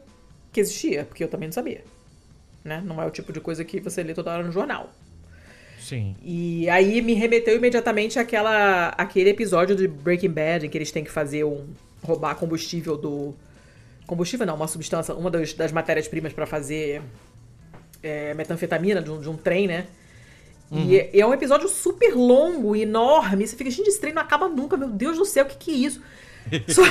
[0.51, 1.83] que existia, porque eu também não sabia.
[2.63, 2.81] Né?
[2.85, 4.91] Não é o tipo de coisa que você lê toda hora no jornal.
[5.79, 6.15] Sim.
[6.21, 11.03] E aí me remeteu imediatamente àquela, àquele episódio de Breaking Bad em que eles têm
[11.03, 11.67] que fazer um.
[12.03, 13.33] roubar combustível do.
[14.05, 17.01] Combustível não, uma substância, uma das, das matérias-primas para fazer
[18.03, 19.87] é, metanfetamina de um, de um trem, né?
[20.73, 23.45] E é, é um episódio super longo, enorme.
[23.45, 25.71] Você fica, gente, esse trem não acaba nunca, meu Deus do céu, o que, que
[25.71, 26.01] é isso?
[26.67, 26.81] Só-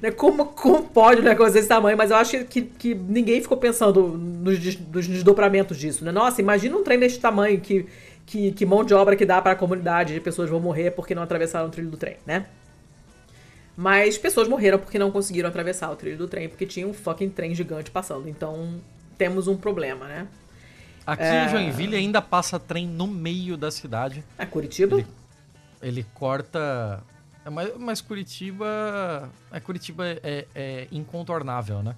[0.00, 1.96] né, como, como pode um negócio desse tamanho?
[1.96, 6.12] Mas eu acho que, que ninguém ficou pensando nos, nos desdobramentos disso, né?
[6.12, 7.86] Nossa, imagina um trem desse tamanho, que,
[8.24, 11.14] que, que mão de obra que dá para a comunidade de pessoas vão morrer porque
[11.14, 12.46] não atravessaram o trilho do trem, né?
[13.76, 17.28] Mas pessoas morreram porque não conseguiram atravessar o trilho do trem, porque tinha um fucking
[17.30, 18.28] trem gigante passando.
[18.28, 18.74] Então,
[19.18, 20.28] temos um problema, né?
[21.04, 21.44] Aqui É.
[21.44, 24.22] em Joinville ainda passa trem no meio da cidade.
[24.38, 24.96] É Curitiba?
[24.98, 25.06] Ele,
[25.82, 27.02] ele corta.
[27.44, 29.30] É, Mas, mas Curitiba.
[29.52, 31.94] É, Curitiba é, é incontornável, né?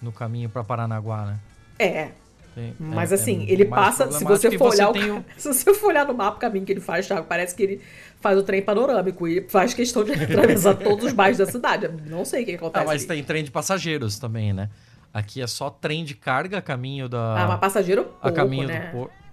[0.00, 1.38] No caminho pra Paranaguá, né?
[1.78, 2.10] É,
[2.56, 4.10] Tem- Mas é- assim, é ele mais passa.
[4.10, 6.72] Se você for olhar o um- se você for olhar no mapa o caminho que
[6.72, 7.82] ele faz, Thiago, parece que ele
[8.18, 11.90] faz o trem panorâmico e faz questão de atravessar todos os bairros da cidade.
[12.06, 12.82] Não sei o que acontece.
[12.82, 13.08] Ah, mas ali.
[13.08, 14.70] tem trem de passageiros também, né?
[15.12, 17.42] Aqui é só trem de carga a caminho da.
[17.44, 18.86] Ah, mas passageiro pouco, a caminho né?
[18.86, 19.25] do porto.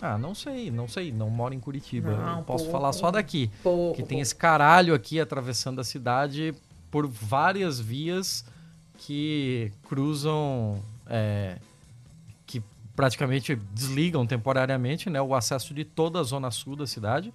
[0.00, 1.12] Ah, não sei, não sei.
[1.12, 2.16] Não moro em Curitiba.
[2.16, 2.78] Não, posso pouco.
[2.78, 3.50] falar só daqui.
[3.62, 4.22] Pouco, que tem pouco.
[4.22, 6.54] esse caralho aqui atravessando a cidade
[6.90, 8.44] por várias vias
[8.98, 10.82] que cruzam.
[11.06, 11.58] é,
[12.46, 12.62] que
[12.96, 17.32] praticamente desligam temporariamente né, o acesso de toda a zona sul da cidade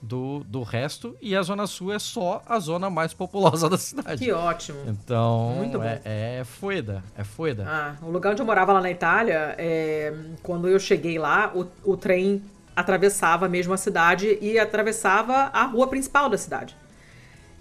[0.00, 1.16] do, do resto.
[1.20, 4.24] E a zona sul é só a zona mais populosa da cidade.
[4.24, 4.78] Que ótimo.
[4.86, 5.84] Então, Muito bom.
[5.84, 7.24] é, é fueda, é.
[7.66, 11.66] Ah, o lugar onde eu morava lá na Itália, é, quando eu cheguei lá, o,
[11.84, 12.42] o trem
[12.74, 16.76] atravessava mesmo a cidade e atravessava a rua principal da cidade.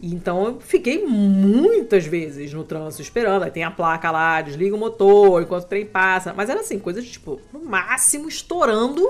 [0.02, 3.44] Então eu fiquei muitas vezes no trânsito esperando.
[3.44, 6.34] Aí tem a placa lá, desliga o motor enquanto o trem passa.
[6.34, 9.02] Mas era assim, coisas tipo, no máximo estourando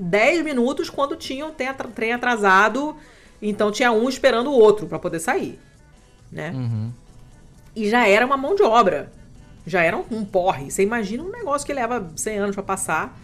[0.00, 2.96] 10 minutos quando tinha o trem atra- trem atrasado.
[3.42, 5.58] Então tinha um esperando o outro pra poder sair.
[6.32, 6.50] Né?
[6.54, 6.90] Uhum.
[7.76, 9.12] E já era uma mão de obra.
[9.66, 10.70] Já era um, um porre.
[10.70, 13.18] Você imagina um negócio que leva 100 anos pra passar.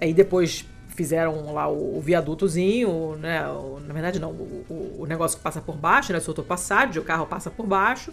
[0.00, 3.46] Aí depois fizeram lá o, o viadutozinho, né?
[3.48, 4.30] o- na verdade, não.
[4.30, 6.20] O, negócio que passa por baixo, né?
[6.20, 8.12] Soltou passagem, o carro passa por baixo.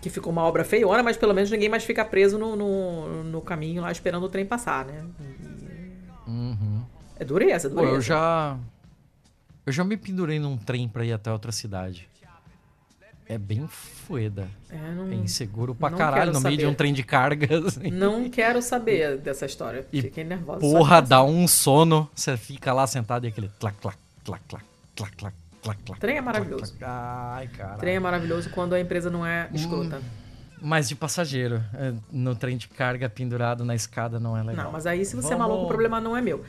[0.00, 3.40] Que ficou uma obra feiona, mas pelo menos ninguém mais fica preso no, no, no
[3.40, 5.04] caminho lá esperando o trem passar, né?
[6.26, 6.82] Uhum.
[7.22, 7.94] É dureza, é Pô, dureza.
[7.96, 8.56] eu já.
[9.64, 12.08] Eu já me pendurei num trem pra ir até outra cidade.
[13.28, 14.48] É bem fueda.
[14.68, 17.46] É, não, É inseguro pra caralho no meio de um trem de carga.
[17.66, 17.90] assim.
[17.90, 19.86] não quero saber dessa história.
[19.92, 20.60] E Fiquei nervosa.
[20.60, 22.10] Porra, dá um sono.
[22.14, 24.64] Você fica lá sentado e aquele clac, clac, clac, clac,
[24.96, 26.00] clac, clac, clac, clac.
[26.00, 26.74] Trem é maravilhoso.
[26.76, 26.84] clac.
[26.84, 27.76] Ai, cara.
[27.78, 30.02] Trem é maravilhoso quando a empresa não é escrota.
[30.60, 31.62] Mas de passageiro.
[31.74, 34.64] é, No trem de carga pendurado na escada não é legal.
[34.66, 36.44] Não, mas aí se você é Vamos- maluco, o problema não é meu.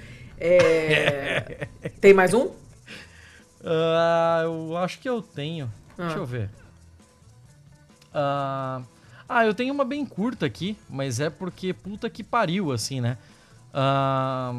[0.45, 1.70] É,
[2.02, 2.52] Tem mais um?
[3.64, 5.72] Ah, eu acho que eu tenho.
[5.98, 6.03] Ah.
[6.03, 6.49] Deixa eu ver.
[8.14, 8.82] Ah,
[9.30, 13.18] ah, eu tenho uma bem curta aqui, mas é porque puta que pariu, assim, né?
[13.74, 14.52] Ah,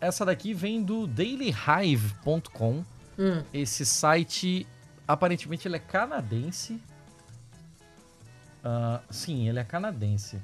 [0.00, 2.82] essa daqui vem do dailyhive.com.
[3.18, 3.42] Hum.
[3.52, 4.66] Esse site,
[5.06, 6.80] aparentemente, ele é canadense.
[8.64, 10.40] Ah, sim, ele é canadense.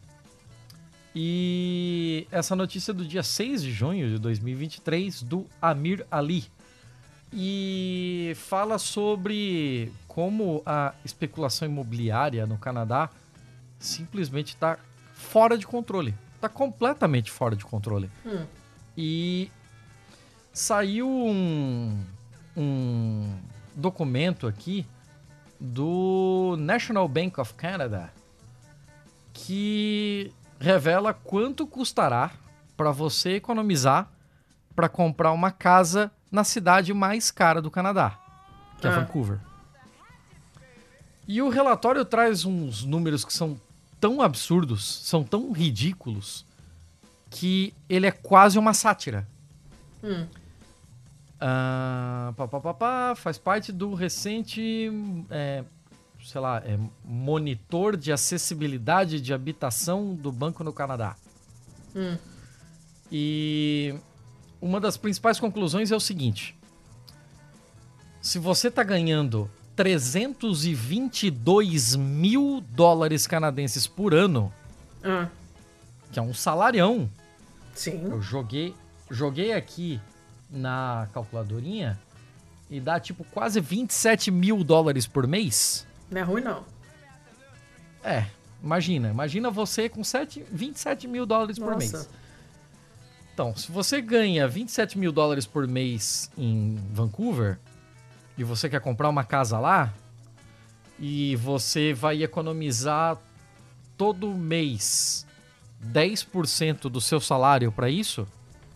[1.18, 6.44] E essa notícia é do dia 6 de junho de 2023, do Amir Ali.
[7.32, 13.08] E fala sobre como a especulação imobiliária no Canadá
[13.78, 14.78] simplesmente está
[15.14, 16.14] fora de controle.
[16.34, 18.10] Está completamente fora de controle.
[18.26, 18.44] Hum.
[18.94, 19.50] E
[20.52, 21.98] saiu um,
[22.54, 23.38] um
[23.74, 24.86] documento aqui
[25.58, 28.12] do National Bank of Canada
[29.32, 32.32] que revela quanto custará
[32.76, 34.08] para você economizar
[34.74, 38.18] para comprar uma casa na cidade mais cara do Canadá,
[38.80, 39.00] que é Ah.
[39.00, 39.38] Vancouver.
[41.26, 43.60] E o relatório traz uns números que são
[44.00, 46.44] tão absurdos, são tão ridículos,
[47.30, 49.26] que ele é quase uma sátira.
[50.04, 50.26] Hum.
[52.36, 54.90] Pá, pá, pá, pá, faz parte do recente,
[55.30, 55.64] é,
[56.26, 61.14] sei lá, é, monitor de acessibilidade de habitação do Banco no Canadá.
[61.94, 62.16] Hum.
[63.10, 63.94] E
[64.60, 66.56] uma das principais conclusões é o seguinte:
[68.20, 74.52] se você está ganhando 322 mil dólares canadenses por ano,
[75.04, 75.28] Ah,
[76.10, 77.08] que é um salarião,
[77.74, 78.02] sim.
[78.04, 78.74] eu joguei,
[79.10, 80.00] joguei aqui
[80.50, 81.96] na calculadorinha
[82.68, 85.85] e dá tipo quase 27 mil dólares por mês.
[86.10, 86.64] Não é ruim, não.
[88.02, 88.26] É,
[88.62, 89.08] imagina.
[89.10, 91.92] Imagina você com 7, 27 mil dólares por mês.
[91.92, 92.08] Nossa.
[93.34, 97.58] Então, se você ganha 27 mil dólares por mês em Vancouver
[98.38, 99.92] e você quer comprar uma casa lá
[100.98, 103.18] e você vai economizar
[103.96, 105.26] todo mês
[105.84, 108.26] 10% do seu salário para isso,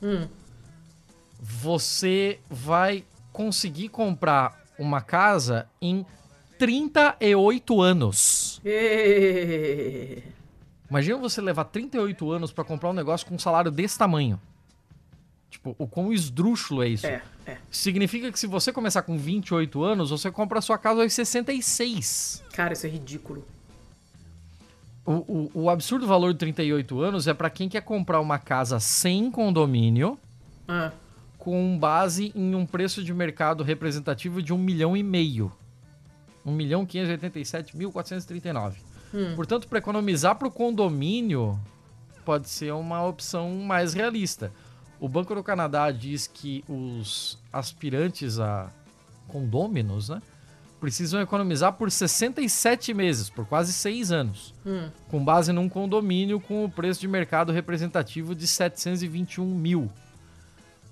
[0.02, 0.26] Hum.
[1.38, 6.04] você vai conseguir comprar uma casa em
[6.60, 8.60] 38 anos.
[10.90, 14.38] Imagina você levar 38 anos pra comprar um negócio com um salário desse tamanho.
[15.48, 17.06] Tipo, o quão esdrúxulo é isso.
[17.06, 17.56] É, é.
[17.70, 22.44] Significa que se você começar com 28 anos, você compra a sua casa aos 66.
[22.52, 23.42] Cara, isso é ridículo.
[25.06, 28.78] O, o, o absurdo valor de 38 anos é pra quem quer comprar uma casa
[28.78, 30.18] sem condomínio,
[30.68, 30.92] Ah,
[31.38, 35.50] com base em um preço de mercado representativo de 1 milhão e meio.
[36.44, 38.80] 1 milhão 587 mil 439.
[39.12, 39.34] Hum.
[39.34, 41.58] Portanto, para economizar para o condomínio,
[42.24, 44.52] pode ser uma opção mais realista.
[44.98, 48.70] O Banco do Canadá diz que os aspirantes a
[49.28, 50.20] condôminos, né,
[50.80, 54.90] precisam economizar por 67 meses, por quase 6 anos, Hum.
[55.08, 59.90] com base num condomínio com o preço de mercado representativo de 721 mil.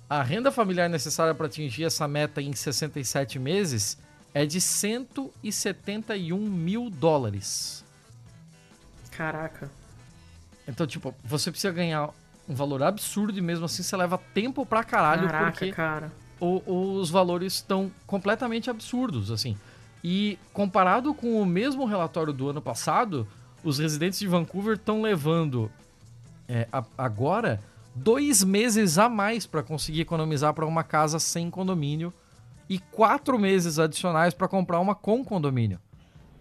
[0.09, 3.97] A renda familiar necessária para atingir essa meta em 67 meses
[4.41, 7.83] é de 171 mil dólares.
[9.11, 9.69] Caraca.
[10.67, 12.09] Então, tipo, você precisa ganhar
[12.47, 16.11] um valor absurdo e mesmo assim você leva tempo pra caralho Caraca, porque cara.
[16.39, 19.57] o- os valores estão completamente absurdos, assim.
[20.03, 23.27] E comparado com o mesmo relatório do ano passado,
[23.63, 25.69] os residentes de Vancouver estão levando
[26.47, 27.59] é, a- agora
[27.93, 32.11] dois meses a mais para conseguir economizar para uma casa sem condomínio
[32.69, 35.79] e quatro meses adicionais para comprar uma com condomínio.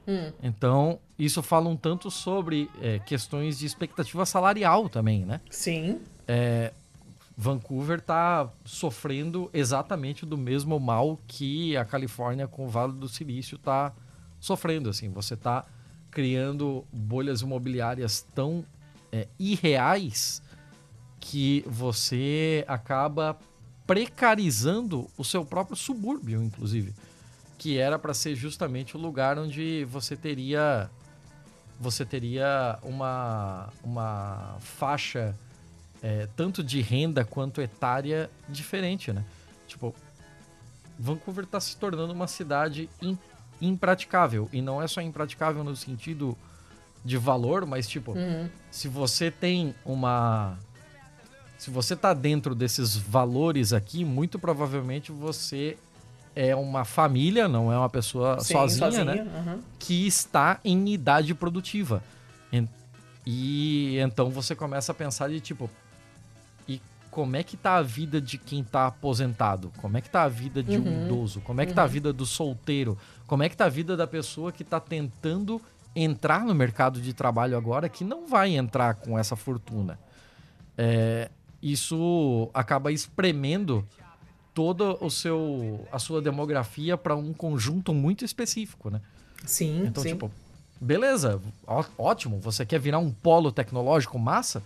[0.07, 0.31] Hum.
[0.43, 5.41] Então, isso fala um tanto sobre é, questões de expectativa salarial também, né?
[5.51, 6.01] Sim.
[7.41, 13.55] Vancouver está sofrendo exatamente do mesmo mal que a Califórnia com o Vale do Silício
[13.55, 13.93] está
[14.41, 14.91] sofrendo.
[14.91, 15.65] Assim, você está
[16.11, 18.65] criando bolhas imobiliárias tão
[19.13, 20.43] é, irreais
[21.21, 23.39] que você acaba
[23.89, 26.95] precarizando o seu próprio subúrbio, inclusive,
[27.57, 30.89] que era para ser justamente o lugar onde você teria
[31.81, 35.35] você teria uma, uma faixa
[36.03, 39.25] é, tanto de renda quanto etária diferente, né?
[39.67, 39.95] Tipo,
[40.99, 43.17] Vancouver está se tornando uma cidade im-
[43.61, 44.49] impraticável.
[44.53, 46.37] E não é só impraticável no sentido
[47.05, 48.49] de valor, mas tipo, Uhum.
[48.73, 50.59] se você tem uma.
[51.59, 55.77] Se você tá dentro desses valores aqui, muito provavelmente você
[56.35, 59.23] é uma família, não é uma pessoa Sim, sozinha, né?
[59.23, 59.61] Uhum.
[59.79, 62.03] que está em idade produtiva.
[63.31, 65.69] E então você começa a pensar de tipo,
[66.67, 66.81] e
[67.11, 69.71] como é que tá a vida de quem tá aposentado?
[69.77, 71.05] Como é que tá a vida de um Uhum.
[71.07, 71.41] idoso?
[71.43, 72.97] Como é que tá a vida do solteiro?
[73.27, 75.61] Como é que tá a vida da pessoa que tá tentando
[75.95, 79.99] entrar no mercado de trabalho agora que não vai entrar com essa fortuna?
[80.79, 81.29] É,
[81.63, 83.87] isso acaba espremendo
[84.55, 89.01] toda o seu a sua demografia para um conjunto muito específico, né?
[89.45, 90.11] Sim, Então, sim.
[90.11, 90.31] tipo,
[90.81, 94.63] beleza, ó- ótimo, você quer virar um polo tecnológico massa?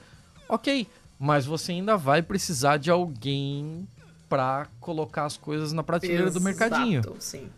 [0.48, 0.86] Ok,
[1.18, 3.86] mas você ainda vai precisar de alguém
[4.28, 7.00] pra colocar as coisas na prateleira do mercadinho.
[7.00, 7.48] Exato, Sim.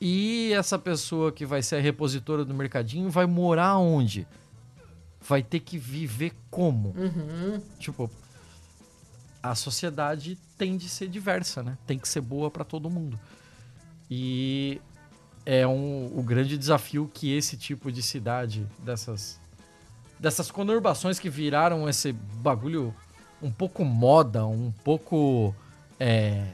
[0.00, 4.26] E essa pessoa que vai ser a repositora do mercadinho vai morar onde?
[5.26, 6.94] Vai ter que viver como?
[6.96, 7.60] Uhum.
[7.78, 8.10] Tipo,
[9.44, 11.76] a sociedade tem de ser diversa, né?
[11.86, 13.20] Tem que ser boa pra todo mundo.
[14.10, 14.80] E
[15.44, 19.38] é um, o grande desafio que esse tipo de cidade, dessas,
[20.18, 22.94] dessas conurbações que viraram esse bagulho
[23.42, 25.54] um pouco moda, um pouco
[26.00, 26.46] é,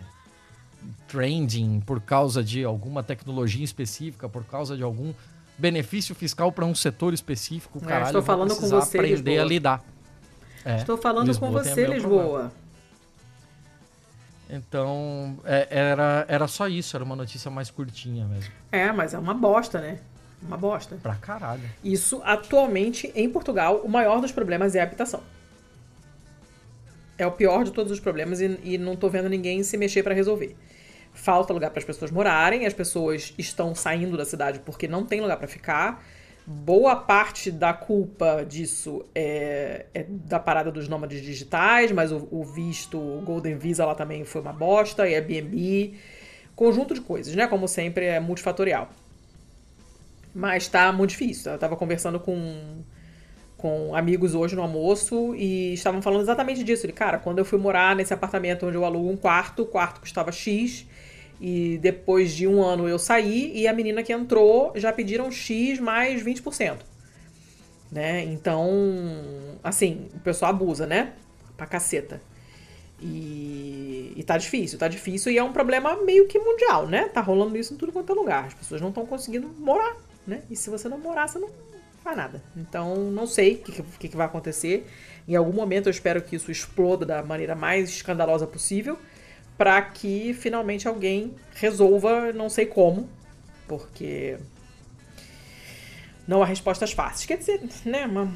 [1.06, 5.14] trending por causa de alguma tecnologia específica, por causa de algum
[5.56, 9.42] benefício fiscal para um setor específico, É, caralho, estou falando com você, aprender Lisboa.
[9.42, 9.84] a lidar.
[10.64, 10.76] É.
[10.78, 12.52] Estou falando Lisboa com você, Lisboa.
[14.52, 18.52] Então, é- era, era só isso, era uma notícia mais curtinha mesmo.
[18.72, 19.98] É, mas é uma bosta, né?
[20.43, 20.97] Uma bosta.
[21.02, 21.62] Pra caralho.
[21.85, 25.22] Isso, atualmente, em Portugal, o maior dos problemas é a habitação.
[27.18, 30.02] É o pior de todos os problemas e, e não tô vendo ninguém se mexer
[30.02, 30.56] pra resolver.
[31.12, 35.20] Falta lugar para as pessoas morarem, as pessoas estão saindo da cidade porque não tem
[35.20, 36.02] lugar pra ficar.
[36.52, 42.43] Boa parte da culpa disso é, é da parada dos nômades digitais, mas o, o
[42.43, 45.94] visto, o Golden Visa lá também foi uma bosta, e Airbnb.
[46.56, 47.47] Conjunto de coisas, né?
[47.47, 48.90] Como sempre, é multifatorial.
[50.35, 51.52] Mas tá muito difícil.
[51.52, 52.82] Eu tava conversando com,
[53.56, 56.85] com amigos hoje no almoço e estavam falando exatamente disso.
[56.85, 60.01] Ele, cara, quando eu fui morar nesse apartamento onde eu alugo um quarto, o quarto
[60.01, 60.85] custava X.
[61.40, 65.80] E depois de um ano eu saí e a menina que entrou já pediram X
[65.80, 66.78] mais 20%.
[67.90, 68.24] Né?
[68.24, 68.68] Então,
[69.64, 71.14] assim, o pessoal abusa, né?
[71.56, 72.20] Pra caceta.
[73.02, 77.08] E, e tá difícil, tá difícil e é um problema meio que mundial, né?
[77.08, 78.44] Tá rolando isso em tudo quanto é lugar.
[78.44, 79.96] As pessoas não estão conseguindo morar,
[80.26, 80.42] né?
[80.50, 81.48] E se você não morar, você não
[82.04, 82.42] faz nada.
[82.54, 84.86] Então, não sei o que, que, que vai acontecer.
[85.26, 88.98] Em algum momento eu espero que isso exploda da maneira mais escandalosa possível
[89.61, 93.07] para que finalmente alguém resolva, não sei como,
[93.69, 94.39] porque
[96.27, 97.27] não há respostas fáceis.
[97.27, 98.32] Quer dizer, né, uma,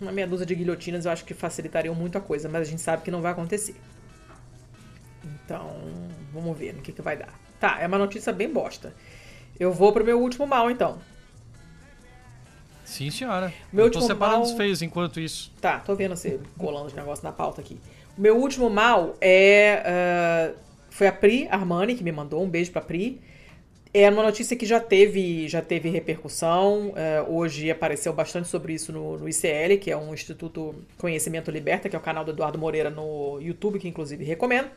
[0.00, 2.80] uma meia dúzia de guilhotinas eu acho que facilitariam muito a coisa, mas a gente
[2.80, 3.74] sabe que não vai acontecer.
[5.24, 5.68] Então,
[6.32, 7.34] vamos ver no que, que vai dar.
[7.58, 8.94] Tá, é uma notícia bem bosta.
[9.58, 11.00] Eu vou pro meu último mal, então.
[12.84, 13.52] Sim, senhora.
[13.72, 15.52] Meu Eu tô separando mal- os feios enquanto isso.
[15.60, 17.80] Tá, tô vendo você colando os negócios na pauta aqui.
[18.16, 19.82] O meu último mal é.
[19.84, 20.67] ah,
[20.98, 22.42] foi a Pri Armani que me mandou.
[22.42, 23.20] Um beijo pra Pri.
[23.94, 26.92] É uma notícia que já teve, já teve repercussão.
[26.96, 31.88] É, hoje apareceu bastante sobre isso no, no, ICL, que é um Instituto Conhecimento Liberta,
[31.88, 34.68] que é o canal do Eduardo Moreira no YouTube, que inclusive recomendo.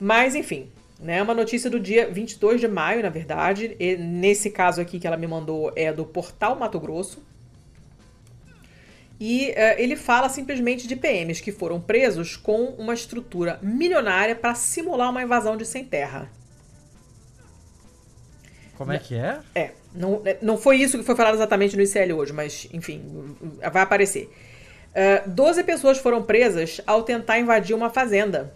[0.00, 3.76] Mas, enfim, né, uma notícia do dia 22 de maio, na verdade.
[4.00, 7.22] Nesse caso aqui que ela me mandou é do Portal Mato Grosso.
[9.20, 14.54] E uh, ele fala simplesmente de PMs que foram presos com uma estrutura milionária para
[14.54, 16.30] simular uma invasão de sem terra.
[18.76, 19.40] Como é que é?
[19.54, 19.70] É.
[19.92, 23.02] Não, é, não foi isso que foi falado exatamente no ICL hoje, mas, enfim,
[23.72, 24.32] vai aparecer.
[24.90, 28.54] Uh, 12 pessoas foram presas ao tentar invadir uma fazenda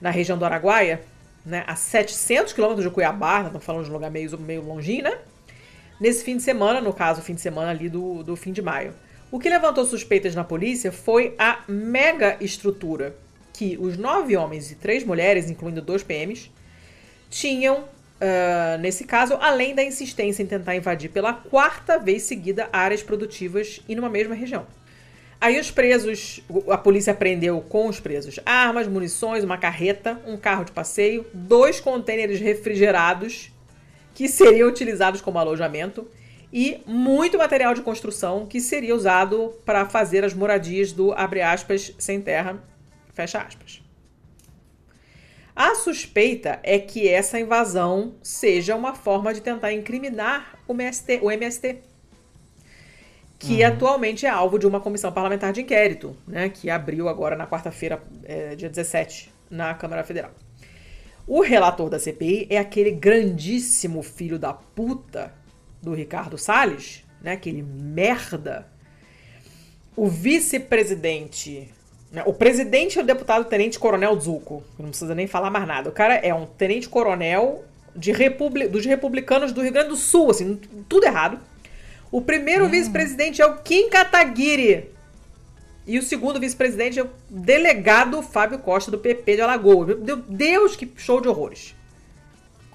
[0.00, 1.02] na região do Araguaia,
[1.44, 5.18] né, a 700 quilômetros de Cuiabá, estamos falando de um lugar meio, meio longinho, né?
[6.00, 8.94] Nesse fim de semana, no caso, fim de semana ali do, do fim de maio.
[9.30, 13.14] O que levantou suspeitas na polícia foi a mega estrutura
[13.52, 16.50] que os nove homens e três mulheres, incluindo dois PMs,
[17.28, 17.84] tinham
[18.20, 23.80] Uh, nesse caso, além da insistência em tentar invadir pela quarta vez seguida áreas produtivas
[23.88, 24.66] e numa mesma região.
[25.40, 30.64] Aí os presos, a polícia prendeu com os presos armas, munições, uma carreta, um carro
[30.64, 33.50] de passeio, dois contêineres refrigerados
[34.14, 36.06] que seriam utilizados como alojamento
[36.52, 41.94] e muito material de construção que seria usado para fazer as moradias do abre aspas
[41.98, 42.62] sem terra,
[43.12, 43.82] fecha aspas.
[45.54, 51.30] A suspeita é que essa invasão seja uma forma de tentar incriminar o MST, o
[51.30, 51.90] MST
[53.40, 53.68] que uhum.
[53.68, 58.00] atualmente é alvo de uma comissão parlamentar de inquérito, né, que abriu agora na quarta-feira,
[58.24, 60.30] é, dia 17, na Câmara Federal.
[61.26, 65.32] O relator da CPI é aquele grandíssimo filho da puta
[65.82, 68.66] do Ricardo Salles, né, aquele merda.
[69.96, 71.68] O vice-presidente
[72.10, 72.22] né?
[72.26, 74.62] O presidente é o deputado Tenente Coronel Zuco.
[74.78, 75.88] Não precisa nem falar mais nada.
[75.88, 80.30] O cara é um tenente coronel de republi dos republicanos do Rio Grande do Sul,
[80.30, 81.38] assim, tudo errado.
[82.10, 82.68] O primeiro hum.
[82.68, 84.90] vice-presidente é o Kim Kataguiri.
[85.86, 89.98] E o segundo vice-presidente é o delegado Fábio Costa, do PP de Alagoas.
[89.98, 91.74] Meu Deus, que show de horrores.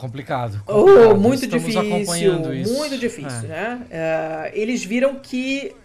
[0.05, 0.61] Complicado.
[0.65, 1.11] complicado.
[1.11, 2.73] Oh, muito Estamos difícil.
[2.73, 3.47] Muito difícil, é.
[3.47, 3.81] né?
[3.85, 5.75] Uh, eles viram que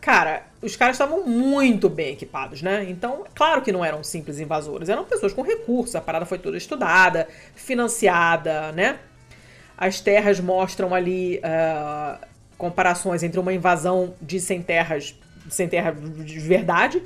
[0.00, 2.86] cara, os caras estavam muito bem equipados, né?
[2.88, 6.56] Então, claro que não eram simples invasores, eram pessoas com recursos, a parada foi toda
[6.56, 8.98] estudada, financiada, né?
[9.76, 12.18] As terras mostram ali uh,
[12.56, 15.14] comparações entre uma invasão de sem terras,
[15.48, 17.02] sem terra de verdade,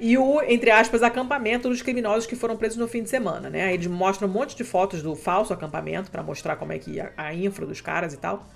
[0.00, 3.64] e o, entre aspas, acampamento dos criminosos que foram presos no fim de semana, né?
[3.64, 7.00] Aí eles mostram um monte de fotos do falso acampamento para mostrar como é que
[7.00, 8.46] a, a infra dos caras e tal,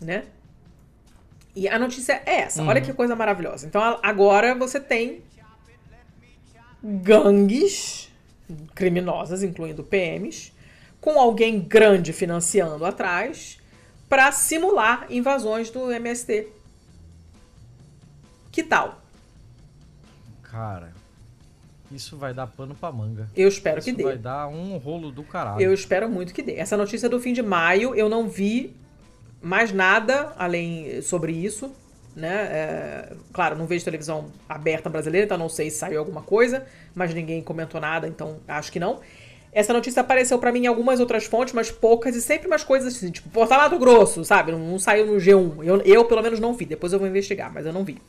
[0.00, 0.24] né?
[1.56, 2.62] E a notícia é essa.
[2.62, 2.68] Uhum.
[2.68, 3.66] Olha que coisa maravilhosa.
[3.66, 5.22] Então agora você tem
[6.82, 8.10] gangues
[8.74, 10.52] criminosas, incluindo PMs,
[11.00, 13.58] com alguém grande financiando atrás
[14.08, 16.48] para simular invasões do MST.
[18.50, 19.03] Que tal?
[20.54, 20.92] Cara,
[21.90, 23.28] isso vai dar pano pra manga.
[23.36, 24.04] Eu espero isso que dê.
[24.04, 25.60] Vai dar um rolo do caralho.
[25.60, 26.54] Eu espero muito que dê.
[26.54, 28.72] Essa notícia é do fim de maio, eu não vi
[29.42, 31.74] mais nada além sobre isso,
[32.14, 32.28] né?
[32.28, 36.64] É, claro, não vejo televisão aberta brasileira, então não sei se saiu alguma coisa,
[36.94, 39.00] mas ninguém comentou nada, então acho que não.
[39.52, 42.94] Essa notícia apareceu para mim em algumas outras fontes, mas poucas, e sempre umas coisas
[42.94, 44.52] assim, tipo, Portal Mato Grosso, sabe?
[44.52, 45.64] Não, não, saiu no G1.
[45.64, 46.64] Eu, eu, pelo menos, não vi.
[46.64, 48.00] Depois eu vou investigar, mas eu não vi.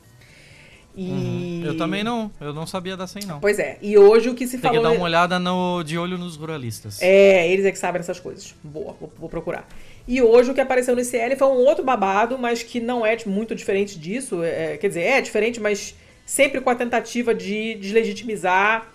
[0.96, 1.10] E...
[1.10, 1.62] Uhum.
[1.66, 3.38] Eu também não, eu não sabia dessa aí não.
[3.38, 4.76] Pois é, e hoje o que se Tem falou...
[4.76, 7.02] Tem que dar uma olhada no, de olho nos ruralistas.
[7.02, 8.54] É, eles é que sabem essas coisas.
[8.64, 9.68] Boa, vou, vou procurar.
[10.08, 13.14] E hoje o que apareceu no ICL foi um outro babado, mas que não é
[13.26, 14.42] muito diferente disso.
[14.42, 15.94] É, quer dizer, é diferente, mas
[16.24, 18.90] sempre com a tentativa de deslegitimizar...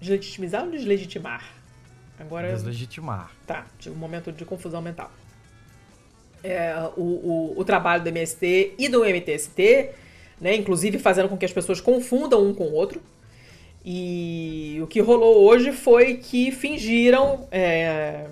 [0.00, 1.52] Deslegitimizar ou deslegitimar?
[2.20, 2.52] Agora...
[2.52, 3.32] Deslegitimar.
[3.44, 5.10] Tá, tive um momento de confusão mental.
[6.44, 9.90] É, o, o, o trabalho do MST e do MTST
[10.40, 10.54] né?
[10.54, 13.00] Inclusive fazendo com que as pessoas confundam um com o outro.
[13.84, 17.46] E o que rolou hoje foi que fingiram.
[17.50, 18.26] É,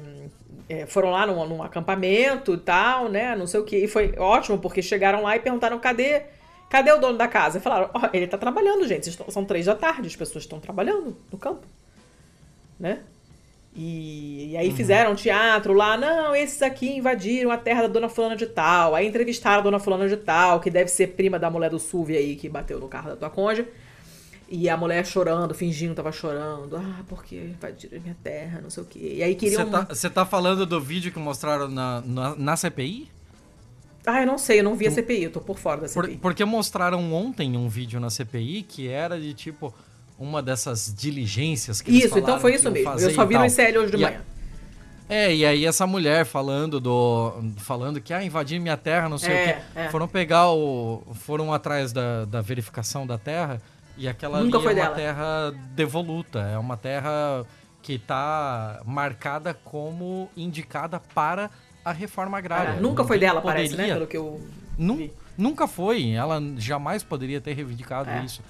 [0.68, 3.36] é, foram lá num, num, acampamento e tal, né?
[3.36, 3.76] Não sei o que.
[3.76, 6.22] E foi ótimo, porque chegaram lá e perguntaram: cadê,
[6.68, 7.58] cadê o dono da casa?
[7.58, 9.16] E falaram: oh, ele tá trabalhando, gente.
[9.30, 11.66] São três da tarde, as pessoas estão trabalhando no campo.
[12.78, 13.00] Né?
[13.74, 14.76] E, e aí uhum.
[14.76, 18.94] fizeram teatro lá, não, esses aqui invadiram a terra da dona fulana de tal.
[18.94, 22.16] Aí entrevistaram a dona fulana de tal, que deve ser prima da mulher do Suvi
[22.16, 23.66] aí que bateu no carro da tua conja.
[24.48, 26.76] E a mulher chorando, fingindo tava chorando.
[26.76, 29.14] Ah, porque invadiram minha terra, não sei o quê.
[29.16, 29.68] E aí queriam...
[29.88, 33.10] Você tá, tá, falando do vídeo que mostraram na, na, na, CPI?
[34.06, 36.12] Ah, eu não sei, eu não vi a CPI, eu tô por fora da CPI.
[36.12, 39.74] Por, porque mostraram ontem um vídeo na CPI que era de tipo
[40.18, 42.92] uma dessas diligências que Isso, então foi isso mesmo.
[42.92, 44.20] Eu só vi no ICL hoje de e manhã.
[45.08, 47.34] É, e aí essa mulher falando do.
[47.58, 49.60] falando que ah, invadir minha terra, não sei É, o quê.
[49.80, 49.88] é.
[49.90, 51.02] Foram pegar o.
[51.14, 53.60] foram atrás da, da verificação da terra
[53.98, 54.94] e aquela Nunca ali foi é uma dela.
[54.94, 56.38] terra devoluta.
[56.40, 57.44] É uma terra
[57.82, 61.50] que tá marcada como indicada para
[61.84, 62.74] a reforma agrária.
[62.78, 63.76] Ah, nunca foi dela, parece, né?
[63.76, 64.40] poderia- Pelo que eu
[64.78, 65.10] Nu-.
[65.36, 66.12] Nunca foi.
[66.12, 68.24] Ela jamais poderia ter reivindicado É.
[68.24, 68.40] isso.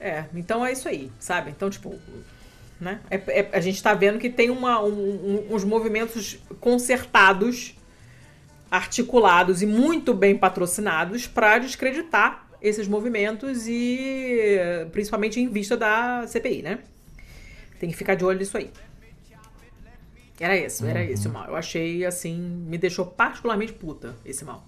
[0.00, 1.50] É, então é isso aí, sabe?
[1.50, 1.94] Então, tipo,
[2.80, 3.00] né?
[3.10, 4.88] É- é- a gente tá vendo que tem uma, um-
[5.48, 7.74] um- uns movimentos concertados,
[8.70, 14.58] articulados e muito bem patrocinados para descreditar esses movimentos e
[14.92, 16.78] principalmente em vista da CPI, né?
[17.78, 18.70] Tem que ficar de olho nisso aí.
[20.38, 21.46] Era isso, era esse o mal.
[21.46, 24.66] Eu achei assim, me deixou particularmente puta esse mal.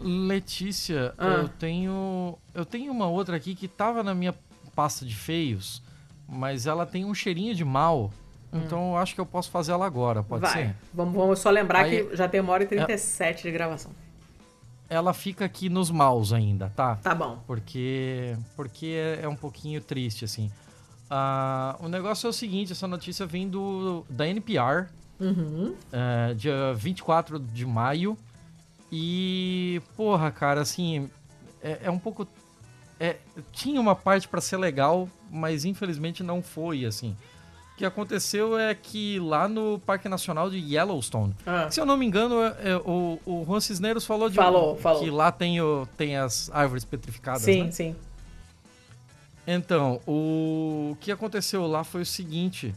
[0.00, 1.26] Letícia, Ah.
[1.26, 2.38] eu tenho.
[2.54, 4.34] Eu tenho uma outra aqui que tava na minha
[4.74, 5.82] pasta de feios,
[6.28, 8.10] mas ela tem um cheirinho de mal.
[8.52, 10.48] Então eu acho que eu posso fazer ela agora, pode Hum.
[10.48, 10.52] Vai.
[10.66, 10.76] ser?
[10.92, 13.92] Vamos, vamos só lembrar Aí- que já tem uma hora e 37 de gravação.
[14.88, 16.96] Ela fica aqui nos maus ainda, tá?
[16.96, 17.38] Tá bom.
[17.46, 20.50] Porque, porque é, é um pouquinho triste, assim.
[21.08, 24.88] Ah, o negócio é o seguinte, essa notícia vem do, da NPR,
[25.20, 25.74] Uhum.
[25.92, 28.18] é, dia 24 de maio.
[28.92, 31.08] E, porra, cara, assim,
[31.62, 32.26] é, é um pouco...
[32.98, 33.16] é,
[33.52, 37.16] tinha uma parte pra ser legal, mas infelizmente não foi, assim.
[37.74, 41.70] O que aconteceu é que lá no Parque Nacional de Yellowstone, Ah.
[41.70, 45.02] se eu não me engano, é- é, o, o Juan Cisneros falou de Falou, falou.
[45.02, 47.70] que lá tem, o, tem as árvores petrificadas, Sim, né?
[47.70, 47.96] sim.
[49.46, 52.74] Então, o que aconteceu lá foi o seguinte: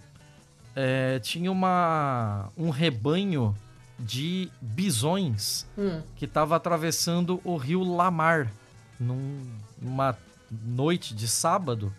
[0.76, 3.54] é, tinha uma, um rebanho
[4.00, 6.02] de bisões Hum.
[6.16, 8.52] que estava atravessando o rio Lamar
[9.00, 9.46] num-
[9.82, 10.18] numa
[10.52, 11.94] noite de sábado,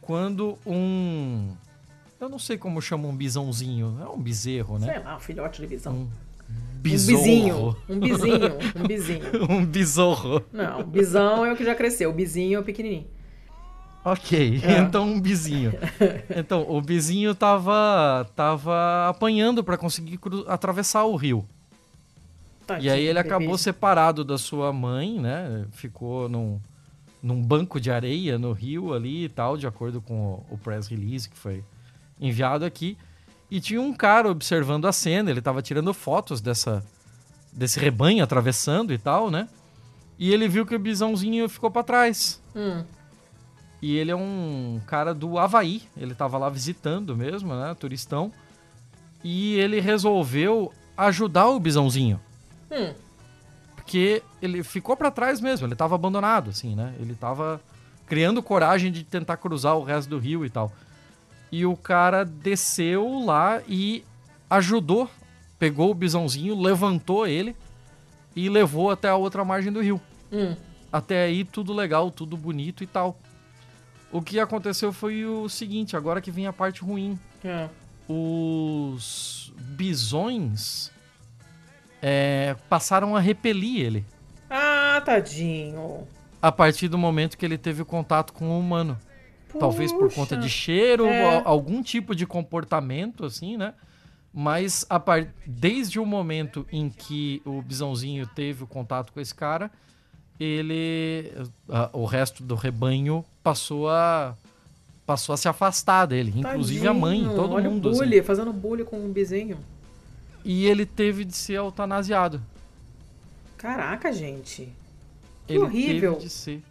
[0.00, 1.54] quando um.
[2.20, 4.92] Eu não sei como chama um bisãozinho, é um bezerro, né?
[4.94, 5.92] Sei lá, um filhote de visão.
[5.92, 7.18] Um Um besouro.
[7.18, 7.76] bizinho.
[7.88, 8.58] Um bizinho.
[8.76, 9.24] Um bizinho.
[9.50, 10.46] um besouro.
[10.52, 12.10] Não, bisão é o que já cresceu.
[12.10, 13.06] O bizinho é o pequenininho.
[14.04, 14.78] Ok, É.
[14.78, 15.72] então um bizinho.
[16.36, 21.46] Então, o bizinho tava, tava apanhando para conseguir atravessar o rio.
[22.62, 23.28] E Tadinho, aí ele bebê.
[23.34, 25.64] acabou separado da sua mãe, né?
[25.72, 26.60] Ficou num,
[27.22, 30.86] num banco de areia no rio ali e tal, de acordo com o, o press
[30.88, 31.64] release que foi
[32.20, 32.96] enviado aqui.
[33.50, 36.84] E tinha um cara observando a cena, ele tava tirando fotos dessa,
[37.52, 39.48] desse rebanho atravessando e tal, né?
[40.18, 42.40] E ele viu que o bisãozinho ficou para trás.
[42.54, 42.84] Hum.
[43.84, 45.82] E ele é um cara do Havaí.
[45.94, 47.76] Ele tava lá visitando mesmo, né?
[47.78, 48.32] Turistão.
[49.22, 52.18] E ele resolveu ajudar o bisãozinho.
[52.72, 52.94] Hum.
[53.76, 55.66] Porque ele ficou pra trás mesmo.
[55.66, 56.94] Ele tava abandonado, assim, né?
[56.98, 57.60] Ele tava
[58.06, 60.72] criando coragem de tentar cruzar o resto do rio e tal.
[61.52, 64.02] E o cara desceu lá e
[64.48, 65.10] ajudou.
[65.58, 67.54] Pegou o bisãozinho, levantou ele
[68.34, 70.00] e levou até a outra margem do rio.
[70.32, 70.56] Hum.
[70.90, 73.18] Até aí tudo legal, tudo bonito e tal.
[74.14, 77.18] O que aconteceu foi o seguinte, agora que vem a parte ruim.
[77.44, 77.68] É.
[78.08, 80.92] Os bisões
[82.00, 84.04] é, passaram a repelir ele
[84.48, 86.06] Ah, tadinho.
[86.40, 88.96] a partir do momento que ele teve contato com o humano.
[89.58, 90.14] Talvez por Puxa.
[90.16, 91.42] conta de cheiro, É.
[91.44, 93.74] algum tipo de comportamento, assim, né?
[94.32, 95.28] Mas a par...
[95.46, 99.70] desde o momento em que o bisãozinho teve o contato com esse cara,
[100.44, 101.32] ele.
[101.68, 104.34] a- o resto do rebanho passou a.
[105.06, 106.32] passou a se afastar dele.
[106.36, 107.86] Inclusive a mãe, Tadinho, todo olha mundo.
[107.86, 107.98] o assim.
[108.00, 109.58] bully, fazendo bullying com um bizinho.
[110.44, 112.40] E ele teve de ser eutanasiado.
[113.56, 114.68] Caraca, gente.
[115.46, 116.12] Que ele horrível.
[116.14, 116.62] teve de ser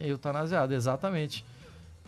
[0.00, 1.44] eutanasiado, exatamente.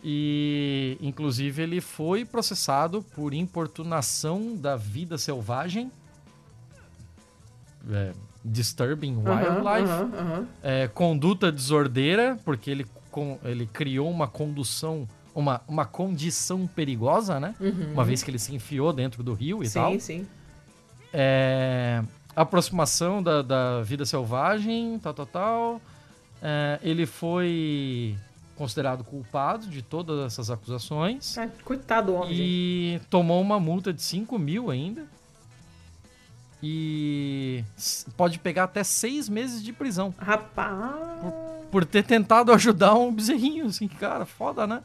[0.03, 5.91] E, inclusive, ele foi processado por importunação da vida selvagem,
[7.91, 8.11] é,
[8.43, 16.65] disturbing wildlife, é, conduta desordeira, porque ele, com- ele criou uma condução, uma, uma condição
[16.67, 17.53] perigosa, né?
[17.59, 17.93] Uhum.
[17.93, 19.99] Uma vez que ele se enfiou dentro do rio e sim, tal.
[19.99, 20.27] sim.
[21.13, 22.01] É,
[22.35, 25.81] aproximação da, da vida selvagem, tal, tal, tal.
[26.41, 28.15] É, ele foi
[28.55, 34.01] considerado culpado de todas essas acusações Ah, coitado do homem, e tomou uma multa de
[34.01, 35.05] 5 mil ainda.
[36.63, 37.63] E
[38.15, 41.33] pode pegar até seis meses de prisão Rapaz.
[41.71, 44.81] por ter tentado ajudar um bezerrinho, assim, cara, foda, né?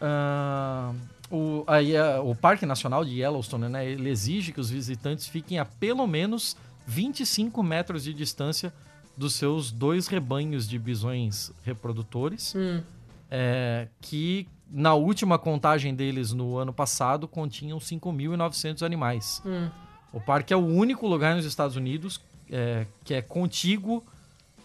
[0.00, 0.92] Ah,
[1.30, 5.58] o, aí, ah, o Parque Nacional de Yellowstone, né, ele exige que os visitantes fiquem
[5.58, 6.56] a pelo menos
[6.86, 8.72] 25 metros de distância
[9.16, 12.82] dos seus dois rebanhos de bisões reprodutores, Hum.
[13.30, 19.40] é, que na última contagem deles no ano passado, continham 5.900 animais.
[19.46, 19.68] Hum.
[20.14, 24.04] O parque é o único lugar nos Estados Unidos é, que é contíguo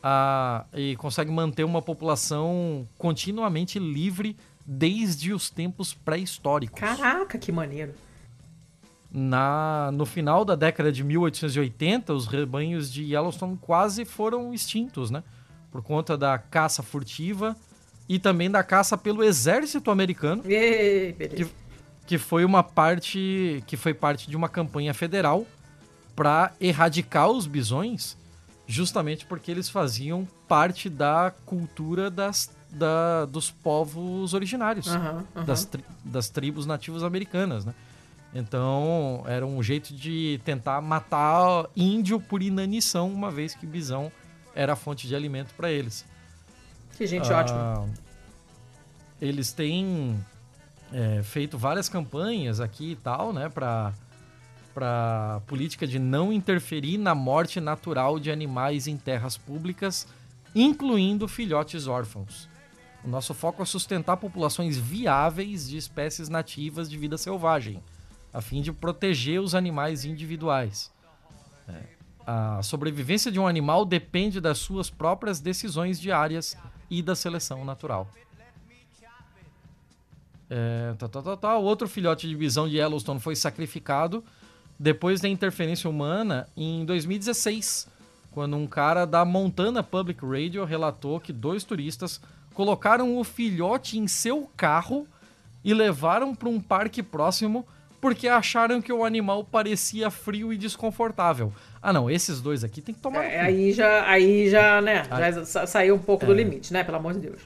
[0.03, 6.79] a, e consegue manter uma população continuamente livre desde os tempos pré-históricos.
[6.79, 7.93] Caraca, que maneiro.
[9.11, 15.23] Na, no final da década de 1880, os rebanhos de Yellowstone quase foram extintos, né?
[15.71, 17.57] Por conta da caça furtiva
[18.07, 21.43] e também da caça pelo exército americano, Ei, beleza.
[21.43, 21.51] que,
[22.09, 25.45] que foi uma parte que foi parte de uma campanha federal
[26.15, 28.17] para erradicar os bisões,
[28.65, 35.45] justamente porque eles faziam parte da cultura das, da, dos povos originários, Aham, aham.
[35.45, 37.75] das, tri- das tribos nativas americanas, né?
[38.33, 44.11] Então, era um jeito de tentar matar índio por inanição, uma vez que bisão
[44.55, 46.03] era fonte de alimento para eles.
[46.97, 47.87] Que gente Ah, ótima.
[49.21, 50.19] Eles têm
[50.91, 53.93] é, feito várias campanhas aqui e tal, né, para
[54.73, 60.07] para política de não interferir na morte natural de animais em terras públicas,
[60.55, 62.47] incluindo filhotes órfãos.
[63.03, 67.83] O nosso foco é sustentar populações viáveis de espécies nativas de vida selvagem,
[68.31, 70.91] a fim de proteger os animais individuais.
[71.67, 71.81] É,
[72.25, 76.55] A sobrevivência de um animal depende das suas próprias decisões diárias
[76.89, 78.07] e da seleção natural.
[80.49, 81.57] É, tá, tá, tá, tá.
[81.57, 84.23] Outro filhote de bisão de Yellowstone foi sacrificado
[84.79, 87.87] depois da interferência humana em 2016,
[88.31, 92.19] quando um cara da Montana Public Radio relatou que dois turistas
[92.53, 95.07] colocaram o filhote em seu carro
[95.63, 97.65] e levaram para um parque próximo
[98.01, 101.51] porque acharam que o animal parecia frio e desconfortável.
[101.81, 103.25] Ah, não, esses dois aqui tem que tomar.
[103.25, 105.31] É, aí já, aí já, né, Ah.
[105.31, 107.41] já sa- saiu um pouco do limite, né, pelo amor de Deus.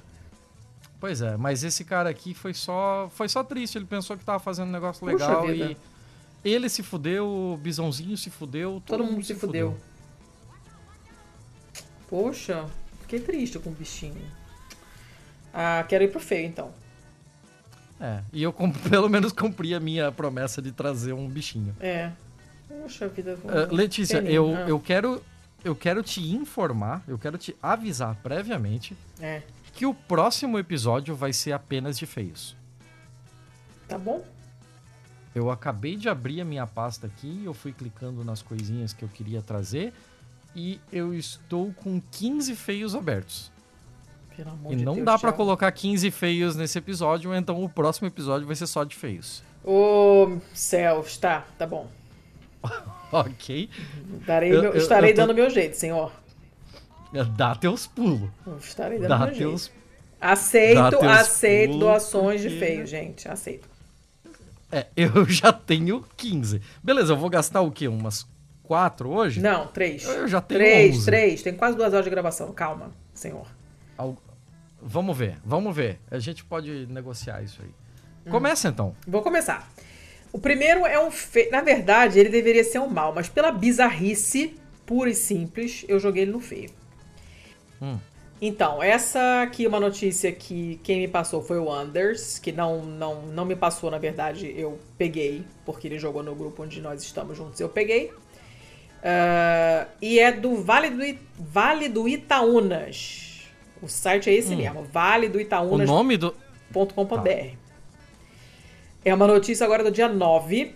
[1.03, 3.77] Pois é, mas esse cara aqui foi só foi só triste.
[3.77, 5.75] Ele pensou que tava fazendo um negócio Puxa legal vida.
[6.45, 9.77] e ele se fudeu, o bisãozinho se fudeu, todo, Todo mundo se fudeu.
[12.07, 12.65] Poxa,
[13.01, 14.15] fiquei triste com o bichinho.
[15.53, 16.71] Ah, quero ir pro feio, então.
[17.99, 18.53] É, e eu
[18.89, 21.75] pelo menos cumpri a minha promessa de trazer um bichinho.
[21.81, 22.13] É.
[22.69, 23.37] Poxa vida.
[23.45, 24.69] Ah, Letícia, eu, ah.
[24.69, 25.21] eu quero
[25.65, 29.41] eu quero te informar, eu quero te avisar previamente É,
[29.83, 32.55] que o próximo episódio vai ser apenas de feios.
[33.85, 34.25] tá bom?
[35.35, 39.09] Eu acabei de abrir a minha pasta aqui, eu fui clicando nas coisinhas que eu
[39.09, 39.93] queria trazer
[40.55, 43.51] e eu estou com 15 feios abertos.
[44.37, 45.35] Pelo amor E de não Deus, dá pra Thiago.
[45.37, 49.43] colocar 15 feios nesse episódio, então o próximo episódio vai ser só de feios.
[49.65, 51.89] Ô, céus, tá, tá bom.
[53.11, 53.69] Ok?
[54.25, 56.11] Darei Eu- eu- estarei eu tô- dando meu jeito, senhor.
[57.35, 58.29] Dá teus pulos.
[58.59, 59.71] Estarei dando Dá teus.
[60.19, 63.27] Aceito, dá teus aceito pulos, doações de porque- feio, gente.
[63.27, 63.67] Aceito.
[64.71, 66.61] É, eu já tenho 15.
[66.83, 67.87] Beleza, eu vou gastar o quê?
[67.87, 68.25] Umas
[68.63, 69.39] 4 hoje?
[69.41, 70.03] Não, três.
[70.05, 71.05] Eu já tenho Três, 11.
[71.05, 71.43] três.
[71.43, 72.51] Tem quase duas horas de gravação.
[72.53, 73.45] Calma, senhor.
[73.97, 74.17] Al-
[74.85, 75.99] Vamos ver, vamos ver.
[76.11, 77.69] A gente pode negociar isso aí.
[78.31, 78.95] Começa então.
[79.07, 79.69] Vou começar.
[80.31, 81.51] O primeiro é um feio.
[81.51, 86.23] Na verdade, ele deveria ser um mal, mas pela bizarrice pura e simples, eu joguei
[86.23, 86.69] ele no feio.
[87.83, 87.97] Hum.
[88.41, 92.81] Então, essa aqui é uma notícia que quem me passou foi o Anders, que não,
[92.83, 97.01] não, não me passou, na verdade, eu peguei, porque ele jogou no grupo onde nós
[97.03, 98.11] estamos juntos, eu peguei.
[99.03, 103.41] Ah, e é do Vale do, I- vale do Itaúnas.
[103.81, 106.33] O site é esse mesmo, vale do O Itaúnas nome do.
[106.73, 107.55] .com.br.
[109.05, 110.73] É uma notícia agora do dia 9.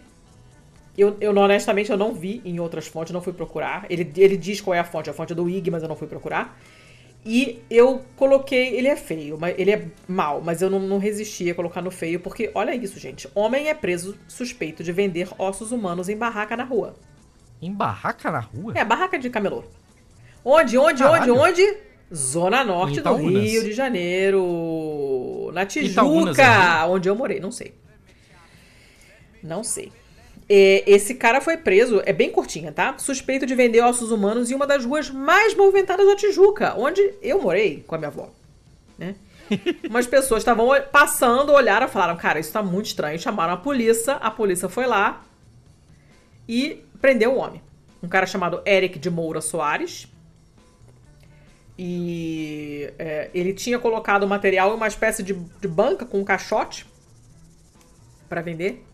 [0.97, 3.85] Eu, eu honestamente eu não vi em outras fontes, não fui procurar.
[3.89, 5.95] Ele, ele diz qual é a fonte, a fonte é do IG, mas eu não
[5.95, 6.59] fui procurar.
[7.25, 11.49] E eu coloquei, ele é feio, mas ele é mal, mas eu não, não resisti
[11.49, 13.29] a colocar no feio, porque olha isso, gente.
[13.35, 16.95] Homem é preso suspeito de vender ossos humanos em barraca na rua.
[17.61, 18.73] Em barraca na rua?
[18.75, 19.63] É, barraca de camelô.
[20.43, 21.35] Onde, onde, Caralho.
[21.35, 21.77] onde, onde?
[22.13, 23.43] Zona Norte do Itaúnas.
[23.43, 25.51] Rio de Janeiro.
[25.53, 27.39] Na Itaúnas Tijuca, é onde eu morei.
[27.39, 27.73] Não sei.
[29.43, 29.91] Não sei.
[30.49, 32.97] É, esse cara foi preso, é bem curtinha, tá?
[32.97, 37.41] Suspeito de vender ossos humanos em uma das ruas mais movimentadas da Tijuca, onde eu
[37.41, 38.29] morei com a minha avó.
[38.97, 39.15] Né?
[39.89, 43.19] Umas pessoas estavam passando, olharam falaram: Cara, isso tá muito estranho.
[43.19, 45.25] Chamaram a polícia, a polícia foi lá
[46.47, 47.61] e prendeu o homem.
[48.01, 50.07] Um cara chamado Eric de Moura Soares.
[51.77, 56.23] E é, ele tinha colocado o material em uma espécie de, de banca com um
[56.23, 56.87] caixote
[58.27, 58.86] para vender.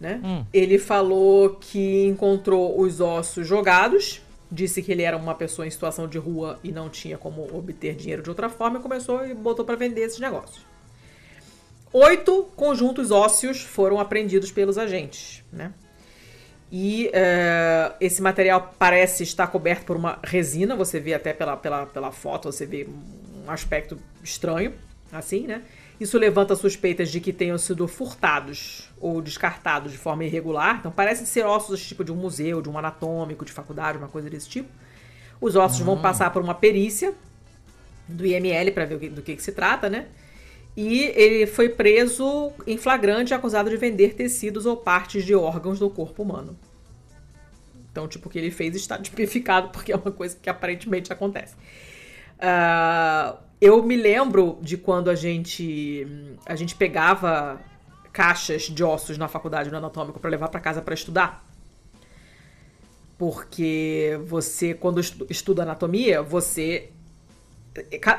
[0.00, 0.20] Né?
[0.24, 0.44] Hum.
[0.52, 6.08] Ele falou que encontrou os ossos jogados, disse que ele era uma pessoa em situação
[6.08, 9.64] de rua e não tinha como obter dinheiro de outra forma e começou e botou
[9.64, 10.64] para vender esses negócios.
[11.92, 15.72] Oito conjuntos ósseos foram apreendidos pelos agentes, né?
[16.72, 21.84] E é, esse material parece estar coberto por uma resina, você vê até pela, pela,
[21.86, 22.86] pela foto, você vê
[23.44, 24.72] um aspecto estranho,
[25.12, 25.62] assim, né?
[26.00, 30.78] Isso levanta suspeitas de que tenham sido furtados ou descartados de forma irregular.
[30.80, 34.30] Então, parecem ser ossos tipo de um museu, de um anatômico, de faculdade, uma coisa
[34.30, 34.70] desse tipo.
[35.38, 37.12] Os ossos vão passar por uma perícia
[38.08, 40.06] do IML para ver do que, que se trata, né?
[40.74, 45.90] E ele foi preso em flagrante acusado de vender tecidos ou partes de órgãos do
[45.90, 46.56] corpo humano.
[47.92, 51.54] Então, tipo, o que ele fez está tipificado porque é uma coisa que aparentemente acontece.
[52.38, 56.06] Uh, eu me lembro de quando a gente
[56.46, 57.60] a gente pegava
[58.12, 61.46] caixas de ossos na faculdade no anatômico para levar para casa para estudar.
[63.18, 66.90] Porque você, quando estuda anatomia, você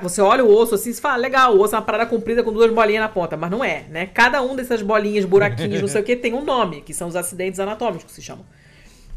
[0.01, 2.53] você olha o osso assim e fala, legal, o osso é uma parada comprida com
[2.53, 4.05] duas bolinhas na ponta, mas não é, né?
[4.05, 7.15] Cada um dessas bolinhas, buraquinhos, não sei o que, tem um nome, que são os
[7.17, 8.45] acidentes anatômicos que se chamam.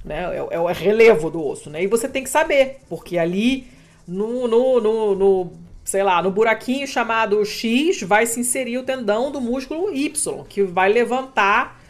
[0.04, 0.36] Né?
[0.36, 1.84] É, é o relevo do osso, né?
[1.84, 3.68] E você tem que saber, porque ali
[4.08, 5.52] no, no, no, no,
[5.84, 10.62] sei lá, no buraquinho chamado X vai se inserir o tendão do músculo Y, que
[10.62, 11.80] vai levantar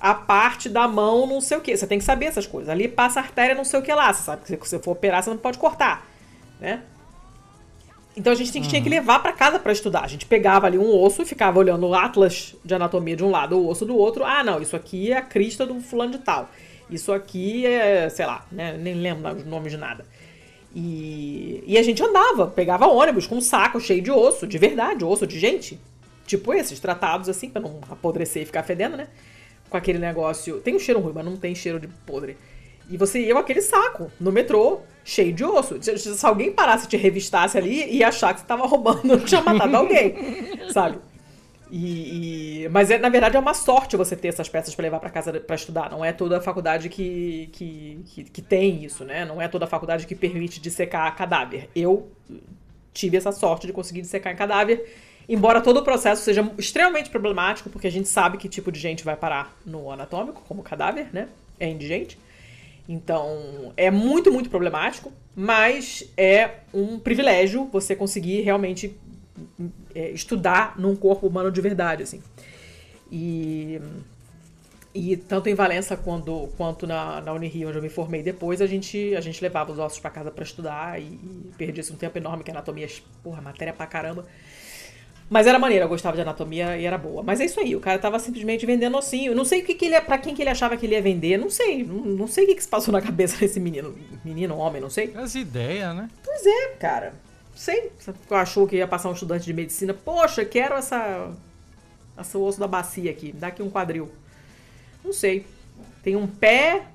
[0.00, 1.74] a parte da mão, não sei o que.
[1.74, 2.68] Você tem que saber essas coisas.
[2.68, 4.12] Ali passa artéria, não sei o que lá.
[4.12, 6.06] Você sabe que se você for operar, você não pode cortar,
[6.60, 6.82] né?
[8.16, 8.94] Então a gente tinha que uhum.
[8.94, 10.04] levar para casa para estudar.
[10.04, 13.30] A gente pegava ali um osso e ficava olhando o atlas de anatomia de um
[13.30, 14.24] lado, o osso do outro.
[14.24, 16.48] Ah, não, isso aqui é a crista do fulano de tal.
[16.90, 18.76] Isso aqui é, sei lá, né?
[18.78, 20.04] nem lembro os nomes de nada.
[20.74, 25.04] E, e a gente andava, pegava ônibus com um saco cheio de osso, de verdade,
[25.04, 25.78] osso de gente.
[26.26, 29.08] Tipo esses, tratados assim, pra não apodrecer e ficar fedendo, né?
[29.70, 30.60] Com aquele negócio.
[30.60, 32.36] Tem um cheiro ruim, mas não tem cheiro de podre.
[32.90, 35.78] E você ia com aquele saco no metrô, cheio de osso.
[35.80, 39.76] Se alguém parasse e te revistasse ali, ia achar que você tava roubando, tinha matado
[39.76, 40.16] alguém,
[40.72, 40.98] sabe?
[41.76, 45.00] E, e, mas é, na verdade é uma sorte você ter essas peças para levar
[45.00, 45.90] para casa para estudar.
[45.90, 49.24] Não é toda a faculdade que, que, que, que, tem isso, né?
[49.24, 51.68] Não é toda a faculdade que permite dissecar cadáver.
[51.74, 52.12] Eu
[52.92, 54.88] tive essa sorte de conseguir dissecar em cadáver,
[55.28, 59.04] embora todo o processo seja extremamente problemático, porque a gente sabe que tipo de gente
[59.04, 61.26] vai parar no anatômico, como cadáver, né?
[61.58, 62.16] É indigente.
[62.88, 68.96] Então, é muito, muito problemático, mas é um privilégio você conseguir realmente
[69.94, 72.22] é, estudar num corpo humano de verdade, assim.
[73.10, 73.80] E,
[74.94, 78.66] e tanto em Valença quando, quanto na, na Unirio, onde eu me formei depois, a
[78.66, 82.16] gente, a gente levava os ossos para casa para estudar e, e perdia um tempo
[82.18, 82.88] enorme, que anatomia,
[83.22, 84.24] porra, matéria pra caramba.
[85.28, 87.22] Mas era maneiro, eu gostava de anatomia e era boa.
[87.22, 89.34] Mas é isso aí, o cara tava simplesmente vendendo ossinho.
[89.34, 91.38] Não sei o que, que ele, pra quem que ele achava que ele ia vender,
[91.38, 91.82] não sei.
[91.82, 93.96] Não, não sei o que, que se passou na cabeça desse menino.
[94.22, 95.12] Menino, homem, não sei.
[95.16, 96.10] As ideias, né?
[96.22, 97.23] Pois é, cara
[97.54, 97.92] sei,
[98.30, 99.94] achou que ia passar um estudante de medicina.
[99.94, 101.30] Poxa, quero essa,
[102.16, 104.10] essa osso da bacia aqui, dá aqui um quadril.
[105.04, 105.46] Não sei.
[106.02, 106.86] Tem um pé,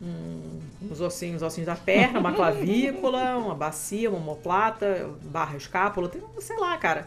[0.00, 6.22] um, uns ossinhos, ossinhos da perna, uma clavícula, uma bacia, uma omoplata, barra escápula, tem,
[6.40, 7.06] sei lá, cara.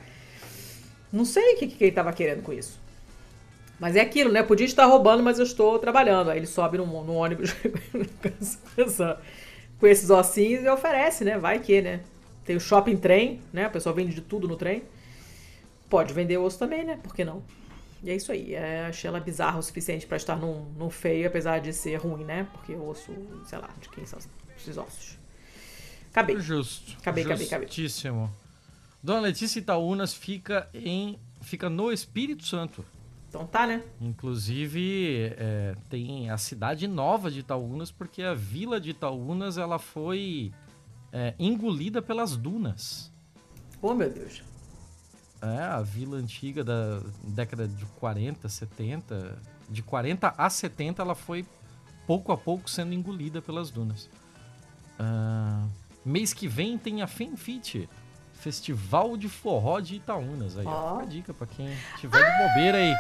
[1.11, 2.79] Não sei o que, que ele tava querendo com isso.
[3.79, 4.43] Mas é aquilo, né?
[4.43, 6.29] Podia estar roubando, mas eu estou trabalhando.
[6.29, 7.53] Aí ele sobe no, no ônibus
[9.79, 11.39] com esses ossinhos e oferece, né?
[11.39, 12.01] Vai que, né?
[12.45, 13.67] Tem o shopping trem, né?
[13.67, 14.83] O pessoal vende de tudo no trem.
[15.89, 16.99] Pode vender osso também, né?
[17.01, 17.43] Por que não?
[18.03, 18.55] E é isso aí.
[18.55, 22.23] É, achei ela bizarra o suficiente para estar num, num feio, apesar de ser ruim,
[22.23, 22.47] né?
[22.51, 23.11] Porque osso,
[23.45, 24.19] sei lá, de quem são
[24.57, 25.19] esses ossos.
[26.09, 26.39] Acabei.
[26.39, 26.97] Justo.
[26.99, 27.67] Acabei, acabei, acabei.
[27.67, 28.31] Justíssimo.
[29.03, 32.85] Dona Letícia Itaúnas fica em fica no Espírito Santo.
[33.29, 33.81] Então tá, né?
[33.99, 40.51] Inclusive, é, tem a cidade nova de Itaúnas, porque a vila de Itaúnas ela foi
[41.11, 43.11] é, engolida pelas dunas.
[43.81, 44.43] Oh, meu Deus.
[45.41, 49.39] É, a vila antiga da década de 40, 70.
[49.69, 51.45] De 40 a 70, ela foi
[52.05, 54.09] pouco a pouco sendo engolida pelas dunas.
[54.99, 55.67] Uh,
[56.05, 57.89] mês que vem tem a FemFit,
[58.33, 60.57] Festival de Forró de Itaúnas.
[60.57, 60.99] Aí, oh.
[60.99, 61.69] a dica pra quem
[61.99, 62.93] tiver de bobeira aí.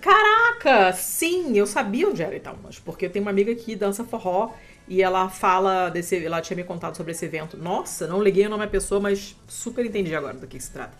[0.00, 0.92] Caraca!
[0.92, 4.52] Sim, eu sabia onde era Itaúnas, porque eu tenho uma amiga que dança forró
[4.88, 6.24] e ela fala desse.
[6.24, 7.56] Ela tinha me contado sobre esse evento.
[7.56, 10.96] Nossa, não liguei o nome à pessoa, mas super entendi agora do que, se trata.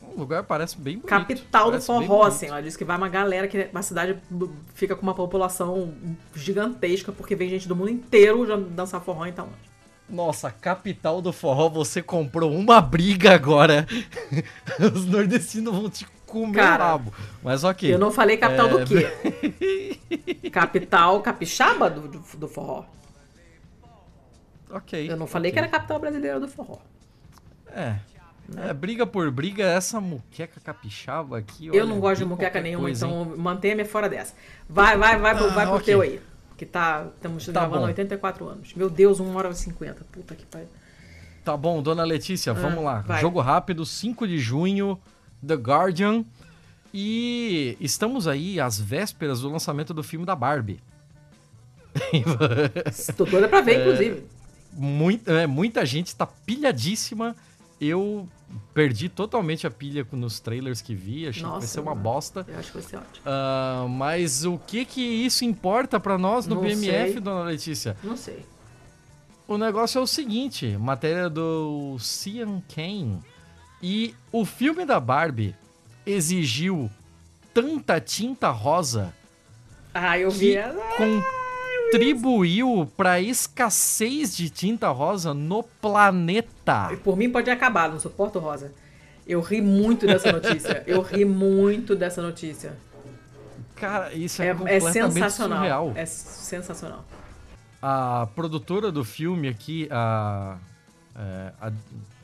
[0.00, 1.08] O lugar parece bem bonito.
[1.08, 2.46] Capital parece do forró, assim.
[2.46, 4.18] Ela disse que vai uma galera que uma cidade
[4.74, 5.94] fica com uma população
[6.34, 9.48] gigantesca, porque vem gente do mundo inteiro já dançar forró então.
[10.08, 13.86] Nossa, capital do forró, você comprou uma briga agora.
[14.94, 17.12] Os nordestinos vão te comer Cara, rabo.
[17.42, 17.92] Mas ok.
[17.92, 18.70] Eu não falei capital é...
[18.70, 20.50] do quê?
[20.50, 22.84] capital capixaba do, do, do, forró.
[24.70, 25.10] Ok.
[25.10, 25.60] Eu não falei okay.
[25.62, 26.78] que era capital brasileira do forró.
[27.68, 27.96] É.
[28.56, 31.68] É, briga por briga, essa muqueca capixaba aqui.
[31.68, 34.34] Eu não gosto de muqueca nenhuma, coisa, então mantenha-me fora dessa.
[34.68, 35.86] Vai, vai, vai, ah, vai pro okay.
[35.86, 36.20] teu aí.
[36.56, 37.06] Que tá.
[37.14, 38.74] Estamos tá gravando há 84 anos.
[38.74, 40.04] Meu Deus, 1 hora e 50.
[40.10, 40.68] Puta que pariu.
[41.44, 43.00] Tá bom, dona Letícia, ah, vamos lá.
[43.00, 43.20] Vai.
[43.20, 44.98] Jogo rápido, 5 de junho,
[45.46, 46.24] The Guardian.
[46.94, 50.80] E estamos aí às vésperas do lançamento do filme da Barbie.
[52.86, 54.26] Estou toda pra ver, é, inclusive.
[54.72, 57.34] Muita, é, muita gente está pilhadíssima.
[57.80, 58.28] Eu
[58.74, 62.46] perdi totalmente a pilha nos trailers que vi, achei Nossa, que vai ser uma bosta.
[62.46, 63.26] Eu acho que vai ser ótimo.
[63.26, 67.20] Uh, mas o que que isso importa para nós no Não BMF, sei.
[67.20, 67.96] dona Letícia?
[68.02, 68.44] Não sei.
[69.48, 73.18] O negócio é o seguinte, matéria do Cian Kane.
[73.82, 75.54] E o filme da Barbie
[76.06, 76.90] exigiu
[77.52, 79.12] tanta tinta rosa
[79.94, 80.54] ah, eu vi.
[80.96, 81.22] Que
[81.92, 86.96] contribuiu para escassez de tinta rosa no planeta.
[87.04, 88.72] Por mim pode acabar, não suporto rosa.
[89.26, 90.82] Eu ri muito dessa notícia.
[90.86, 92.72] eu ri muito dessa notícia.
[93.76, 95.58] Cara, isso é, é, é completamente é sensacional.
[95.58, 95.92] surreal.
[95.94, 97.04] É sensacional.
[97.80, 100.56] A produtora do filme aqui, a,
[101.16, 101.72] é, a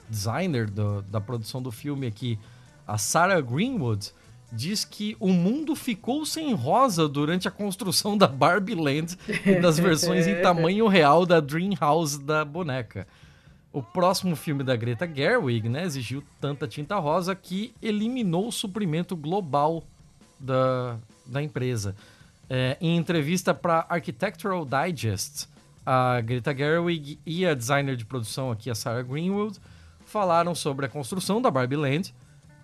[0.09, 2.39] designer do, da produção do filme aqui,
[2.87, 4.13] a Sarah Greenwood,
[4.51, 9.79] diz que o mundo ficou sem rosa durante a construção da Barbie Land e das
[9.79, 13.07] versões em tamanho real da Dream House da boneca.
[13.71, 19.15] O próximo filme da Greta Gerwig né, exigiu tanta tinta rosa que eliminou o suprimento
[19.15, 19.85] global
[20.41, 21.95] da, da empresa.
[22.49, 25.47] É, em entrevista para Architectural Digest,
[25.85, 29.59] a Greta Gerwig e a designer de produção aqui, a Sarah Greenwood,
[30.09, 32.15] falaram sobre a construção da Barbie Land,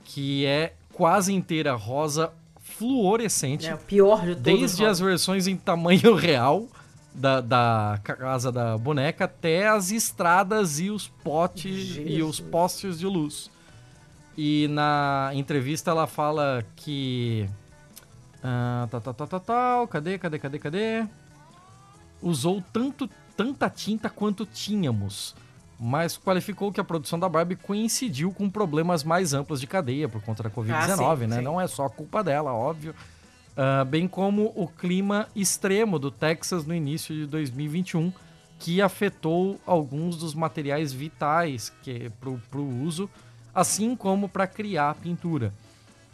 [0.02, 3.66] que é quase inteira rosa fluorescente.
[3.66, 4.42] É o pior de todos.
[4.42, 6.66] Desde as versões em tamanho real
[7.14, 12.18] da, da casa da boneca até as estradas e os potes Jesus.
[12.18, 13.50] e os postes de luz.
[14.36, 17.48] E na entrevista ela fala que.
[18.42, 21.06] Ah, tá, tá, tá, tá, tá, cadê, cadê, cadê, cadê?
[22.20, 25.34] Usou tanto, tanta tinta quanto tínhamos
[25.78, 30.22] mas qualificou que a produção da Barbie coincidiu com problemas mais amplos de cadeia por
[30.22, 31.36] conta da Covid-19, ah, né?
[31.36, 31.42] Sim.
[31.42, 32.94] Não é só culpa dela, óbvio.
[33.56, 38.12] Uh, bem como o clima extremo do Texas no início de 2021,
[38.59, 41.72] que afetou alguns dos materiais vitais
[42.51, 43.09] para o uso,
[43.55, 45.52] assim como para criar a pintura.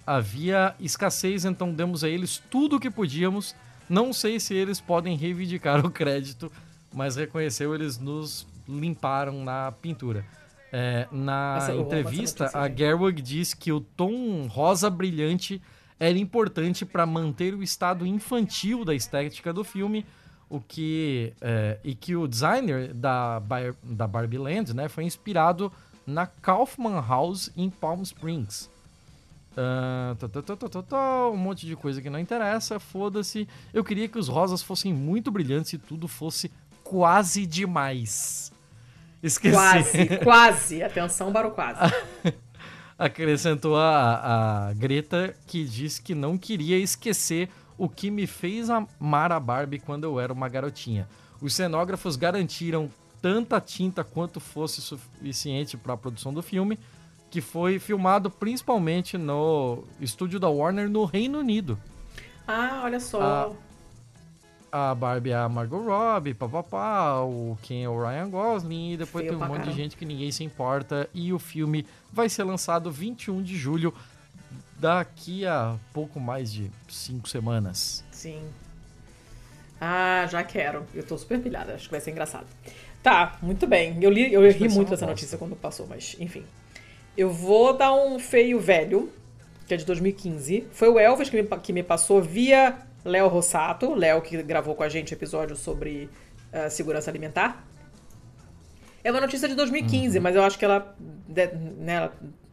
[0.07, 3.55] Havia escassez, então demos a eles tudo o que podíamos.
[3.89, 6.51] Não sei se eles podem reivindicar o crédito,
[6.93, 10.25] mas reconheceu eles nos limparam na pintura.
[10.73, 15.61] É, na essa, entrevista, a Gerwig diz que o tom rosa brilhante
[15.99, 20.07] era importante para manter o estado infantil da estética do filme,
[20.49, 23.43] o que é, e que o designer da,
[23.83, 25.73] da Barbie Land né, foi inspirado
[26.07, 28.71] na Kaufman House em Palm Springs.
[29.51, 33.49] Uh, tá, tá, tá, um monte de coisa que não interessa, foda-se.
[33.75, 36.51] Eu queria que os rosas fossem muito brilhantes e tudo fosse
[36.85, 38.53] quase demais.
[39.23, 39.55] Esqueci.
[39.55, 40.83] Quase, quase.
[40.83, 41.81] Atenção para o quase.
[42.99, 47.49] Acrescentou a, a Greta, que disse que não queria esquecer
[47.79, 51.09] o que me fez amar a Barbie quando eu era uma garotinha.
[51.41, 52.91] Os cenógrafos garantiram
[53.23, 56.79] tanta tinta quanto fosse suficiente para a produção do filme,
[57.31, 61.79] que foi filmado principalmente no estúdio da Warner no Reino Unido.
[62.47, 63.23] Ah, olha só.
[63.23, 63.70] A
[64.73, 69.25] a Barbie é a Margot Robbie, papapá, o Ken é o Ryan Gosling, e depois
[69.25, 69.71] Feio tem um monte caramba.
[69.73, 71.09] de gente que ninguém se importa.
[71.13, 73.95] E o filme vai ser lançado 21 de julho,
[74.79, 78.05] daqui a pouco mais de 5 semanas.
[78.11, 78.43] Sim.
[79.81, 80.85] Ah, já quero.
[80.95, 82.47] Eu tô super pilhada, acho que vai ser engraçado.
[83.03, 83.97] Tá, muito bem.
[84.03, 86.45] Eu li, eu ri muito dessa notícia quando passou, mas enfim.
[87.17, 89.11] Eu vou dar um feio velho,
[89.67, 90.67] que é de 2015.
[90.71, 94.83] Foi o Elvis que me, que me passou via Léo Rossato, Léo que gravou com
[94.83, 96.09] a gente episódio sobre
[96.53, 97.65] uh, segurança alimentar.
[99.03, 100.23] É uma notícia de 2015, uhum.
[100.23, 100.95] mas eu acho que ela,
[101.79, 102.11] né,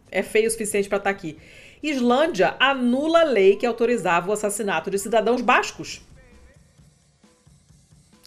[0.09, 1.37] é feia o suficiente para estar tá aqui.
[1.83, 6.01] Islândia anula a lei que autorizava o assassinato de cidadãos bascos.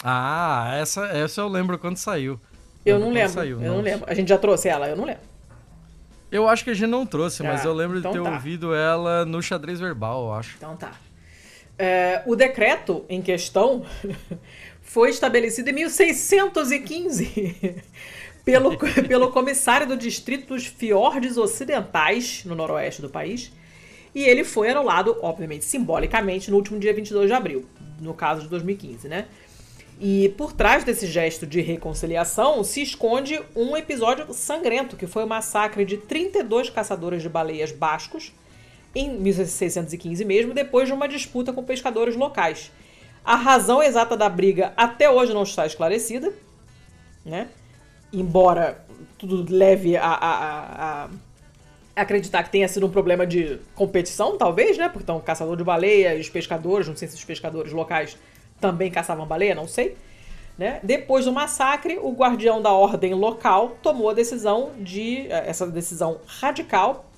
[0.03, 2.41] Ah, essa, essa eu lembro quando saiu.
[2.85, 3.33] Eu, não lembro.
[3.33, 4.07] Saiu, eu não lembro.
[4.09, 5.23] A gente já trouxe ela, eu não lembro.
[6.31, 8.31] Eu acho que a gente não trouxe, mas ah, eu lembro então de ter tá.
[8.31, 10.57] ouvido ela no xadrez verbal, eu acho.
[10.57, 10.93] Então tá.
[11.83, 13.87] É, o decreto em questão
[14.83, 17.83] foi estabelecido em 1615
[18.45, 18.77] pelo,
[19.09, 23.51] pelo comissário do distrito dos Fiordes Ocidentais, no noroeste do país,
[24.15, 27.65] e ele foi anulado, obviamente, simbolicamente, no último dia 22 de abril,
[27.99, 29.25] no caso de 2015, né?
[29.99, 35.27] E por trás desse gesto de reconciliação se esconde um episódio sangrento, que foi o
[35.27, 38.35] massacre de 32 caçadores de baleias bascos,
[38.95, 42.71] em 1615 mesmo, depois de uma disputa com pescadores locais.
[43.25, 46.33] A razão exata da briga até hoje não está esclarecida,
[47.25, 47.49] né?
[48.13, 48.85] Embora
[49.19, 54.79] tudo leve a, a, a, a acreditar que tenha sido um problema de competição, talvez,
[54.79, 54.89] né?
[54.89, 58.17] Porque então, caçador de baleias, pescadores, não sei se os pescadores locais
[58.61, 59.97] também caçavam baleia, não sei.
[60.59, 60.81] Né?
[60.83, 66.21] Depois do massacre, o guardião da ordem local tomou a decisão de eh, essa decisão
[66.27, 67.10] radical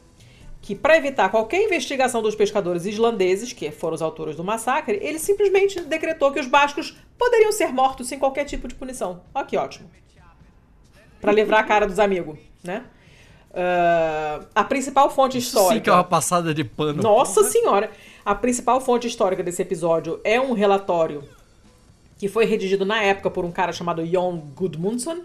[0.63, 5.19] que para evitar qualquer investigação dos pescadores islandeses, que foram os autores do massacre, ele
[5.19, 9.23] simplesmente decretou que os bascos poderiam ser mortos sem qualquer tipo de punição.
[9.35, 9.91] Olha que ótimo.
[11.21, 12.85] Para livrar a cara dos amigos, né?
[13.51, 15.75] Uh, a principal fonte histórica.
[15.75, 17.03] Sim, que é uma passada de pano.
[17.03, 17.91] Nossa senhora!
[18.25, 21.25] A principal fonte histórica desse episódio é um relatório
[22.19, 25.23] que foi redigido na época por um cara chamado Jon Gudmundsson.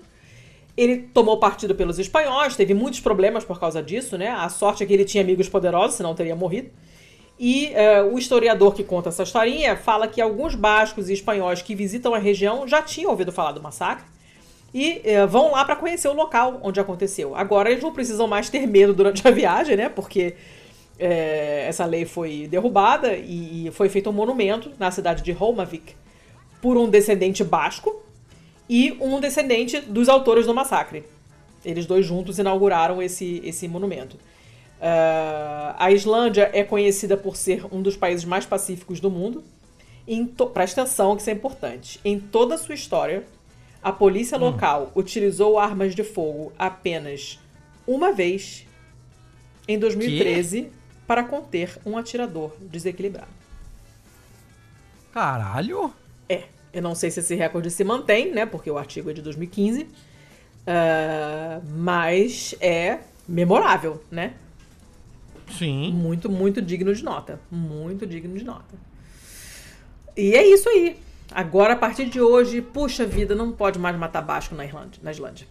[0.77, 4.29] Ele tomou partido pelos espanhóis, teve muitos problemas por causa disso, né?
[4.29, 6.69] A sorte é que ele tinha amigos poderosos, senão teria morrido.
[7.39, 11.75] E uh, o historiador que conta essa historinha fala que alguns bascos e espanhóis que
[11.75, 14.05] visitam a região já tinham ouvido falar do massacre
[14.73, 17.35] e uh, vão lá para conhecer o local onde aconteceu.
[17.35, 19.89] Agora eles não precisam mais ter medo durante a viagem, né?
[19.89, 20.35] Porque
[20.99, 25.95] é, essa lei foi derrubada e, foi feito um monumento na cidade de Holmavik
[26.61, 28.03] por um descendente basco
[28.69, 31.03] e um descendente dos autores do massacre.
[31.63, 34.15] Eles dois juntos inauguraram esse, esse monumento.
[34.15, 39.43] Uh, a Islândia é conhecida por ser um dos países mais pacíficos do mundo.
[40.53, 41.99] Presta atenção que isso é importante.
[42.05, 43.25] Em toda a sua história,
[43.81, 44.41] a polícia hum.
[44.41, 47.39] local utilizou armas de fogo apenas
[47.85, 48.65] uma vez
[49.67, 50.71] em 2013 que?
[51.05, 53.31] para conter um atirador desequilibrado.
[55.11, 55.93] Caralho!
[56.77, 58.45] Eu não sei se esse recorde se mantém, né?
[58.45, 59.81] Porque o artigo é de 2015.
[59.81, 59.87] Uh,
[60.67, 64.35] ah, mas é memorável, né?
[65.57, 65.91] Sim.
[65.91, 67.39] Muito, muito digno de nota.
[67.49, 68.75] Muito digno de nota.
[70.15, 70.99] E é isso aí.
[71.31, 74.99] Agora, a partir de hoje, puxa vida, não pode mais matar Basco na Islândia.
[75.01, 75.47] Na Islândia.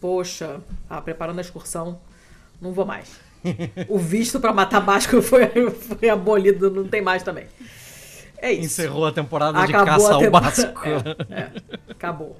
[0.00, 0.60] Poxa,
[0.90, 2.00] ah, preparando a excursão,
[2.60, 3.20] não vou mais.
[3.88, 7.46] o visto para matar Basco foi, foi abolido, não tem mais também.
[8.40, 8.66] É isso.
[8.66, 10.80] Encerrou a temporada acabou de caça ao Basco.
[10.84, 11.52] É, é,
[11.90, 12.36] acabou.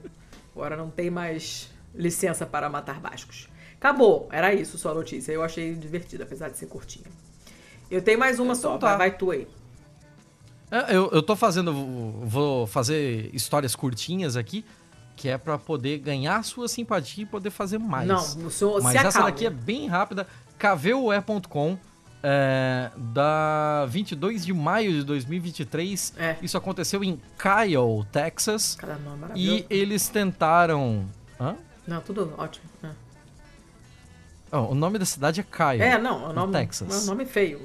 [0.54, 3.48] Agora não tem mais licença para matar Bascos.
[3.76, 4.28] Acabou.
[4.32, 5.32] Era isso sua notícia.
[5.32, 7.06] Eu achei divertida, apesar de ser curtinha.
[7.90, 8.96] Eu tenho mais uma então, só, tá.
[8.96, 9.46] vai tu aí.
[10.70, 11.72] É, eu, eu tô fazendo.
[11.72, 14.64] Vou fazer histórias curtinhas aqui
[15.18, 18.06] que é para poder ganhar sua simpatia e poder fazer mais.
[18.06, 19.30] Não, o senhor Mas se essa acalma.
[19.30, 20.26] daqui é bem rápida.
[20.56, 21.76] KVUE.com
[22.22, 26.14] é, da 22 de maio de 2023.
[26.16, 26.36] É.
[26.42, 28.76] Isso aconteceu em Kyle, Texas.
[28.76, 31.06] Caramba, e eles tentaram.
[31.40, 31.56] Hã?
[31.86, 32.64] Não, tudo ótimo.
[32.82, 32.90] É.
[34.50, 35.82] Oh, o nome da cidade é Kyle.
[35.82, 37.02] É, não, o nome, Texas.
[37.02, 37.60] É um nome feio.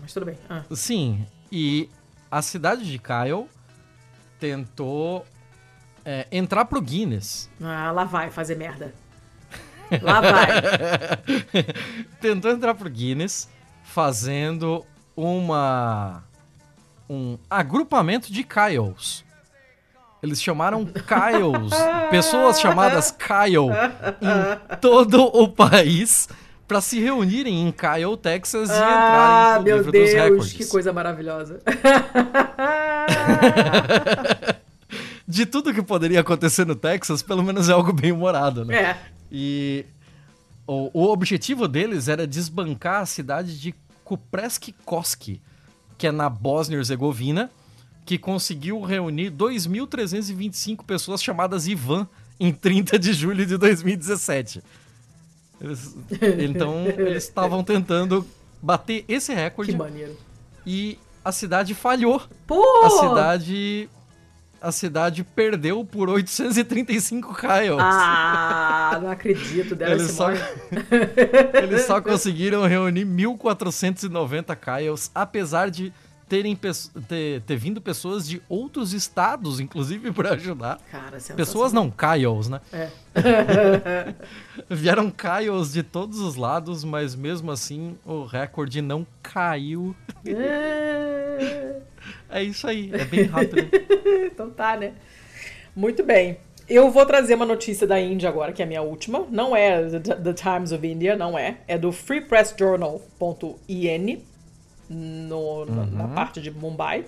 [0.00, 0.38] Mas tudo bem.
[0.48, 0.62] Ah.
[0.72, 1.90] Sim, e
[2.30, 3.46] a cidade de Kyle
[4.38, 5.26] tentou
[6.04, 7.50] é, entrar pro Guinness.
[7.60, 8.94] Ah, lá vai fazer merda.
[10.02, 10.48] Lá vai.
[12.20, 13.48] Tentou entrar pro Guinness
[13.96, 14.84] fazendo
[15.16, 16.22] uma
[17.08, 19.24] um agrupamento de Kyles.
[20.22, 21.72] Eles chamaram Kyles,
[22.10, 23.70] pessoas chamadas Kyle
[24.20, 26.28] em todo o país
[26.68, 30.52] para se reunirem em Kyle, Texas e ah, entrarem no meu livro Deus, dos recordes.
[30.52, 31.62] que coisa maravilhosa.
[35.26, 38.76] de tudo que poderia acontecer no Texas, pelo menos é algo bem humorado, né?
[38.76, 38.98] É.
[39.32, 39.86] E
[40.66, 43.74] o, o objetivo deles era desbancar a cidade de
[44.06, 45.42] Kupreski Koski,
[45.98, 47.50] que é na Bósnia e Herzegovina,
[48.04, 52.08] que conseguiu reunir 2.325 pessoas chamadas Ivan
[52.38, 54.62] em 30 de julho de 2017.
[55.60, 55.96] Eles,
[56.38, 58.24] então, eles estavam tentando
[58.62, 59.72] bater esse recorde.
[59.72, 60.16] Que maneiro.
[60.64, 62.22] E a cidade falhou.
[62.46, 62.62] Pô!
[62.84, 63.90] A cidade
[64.60, 67.78] a cidade perdeu por 835 Kyles.
[67.78, 69.76] Ah, não acredito.
[69.80, 70.28] Eles, só...
[71.62, 75.92] eles só conseguiram reunir 1.490 Kyles, apesar de
[76.28, 76.58] terem
[77.08, 80.78] ter, ter vindo pessoas de outros estados, inclusive, para ajudar.
[80.90, 82.60] Cara, pessoas não, Kyles, né?
[82.72, 82.88] É.
[84.68, 89.96] Vieram Kyles de todos os lados, mas mesmo assim o recorde não caiu.
[90.26, 91.80] É.
[92.28, 93.68] É isso aí, é bem rápido.
[94.26, 94.92] então tá, né?
[95.74, 96.38] Muito bem.
[96.68, 99.24] Eu vou trazer uma notícia da Índia agora, que é a minha última.
[99.30, 101.58] Não é The Times of India, não é.
[101.68, 104.24] É do freepressjournal.in,
[104.88, 105.86] no, uhum.
[105.86, 107.04] na parte de Mumbai.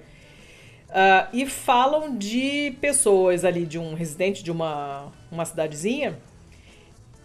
[0.88, 6.18] Uh, e falam de pessoas ali, de um residente de uma, uma cidadezinha,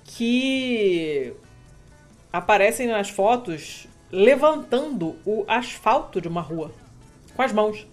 [0.03, 1.33] que
[2.31, 6.71] aparecem nas fotos levantando o asfalto de uma rua
[7.35, 7.87] com as mãos.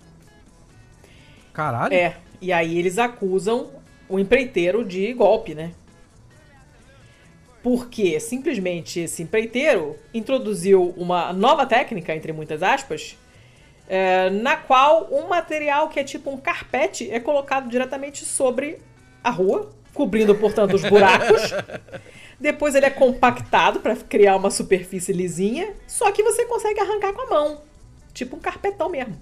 [1.52, 1.94] Caralho.
[1.94, 2.16] É.
[2.40, 3.70] E aí eles acusam
[4.08, 5.72] o empreiteiro de golpe, né?
[7.62, 13.18] Porque simplesmente esse empreiteiro introduziu uma nova técnica, entre muitas aspas,
[13.88, 18.78] é, na qual um material que é tipo um carpete é colocado diretamente sobre
[19.22, 21.52] a rua, cobrindo, portanto, os buracos.
[22.40, 27.20] Depois ele é compactado para criar uma superfície lisinha, só que você consegue arrancar com
[27.22, 27.60] a mão.
[28.14, 29.18] Tipo um carpetão mesmo.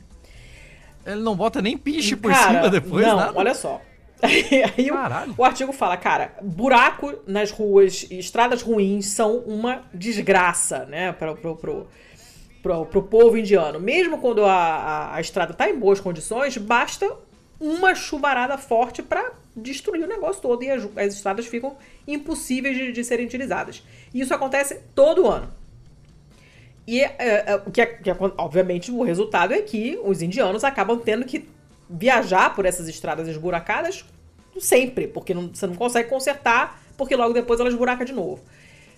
[1.05, 3.33] Ele não bota nem piche por Cara, cima depois, não, nada?
[3.35, 3.81] olha só.
[4.77, 4.95] Aí o,
[5.37, 11.37] o artigo fala, cara, buraco nas ruas e estradas ruins são uma desgraça, né, pro,
[11.37, 11.87] pro, pro,
[12.63, 13.79] pro, pro povo indiano.
[13.79, 17.11] Mesmo quando a, a, a estrada tá em boas condições, basta
[17.61, 21.77] uma chuvarada forte para destruir o negócio todo e as, as estradas ficam
[22.07, 23.83] impossíveis de, de serem utilizadas.
[24.13, 25.53] E isso acontece todo ano.
[26.87, 30.99] E é, é, que, é, que é- obviamente o resultado é que os indianos acabam
[30.99, 31.47] tendo que
[31.89, 34.05] viajar por essas estradas esburacadas
[34.59, 38.43] sempre, porque não- você não consegue consertar, porque logo depois elas buracam de novo.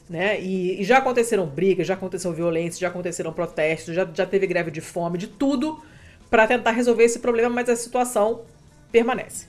[0.08, 0.40] Né?
[0.40, 4.70] E, e já aconteceram brigas, já aconteceu violência, já aconteceram protestos, já, já teve greve
[4.70, 5.80] de fome, de tudo
[6.28, 8.42] para tentar resolver esse problema, mas a situação
[8.90, 9.46] permanece.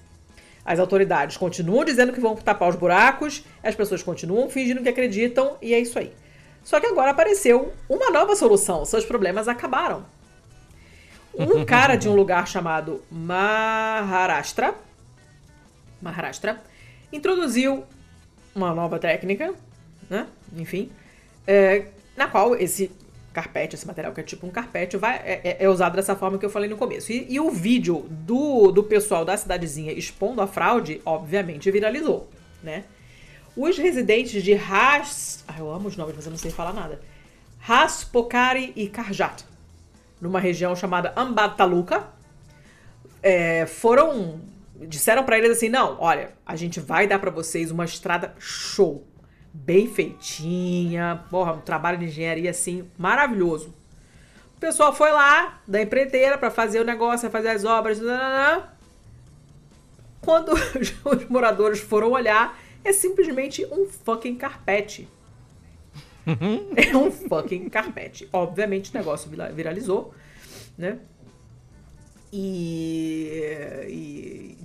[0.63, 5.57] As autoridades continuam dizendo que vão tapar os buracos, as pessoas continuam fingindo que acreditam,
[5.61, 6.11] e é isso aí.
[6.63, 10.05] Só que agora apareceu uma nova solução, seus problemas acabaram.
[11.33, 14.75] Um cara de um lugar chamado Maharashtra,
[16.01, 16.61] Maharashtra,
[17.11, 17.83] introduziu
[18.53, 19.53] uma nova técnica,
[20.09, 20.27] né?
[20.57, 20.91] Enfim,
[21.47, 21.85] é,
[22.17, 22.91] na qual esse
[23.33, 26.37] carpete, esse material que é tipo um carpete, vai, é, é- é usado dessa forma
[26.37, 27.11] que eu falei no começo.
[27.13, 32.29] E, e o vídeo do, do pessoal da cidadezinha expondo a fraude, obviamente, viralizou,
[32.61, 32.83] né?
[33.55, 35.43] Os residentes de Ras...
[35.47, 37.01] Ah, eu amo os nomes, mas eu não sei falar nada.
[37.59, 39.45] Raspokari e Karjat,
[40.21, 42.07] numa região chamada Ambad Taluka,
[43.23, 44.39] é, foram
[44.87, 49.05] disseram pra eles assim, não, olha, a gente vai dar pra vocês uma estrada show,
[49.53, 53.73] bem feitinha, porra, um trabalho de engenharia assim maravilhoso.
[54.55, 58.63] O pessoal foi lá da empreiteira pra fazer o negócio, fazer as obras, nananã.
[60.21, 60.53] quando
[61.05, 65.07] os moradores foram olhar, é simplesmente um fucking carpete.
[66.75, 68.27] é um fucking carpete.
[68.31, 70.13] Obviamente o negócio vira- viralizou,
[70.77, 70.99] né?
[72.33, 73.43] E,
[73.89, 74.57] e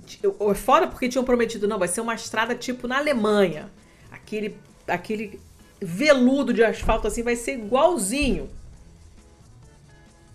[0.55, 3.69] foda porque tinham prometido, não, vai ser uma estrada tipo na Alemanha.
[4.09, 4.57] Aquele,
[4.87, 5.39] aquele
[5.81, 8.49] veludo de asfalto assim vai ser igualzinho.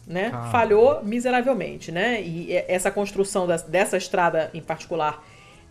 [0.06, 0.30] Né?
[0.30, 0.50] Cara.
[0.50, 2.20] Falhou miseravelmente, né?
[2.20, 5.24] E essa construção dessa estrada em particular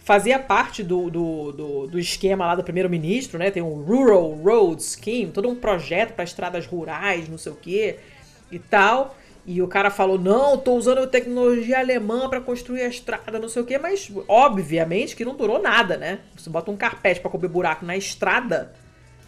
[0.03, 3.51] fazia parte do, do, do, do esquema lá do primeiro-ministro, né?
[3.51, 7.99] Tem um Rural Road Scheme, todo um projeto para estradas rurais, não sei o quê
[8.51, 9.15] e tal.
[9.45, 13.61] E o cara falou: não, tô usando tecnologia alemã para construir a estrada, não sei
[13.61, 16.19] o quê, mas obviamente que não durou nada, né?
[16.35, 18.73] Você bota um carpete para cobrir buraco na estrada,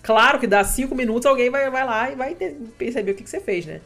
[0.01, 3.23] claro que dá cinco minutos, alguém vai, vai lá e vai ter- perceber o que,
[3.23, 3.81] que você fez, né?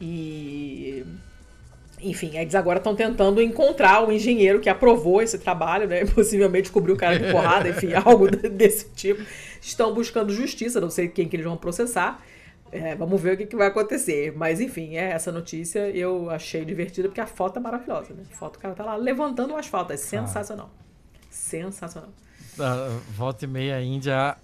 [0.00, 1.04] E.
[2.04, 6.04] Enfim, eles agora estão tentando encontrar o engenheiro que aprovou esse trabalho, né?
[6.14, 9.22] Possivelmente cobriu o cara de porrada, enfim, algo desse tipo.
[9.60, 12.22] Estão buscando justiça, não sei quem que eles vão processar.
[12.70, 14.32] É, vamos ver o que, que vai acontecer.
[14.36, 18.24] Mas enfim, é, essa notícia eu achei divertida porque a foto é maravilhosa, né?
[18.30, 19.92] A foto o cara tá lá levantando o asfalto.
[19.92, 20.70] É sensacional.
[21.30, 22.10] Sensacional.
[22.58, 24.36] Ah, volta e meia a Índia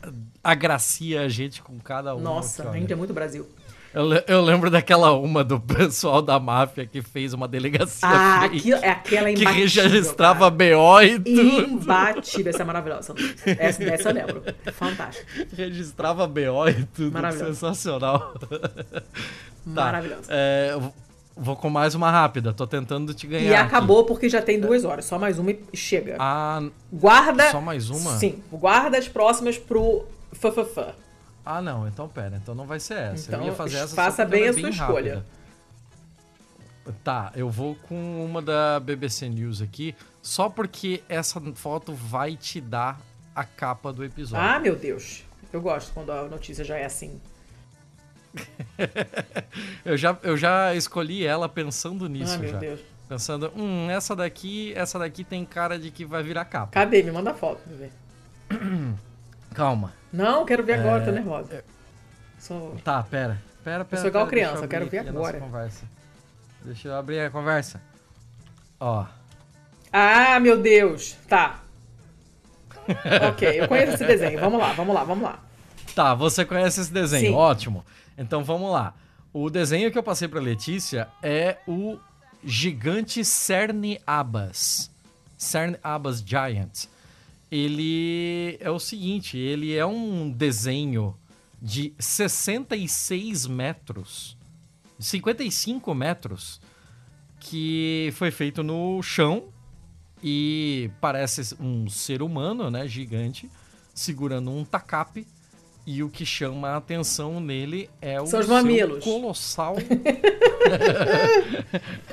[0.42, 2.22] agracia a gente com cada uma.
[2.22, 3.46] Nossa, a Índia é muito Brasil.
[3.92, 8.56] Eu, eu lembro daquela uma do pessoal da máfia que fez uma delegacia Ah, fake,
[8.58, 10.76] aquilo, é aquela que imbatível, registrava cara.
[10.76, 11.60] BO e tudo.
[11.72, 13.14] Imbatível, essa é maravilhosa.
[13.58, 14.42] Essa, dessa eu lembro.
[14.72, 15.26] Fantástico.
[15.56, 17.12] Registrava BO e tudo.
[17.12, 17.54] Maravilhoso.
[17.54, 18.34] Sensacional.
[19.74, 20.22] Tá, Maravilhoso.
[20.30, 20.74] é,
[21.36, 22.52] vou com mais uma rápida.
[22.52, 23.42] Tô tentando te ganhar.
[23.44, 23.66] E aqui.
[23.66, 25.04] acabou porque já tem duas horas.
[25.04, 26.16] Só mais uma e chega.
[26.18, 27.50] Ah, Guarda.
[27.50, 28.12] só mais uma?
[28.18, 28.42] Sim.
[28.50, 30.80] Guarda as próximas pro FFF.
[31.58, 31.86] Ah, não.
[31.88, 32.36] Então pera.
[32.36, 33.28] Então não vai ser essa.
[33.28, 35.14] Então, eu ia fazer essa faça porque bem a é sua escolha.
[35.16, 35.40] rápida.
[37.04, 42.60] Tá, eu vou com uma da BBC News aqui, só porque essa foto vai te
[42.60, 43.00] dar
[43.34, 44.44] a capa do episódio.
[44.44, 45.24] Ah, meu Deus.
[45.52, 47.20] Eu gosto quando a notícia já é assim.
[49.84, 52.58] Eu, já, eu já escolhi ela pensando nisso ah, meu já.
[52.58, 52.80] Deus.
[53.08, 56.70] Pensando, hum, essa daqui, essa daqui tem cara de que vai virar capa.
[56.70, 57.02] Cadê?
[57.02, 57.90] Me manda foto pra ver.
[59.60, 59.92] Calma.
[60.10, 61.64] Não, quero ver agora, É, tô nervosa.
[62.38, 62.76] Sou...
[62.82, 63.42] Tá, pera.
[63.62, 64.00] Pera, pera.
[64.00, 65.38] sou igual pera, criança, eu quero ver agora.
[65.38, 65.84] conversa.
[66.64, 67.78] Deixa eu abrir a conversa.
[68.80, 69.04] Ó.
[69.92, 71.14] Ah, meu Deus.
[71.28, 71.60] Tá.
[73.28, 74.40] ok, eu conheço esse desenho.
[74.40, 75.38] Vamos lá, vamos lá, vamos lá.
[75.94, 77.34] Tá, você conhece esse desenho, Sim.
[77.34, 77.84] ótimo.
[78.16, 78.94] Então vamos lá.
[79.30, 81.98] O desenho que eu passei pra Letícia é o
[82.42, 84.90] gigante Cerne Abas.
[85.36, 86.86] Cerne Abas Giant.
[87.50, 91.16] Ele é o seguinte, ele é um desenho
[91.60, 94.36] de 66 metros,
[94.98, 96.60] 55 metros,
[97.40, 99.48] que foi feito no chão
[100.22, 103.50] e parece um ser humano, né, gigante,
[103.94, 105.26] segurando um tacape.
[105.92, 109.02] E o que chama a atenção nele é o São os mamilos.
[109.02, 109.74] colossal.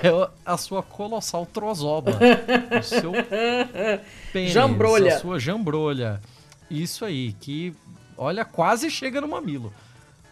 [0.02, 0.10] é
[0.44, 2.18] a sua colossal trozoba.
[2.80, 3.12] O seu
[4.34, 5.14] pênis, Jambrolha.
[5.14, 6.20] A sua jambrolha.
[6.72, 7.72] Isso aí, que,
[8.18, 9.72] olha, quase chega no mamilo.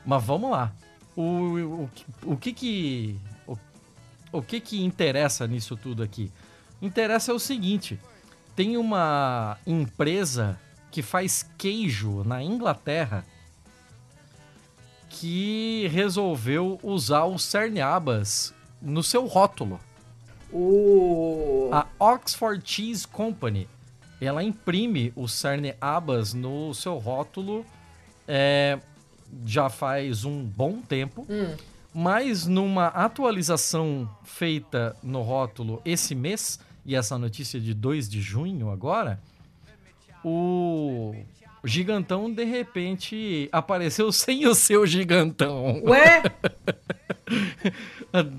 [0.03, 0.73] Mas vamos lá.
[1.15, 1.89] O, o,
[2.23, 3.15] o que que...
[3.45, 3.55] O,
[4.31, 6.31] o que que interessa nisso tudo aqui?
[6.81, 7.99] Interessa é o seguinte.
[8.55, 10.59] Tem uma empresa
[10.89, 13.23] que faz queijo na Inglaterra
[15.19, 19.79] que resolveu usar o Cerniabas no seu rótulo.
[20.51, 21.69] O.
[21.71, 23.67] A Oxford Cheese Company,
[24.21, 27.65] ela imprime o Cerne Abas no seu rótulo
[28.27, 28.79] é,
[29.45, 31.55] já faz um bom tempo, Hum.
[31.93, 38.69] mas numa atualização feita no rótulo esse mês, e essa notícia de 2 de junho
[38.69, 39.19] agora,
[40.23, 41.15] o
[41.65, 45.81] gigantão de repente apareceu sem o seu gigantão.
[45.85, 46.23] Ué?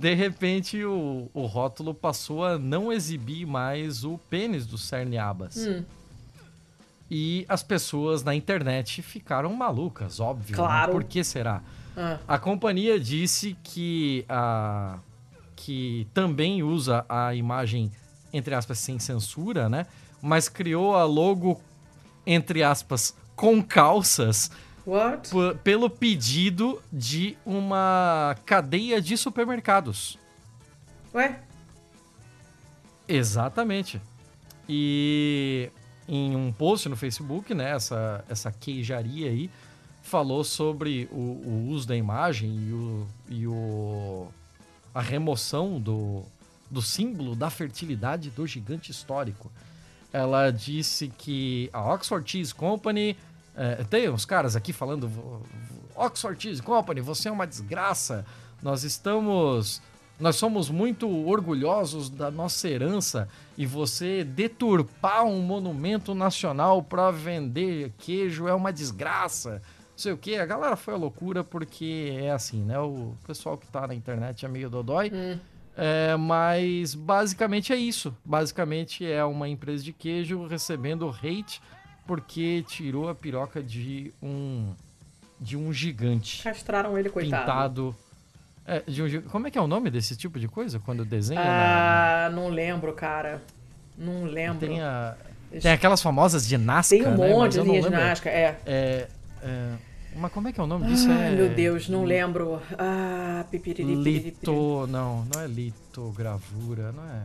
[0.01, 5.57] De repente, o, o rótulo passou a não exibir mais o pênis do Cerniabas.
[5.57, 5.85] Hum.
[7.11, 10.53] E as pessoas na internet ficaram malucas, óbvio.
[10.53, 10.57] né?
[10.57, 10.93] Claro.
[10.93, 11.62] Por que será?
[11.97, 12.19] Ah.
[12.27, 14.98] A companhia disse que, a,
[15.55, 17.93] que também usa a imagem,
[18.32, 19.86] entre aspas, sem censura, né?
[20.20, 21.61] Mas criou a logo,
[22.27, 24.51] entre aspas, com calças,
[25.65, 30.19] pelo pedido de uma cadeia de supermercados.
[31.15, 31.40] Ué?
[33.09, 34.01] Exatamente.
[34.69, 35.70] E
[36.09, 39.51] em um post no Facebook, né, essa, essa queijaria aí
[40.03, 44.28] falou sobre o, o uso da imagem e, o, e o,
[44.94, 46.23] a remoção do,
[46.70, 49.51] do símbolo da fertilidade do gigante histórico.
[50.16, 53.16] Ela disse que a Oxford Cheese Company.
[53.55, 58.24] eh, tem uns caras aqui falando: "Vo- vo- Oxford Cheese Company, você é uma desgraça.
[58.62, 59.82] Nós estamos.
[60.18, 63.28] Nós somos muito orgulhosos da nossa herança
[63.59, 69.60] e você deturpar um monumento nacional para vender queijo é uma desgraça.
[69.90, 70.36] Não sei o que.
[70.36, 72.78] A galera foi a loucura porque é assim, né?
[72.78, 75.10] O pessoal que tá na internet é meio dodói.
[75.14, 75.38] Hum.
[75.77, 78.16] É, mas basicamente é isso.
[78.24, 81.61] Basicamente é uma empresa de queijo recebendo hate
[82.07, 84.73] porque tirou a piroca de um
[85.39, 87.43] de um gigante Castraram ele, coitado.
[87.43, 87.97] pintado.
[88.66, 91.40] É, de um como é que é o nome desse tipo de coisa quando desenha?
[91.40, 93.43] na- na- Ah, não lembro, cara.
[93.98, 94.66] Não lembro.
[94.66, 95.15] tem, a-
[95.61, 97.28] tem aquelas famosas de Nazca, Tem um né?
[97.28, 98.59] monte Mas de ginástica, é.
[98.65, 99.09] É,
[99.43, 99.73] é,
[100.16, 101.10] mas como é que é o nome disso?
[101.10, 102.60] Ai, é meu Deus, não lembro.
[102.78, 107.22] Ah, pipiriri, piriri, Lito, não, não é litogravura, não é.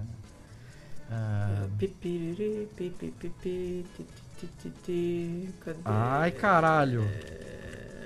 [1.10, 4.06] Ah, Pipiriri, pipi, pipi, ti,
[4.40, 5.80] ti, ti, ti, cadê?
[5.84, 7.04] Ai, caralho.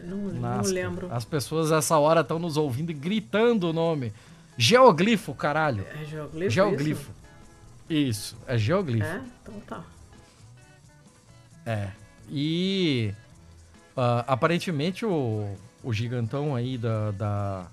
[0.03, 1.13] Não, não lembro.
[1.13, 4.11] As pessoas essa hora estão nos ouvindo e gritando o nome.
[4.57, 5.85] Geoglifo, caralho.
[6.01, 6.49] É geoglifo?
[6.51, 7.11] Geoglifo.
[7.89, 8.65] Isso, é Isso?
[8.65, 9.05] geoglifo.
[9.05, 9.21] É?
[9.43, 9.83] Então tá.
[11.65, 11.89] É.
[12.29, 13.13] E
[13.95, 17.67] ah, aparentemente o, o gigantão aí da, da,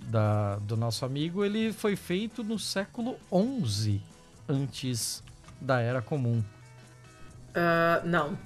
[0.00, 3.16] da- do nosso amigo, ele foi feito no século
[3.64, 4.00] XI
[4.48, 5.22] antes
[5.60, 6.42] da Era Comum.
[7.54, 8.38] Ah, não.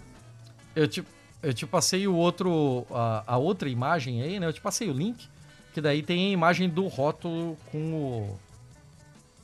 [0.74, 1.04] Eu te,
[1.42, 4.46] eu te passei o outro, a, a outra imagem aí, né?
[4.46, 5.28] Eu te passei o link,
[5.74, 8.38] que daí tem a imagem do rótulo com o,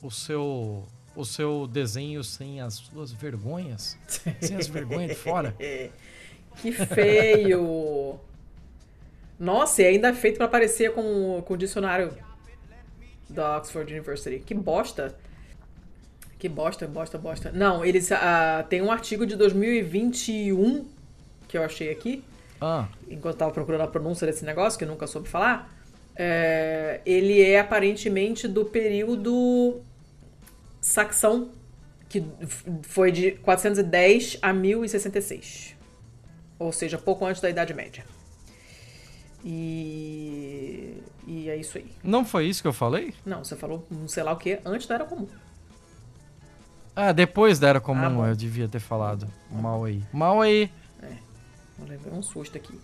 [0.06, 0.86] o seu
[1.16, 3.98] o seu desenho sem as suas vergonhas,
[4.40, 5.54] sem as vergonhas de fora.
[6.56, 8.18] Que feio!
[9.38, 12.12] Nossa, e ainda é feito pra parecer com, com o dicionário
[13.28, 14.40] da Oxford University.
[14.40, 15.14] Que bosta!
[16.38, 17.52] Que bosta, bosta, bosta.
[17.52, 20.86] Não, eles ah, tem um artigo de 2021
[21.48, 22.22] que eu achei aqui,
[22.60, 25.74] Ah, enquanto eu tava procurando a pronúncia desse negócio, que eu nunca soube falar.
[26.14, 29.80] É, ele é aparentemente do período
[30.80, 31.50] saxão,
[32.08, 32.24] que
[32.82, 35.77] foi de 410 a 1066.
[36.58, 38.04] Ou seja, pouco antes da Idade Média.
[39.44, 41.86] E, e é isso aí.
[42.02, 43.14] não foi isso que eu falei?
[43.24, 45.28] Não, você falou não sei lá o que antes da Era Comum.
[46.96, 49.28] Ah, depois da Era Comum, Ah, eu devia ter falado.
[49.50, 50.02] Mal aí.
[50.12, 50.70] Mal aí.
[51.80, 52.78] Eu levei um susto aqui.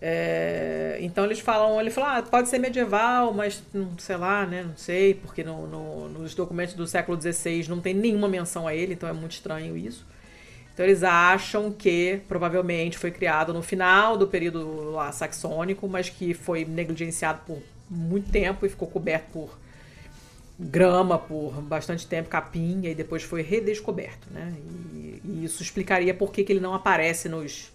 [0.00, 4.62] É, então eles falam, ele fala, ah, pode ser medieval, mas não sei lá, né?
[4.62, 8.74] Não sei, porque no- no- nos documentos do século XVI não tem nenhuma menção a
[8.74, 10.06] ele, então é muito estranho isso.
[10.78, 16.32] Então eles acham que provavelmente foi criado no final do período lá saxônico, mas que
[16.32, 17.58] foi negligenciado por
[17.90, 19.58] muito tempo e ficou coberto por
[20.56, 24.54] grama por bastante tempo, capim, e depois foi redescoberto, né?
[24.94, 27.72] E, e isso explicaria por que, que ele não aparece nos,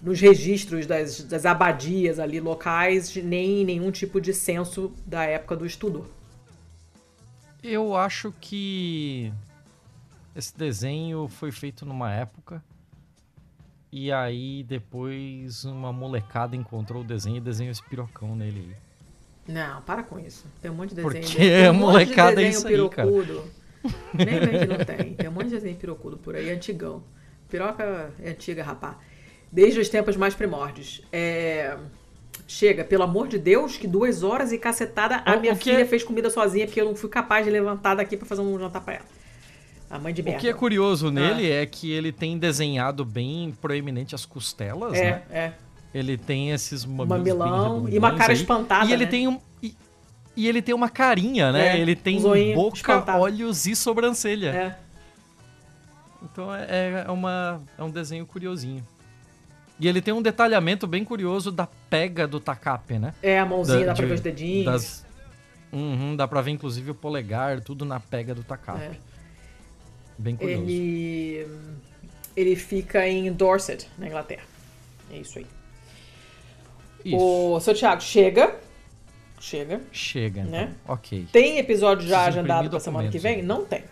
[0.00, 5.56] nos registros das, das abadias ali locais, nem em nenhum tipo de censo da época
[5.56, 6.08] do estudo.
[7.60, 9.32] Eu acho que
[10.34, 12.62] esse desenho foi feito numa época
[13.92, 19.54] e aí depois uma molecada encontrou o desenho e desenhou esse pirocão nele aí.
[19.54, 20.44] Não, para com isso.
[20.62, 21.12] Tem um monte de desenho.
[21.24, 23.08] Porque tem um monte de molecada é desenho isso aí, cara.
[23.08, 23.44] pirocudo.
[24.14, 25.14] Nem vem que não tem.
[25.14, 27.02] Tem um monte de desenho pirocudo por aí, antigão.
[27.48, 28.96] Piroca é antiga, rapá.
[29.50, 31.02] Desde os tempos mais primórdios.
[31.10, 31.76] É...
[32.46, 35.80] Chega, pelo amor de Deus, que duas horas e cacetada a O- minha o filha
[35.80, 38.58] é- fez comida sozinha porque eu não fui capaz de levantar daqui pra fazer um
[38.58, 39.04] jantar pra ela.
[39.90, 40.40] A mãe de O merda.
[40.40, 45.22] que é curioso nele é que ele tem desenhado bem proeminente as costelas, É, né?
[45.30, 45.52] é.
[45.92, 48.38] Ele tem esses Mamilão e uma cara aí.
[48.38, 49.10] espantada, E ele né?
[49.10, 49.74] tem um e,
[50.36, 51.76] e ele tem uma carinha, né?
[51.76, 53.18] É, ele tem um boca, espantado.
[53.20, 54.50] olhos e sobrancelha.
[54.50, 54.78] É.
[56.22, 58.86] Então é, é, uma, é um desenho curiosinho.
[59.80, 63.14] E ele tem um detalhamento bem curioso da pega do tacape, né?
[63.22, 64.64] É, a mãozinha, Da- dá pra de- ver os dedinhos.
[64.66, 65.06] Das...
[65.72, 68.82] Uhum, dá pra ver inclusive o polegar, tudo na pega do tacape.
[68.82, 68.90] É.
[70.20, 70.64] Bem curioso.
[70.64, 71.46] Ele,
[72.36, 74.44] ele fica em Dorset, na Inglaterra.
[75.10, 75.46] É isso aí.
[77.04, 77.16] Isso.
[77.16, 78.54] O seu Thiago chega.
[79.40, 79.80] Chega.
[79.90, 80.52] Chega, então.
[80.52, 80.74] Né?
[80.86, 81.26] Ok.
[81.32, 83.42] Tem episódio já Preciso agendado pra semana que vem?
[83.42, 83.82] Não tem.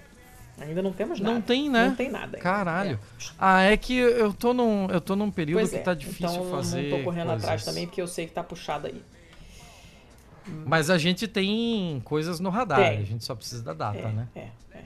[0.60, 1.34] Ainda não temos nada.
[1.34, 1.86] Não tem, né?
[1.86, 2.26] Não tem nada.
[2.26, 2.38] ainda.
[2.38, 2.98] Caralho.
[3.18, 3.24] É.
[3.38, 5.78] Ah, é que eu tô num, eu tô num período que é.
[5.78, 6.82] tá difícil então, fazer.
[6.90, 7.44] não tô correndo coisas.
[7.44, 9.02] atrás também, porque eu sei que tá puxado aí.
[10.66, 12.98] Mas a gente tem coisas no radar, Tem.
[12.98, 14.28] a gente só precisa da data, é, né?
[14.34, 14.84] é, é.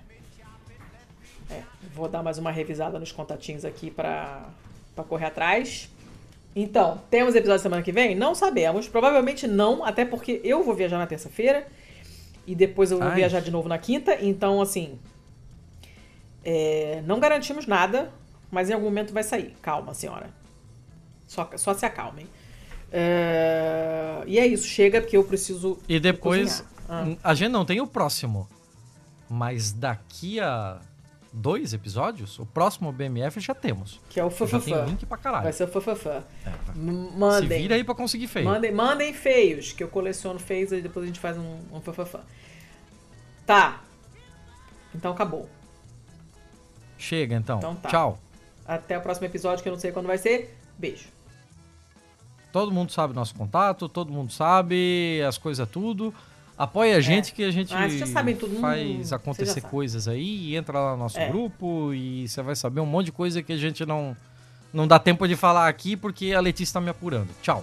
[1.52, 1.62] É,
[1.94, 4.48] Vou dar mais uma revisada nos contatinhos aqui pra,
[4.94, 5.90] pra correr atrás.
[6.56, 8.14] Então, temos episódio semana que vem?
[8.14, 8.88] Não sabemos.
[8.88, 11.66] Provavelmente não, até porque eu vou viajar na terça-feira.
[12.46, 13.14] E depois eu vou Ai.
[13.16, 14.16] viajar de novo na quinta.
[14.20, 14.98] Então, assim.
[16.44, 18.10] é, não garantimos nada,
[18.50, 19.54] mas em algum momento vai sair.
[19.62, 20.30] Calma, senhora.
[21.26, 22.26] Só, só se acalmem.
[22.90, 25.78] É, e é isso, chega porque eu preciso.
[25.88, 27.18] E depois, cozinhar.
[27.24, 28.46] a gente não tem o próximo,
[29.30, 30.78] mas daqui a
[31.32, 34.00] dois episódios, o próximo BMF já temos.
[34.10, 35.44] Que é o Já tem link pra caralho.
[35.44, 36.22] Vai ser o Fafafã.
[36.44, 36.76] É, vai.
[36.76, 37.62] M- Se Mandem.
[37.62, 38.44] vira aí pra conseguir feio.
[38.46, 41.80] Mandem, mandem feios, que eu coleciono feios e depois a gente faz um, um.
[43.46, 43.80] Tá.
[44.94, 45.48] Então acabou.
[46.98, 47.58] Chega então.
[47.58, 47.88] Então tá.
[47.88, 48.18] Tchau.
[48.66, 50.56] Até o próximo episódio, que eu não sei quando vai ser.
[50.78, 51.06] Beijo.
[52.52, 56.14] Todo mundo sabe nosso contato, todo mundo sabe as coisas tudo.
[56.56, 57.88] Apoia a gente que a gente Ah,
[58.60, 61.28] faz acontecer coisas aí entra lá no nosso É.
[61.28, 64.16] grupo e você vai saber um monte de coisa que a gente não
[64.72, 67.28] não dá tempo de falar aqui porque a Letícia tá me apurando.
[67.42, 67.62] Tchau.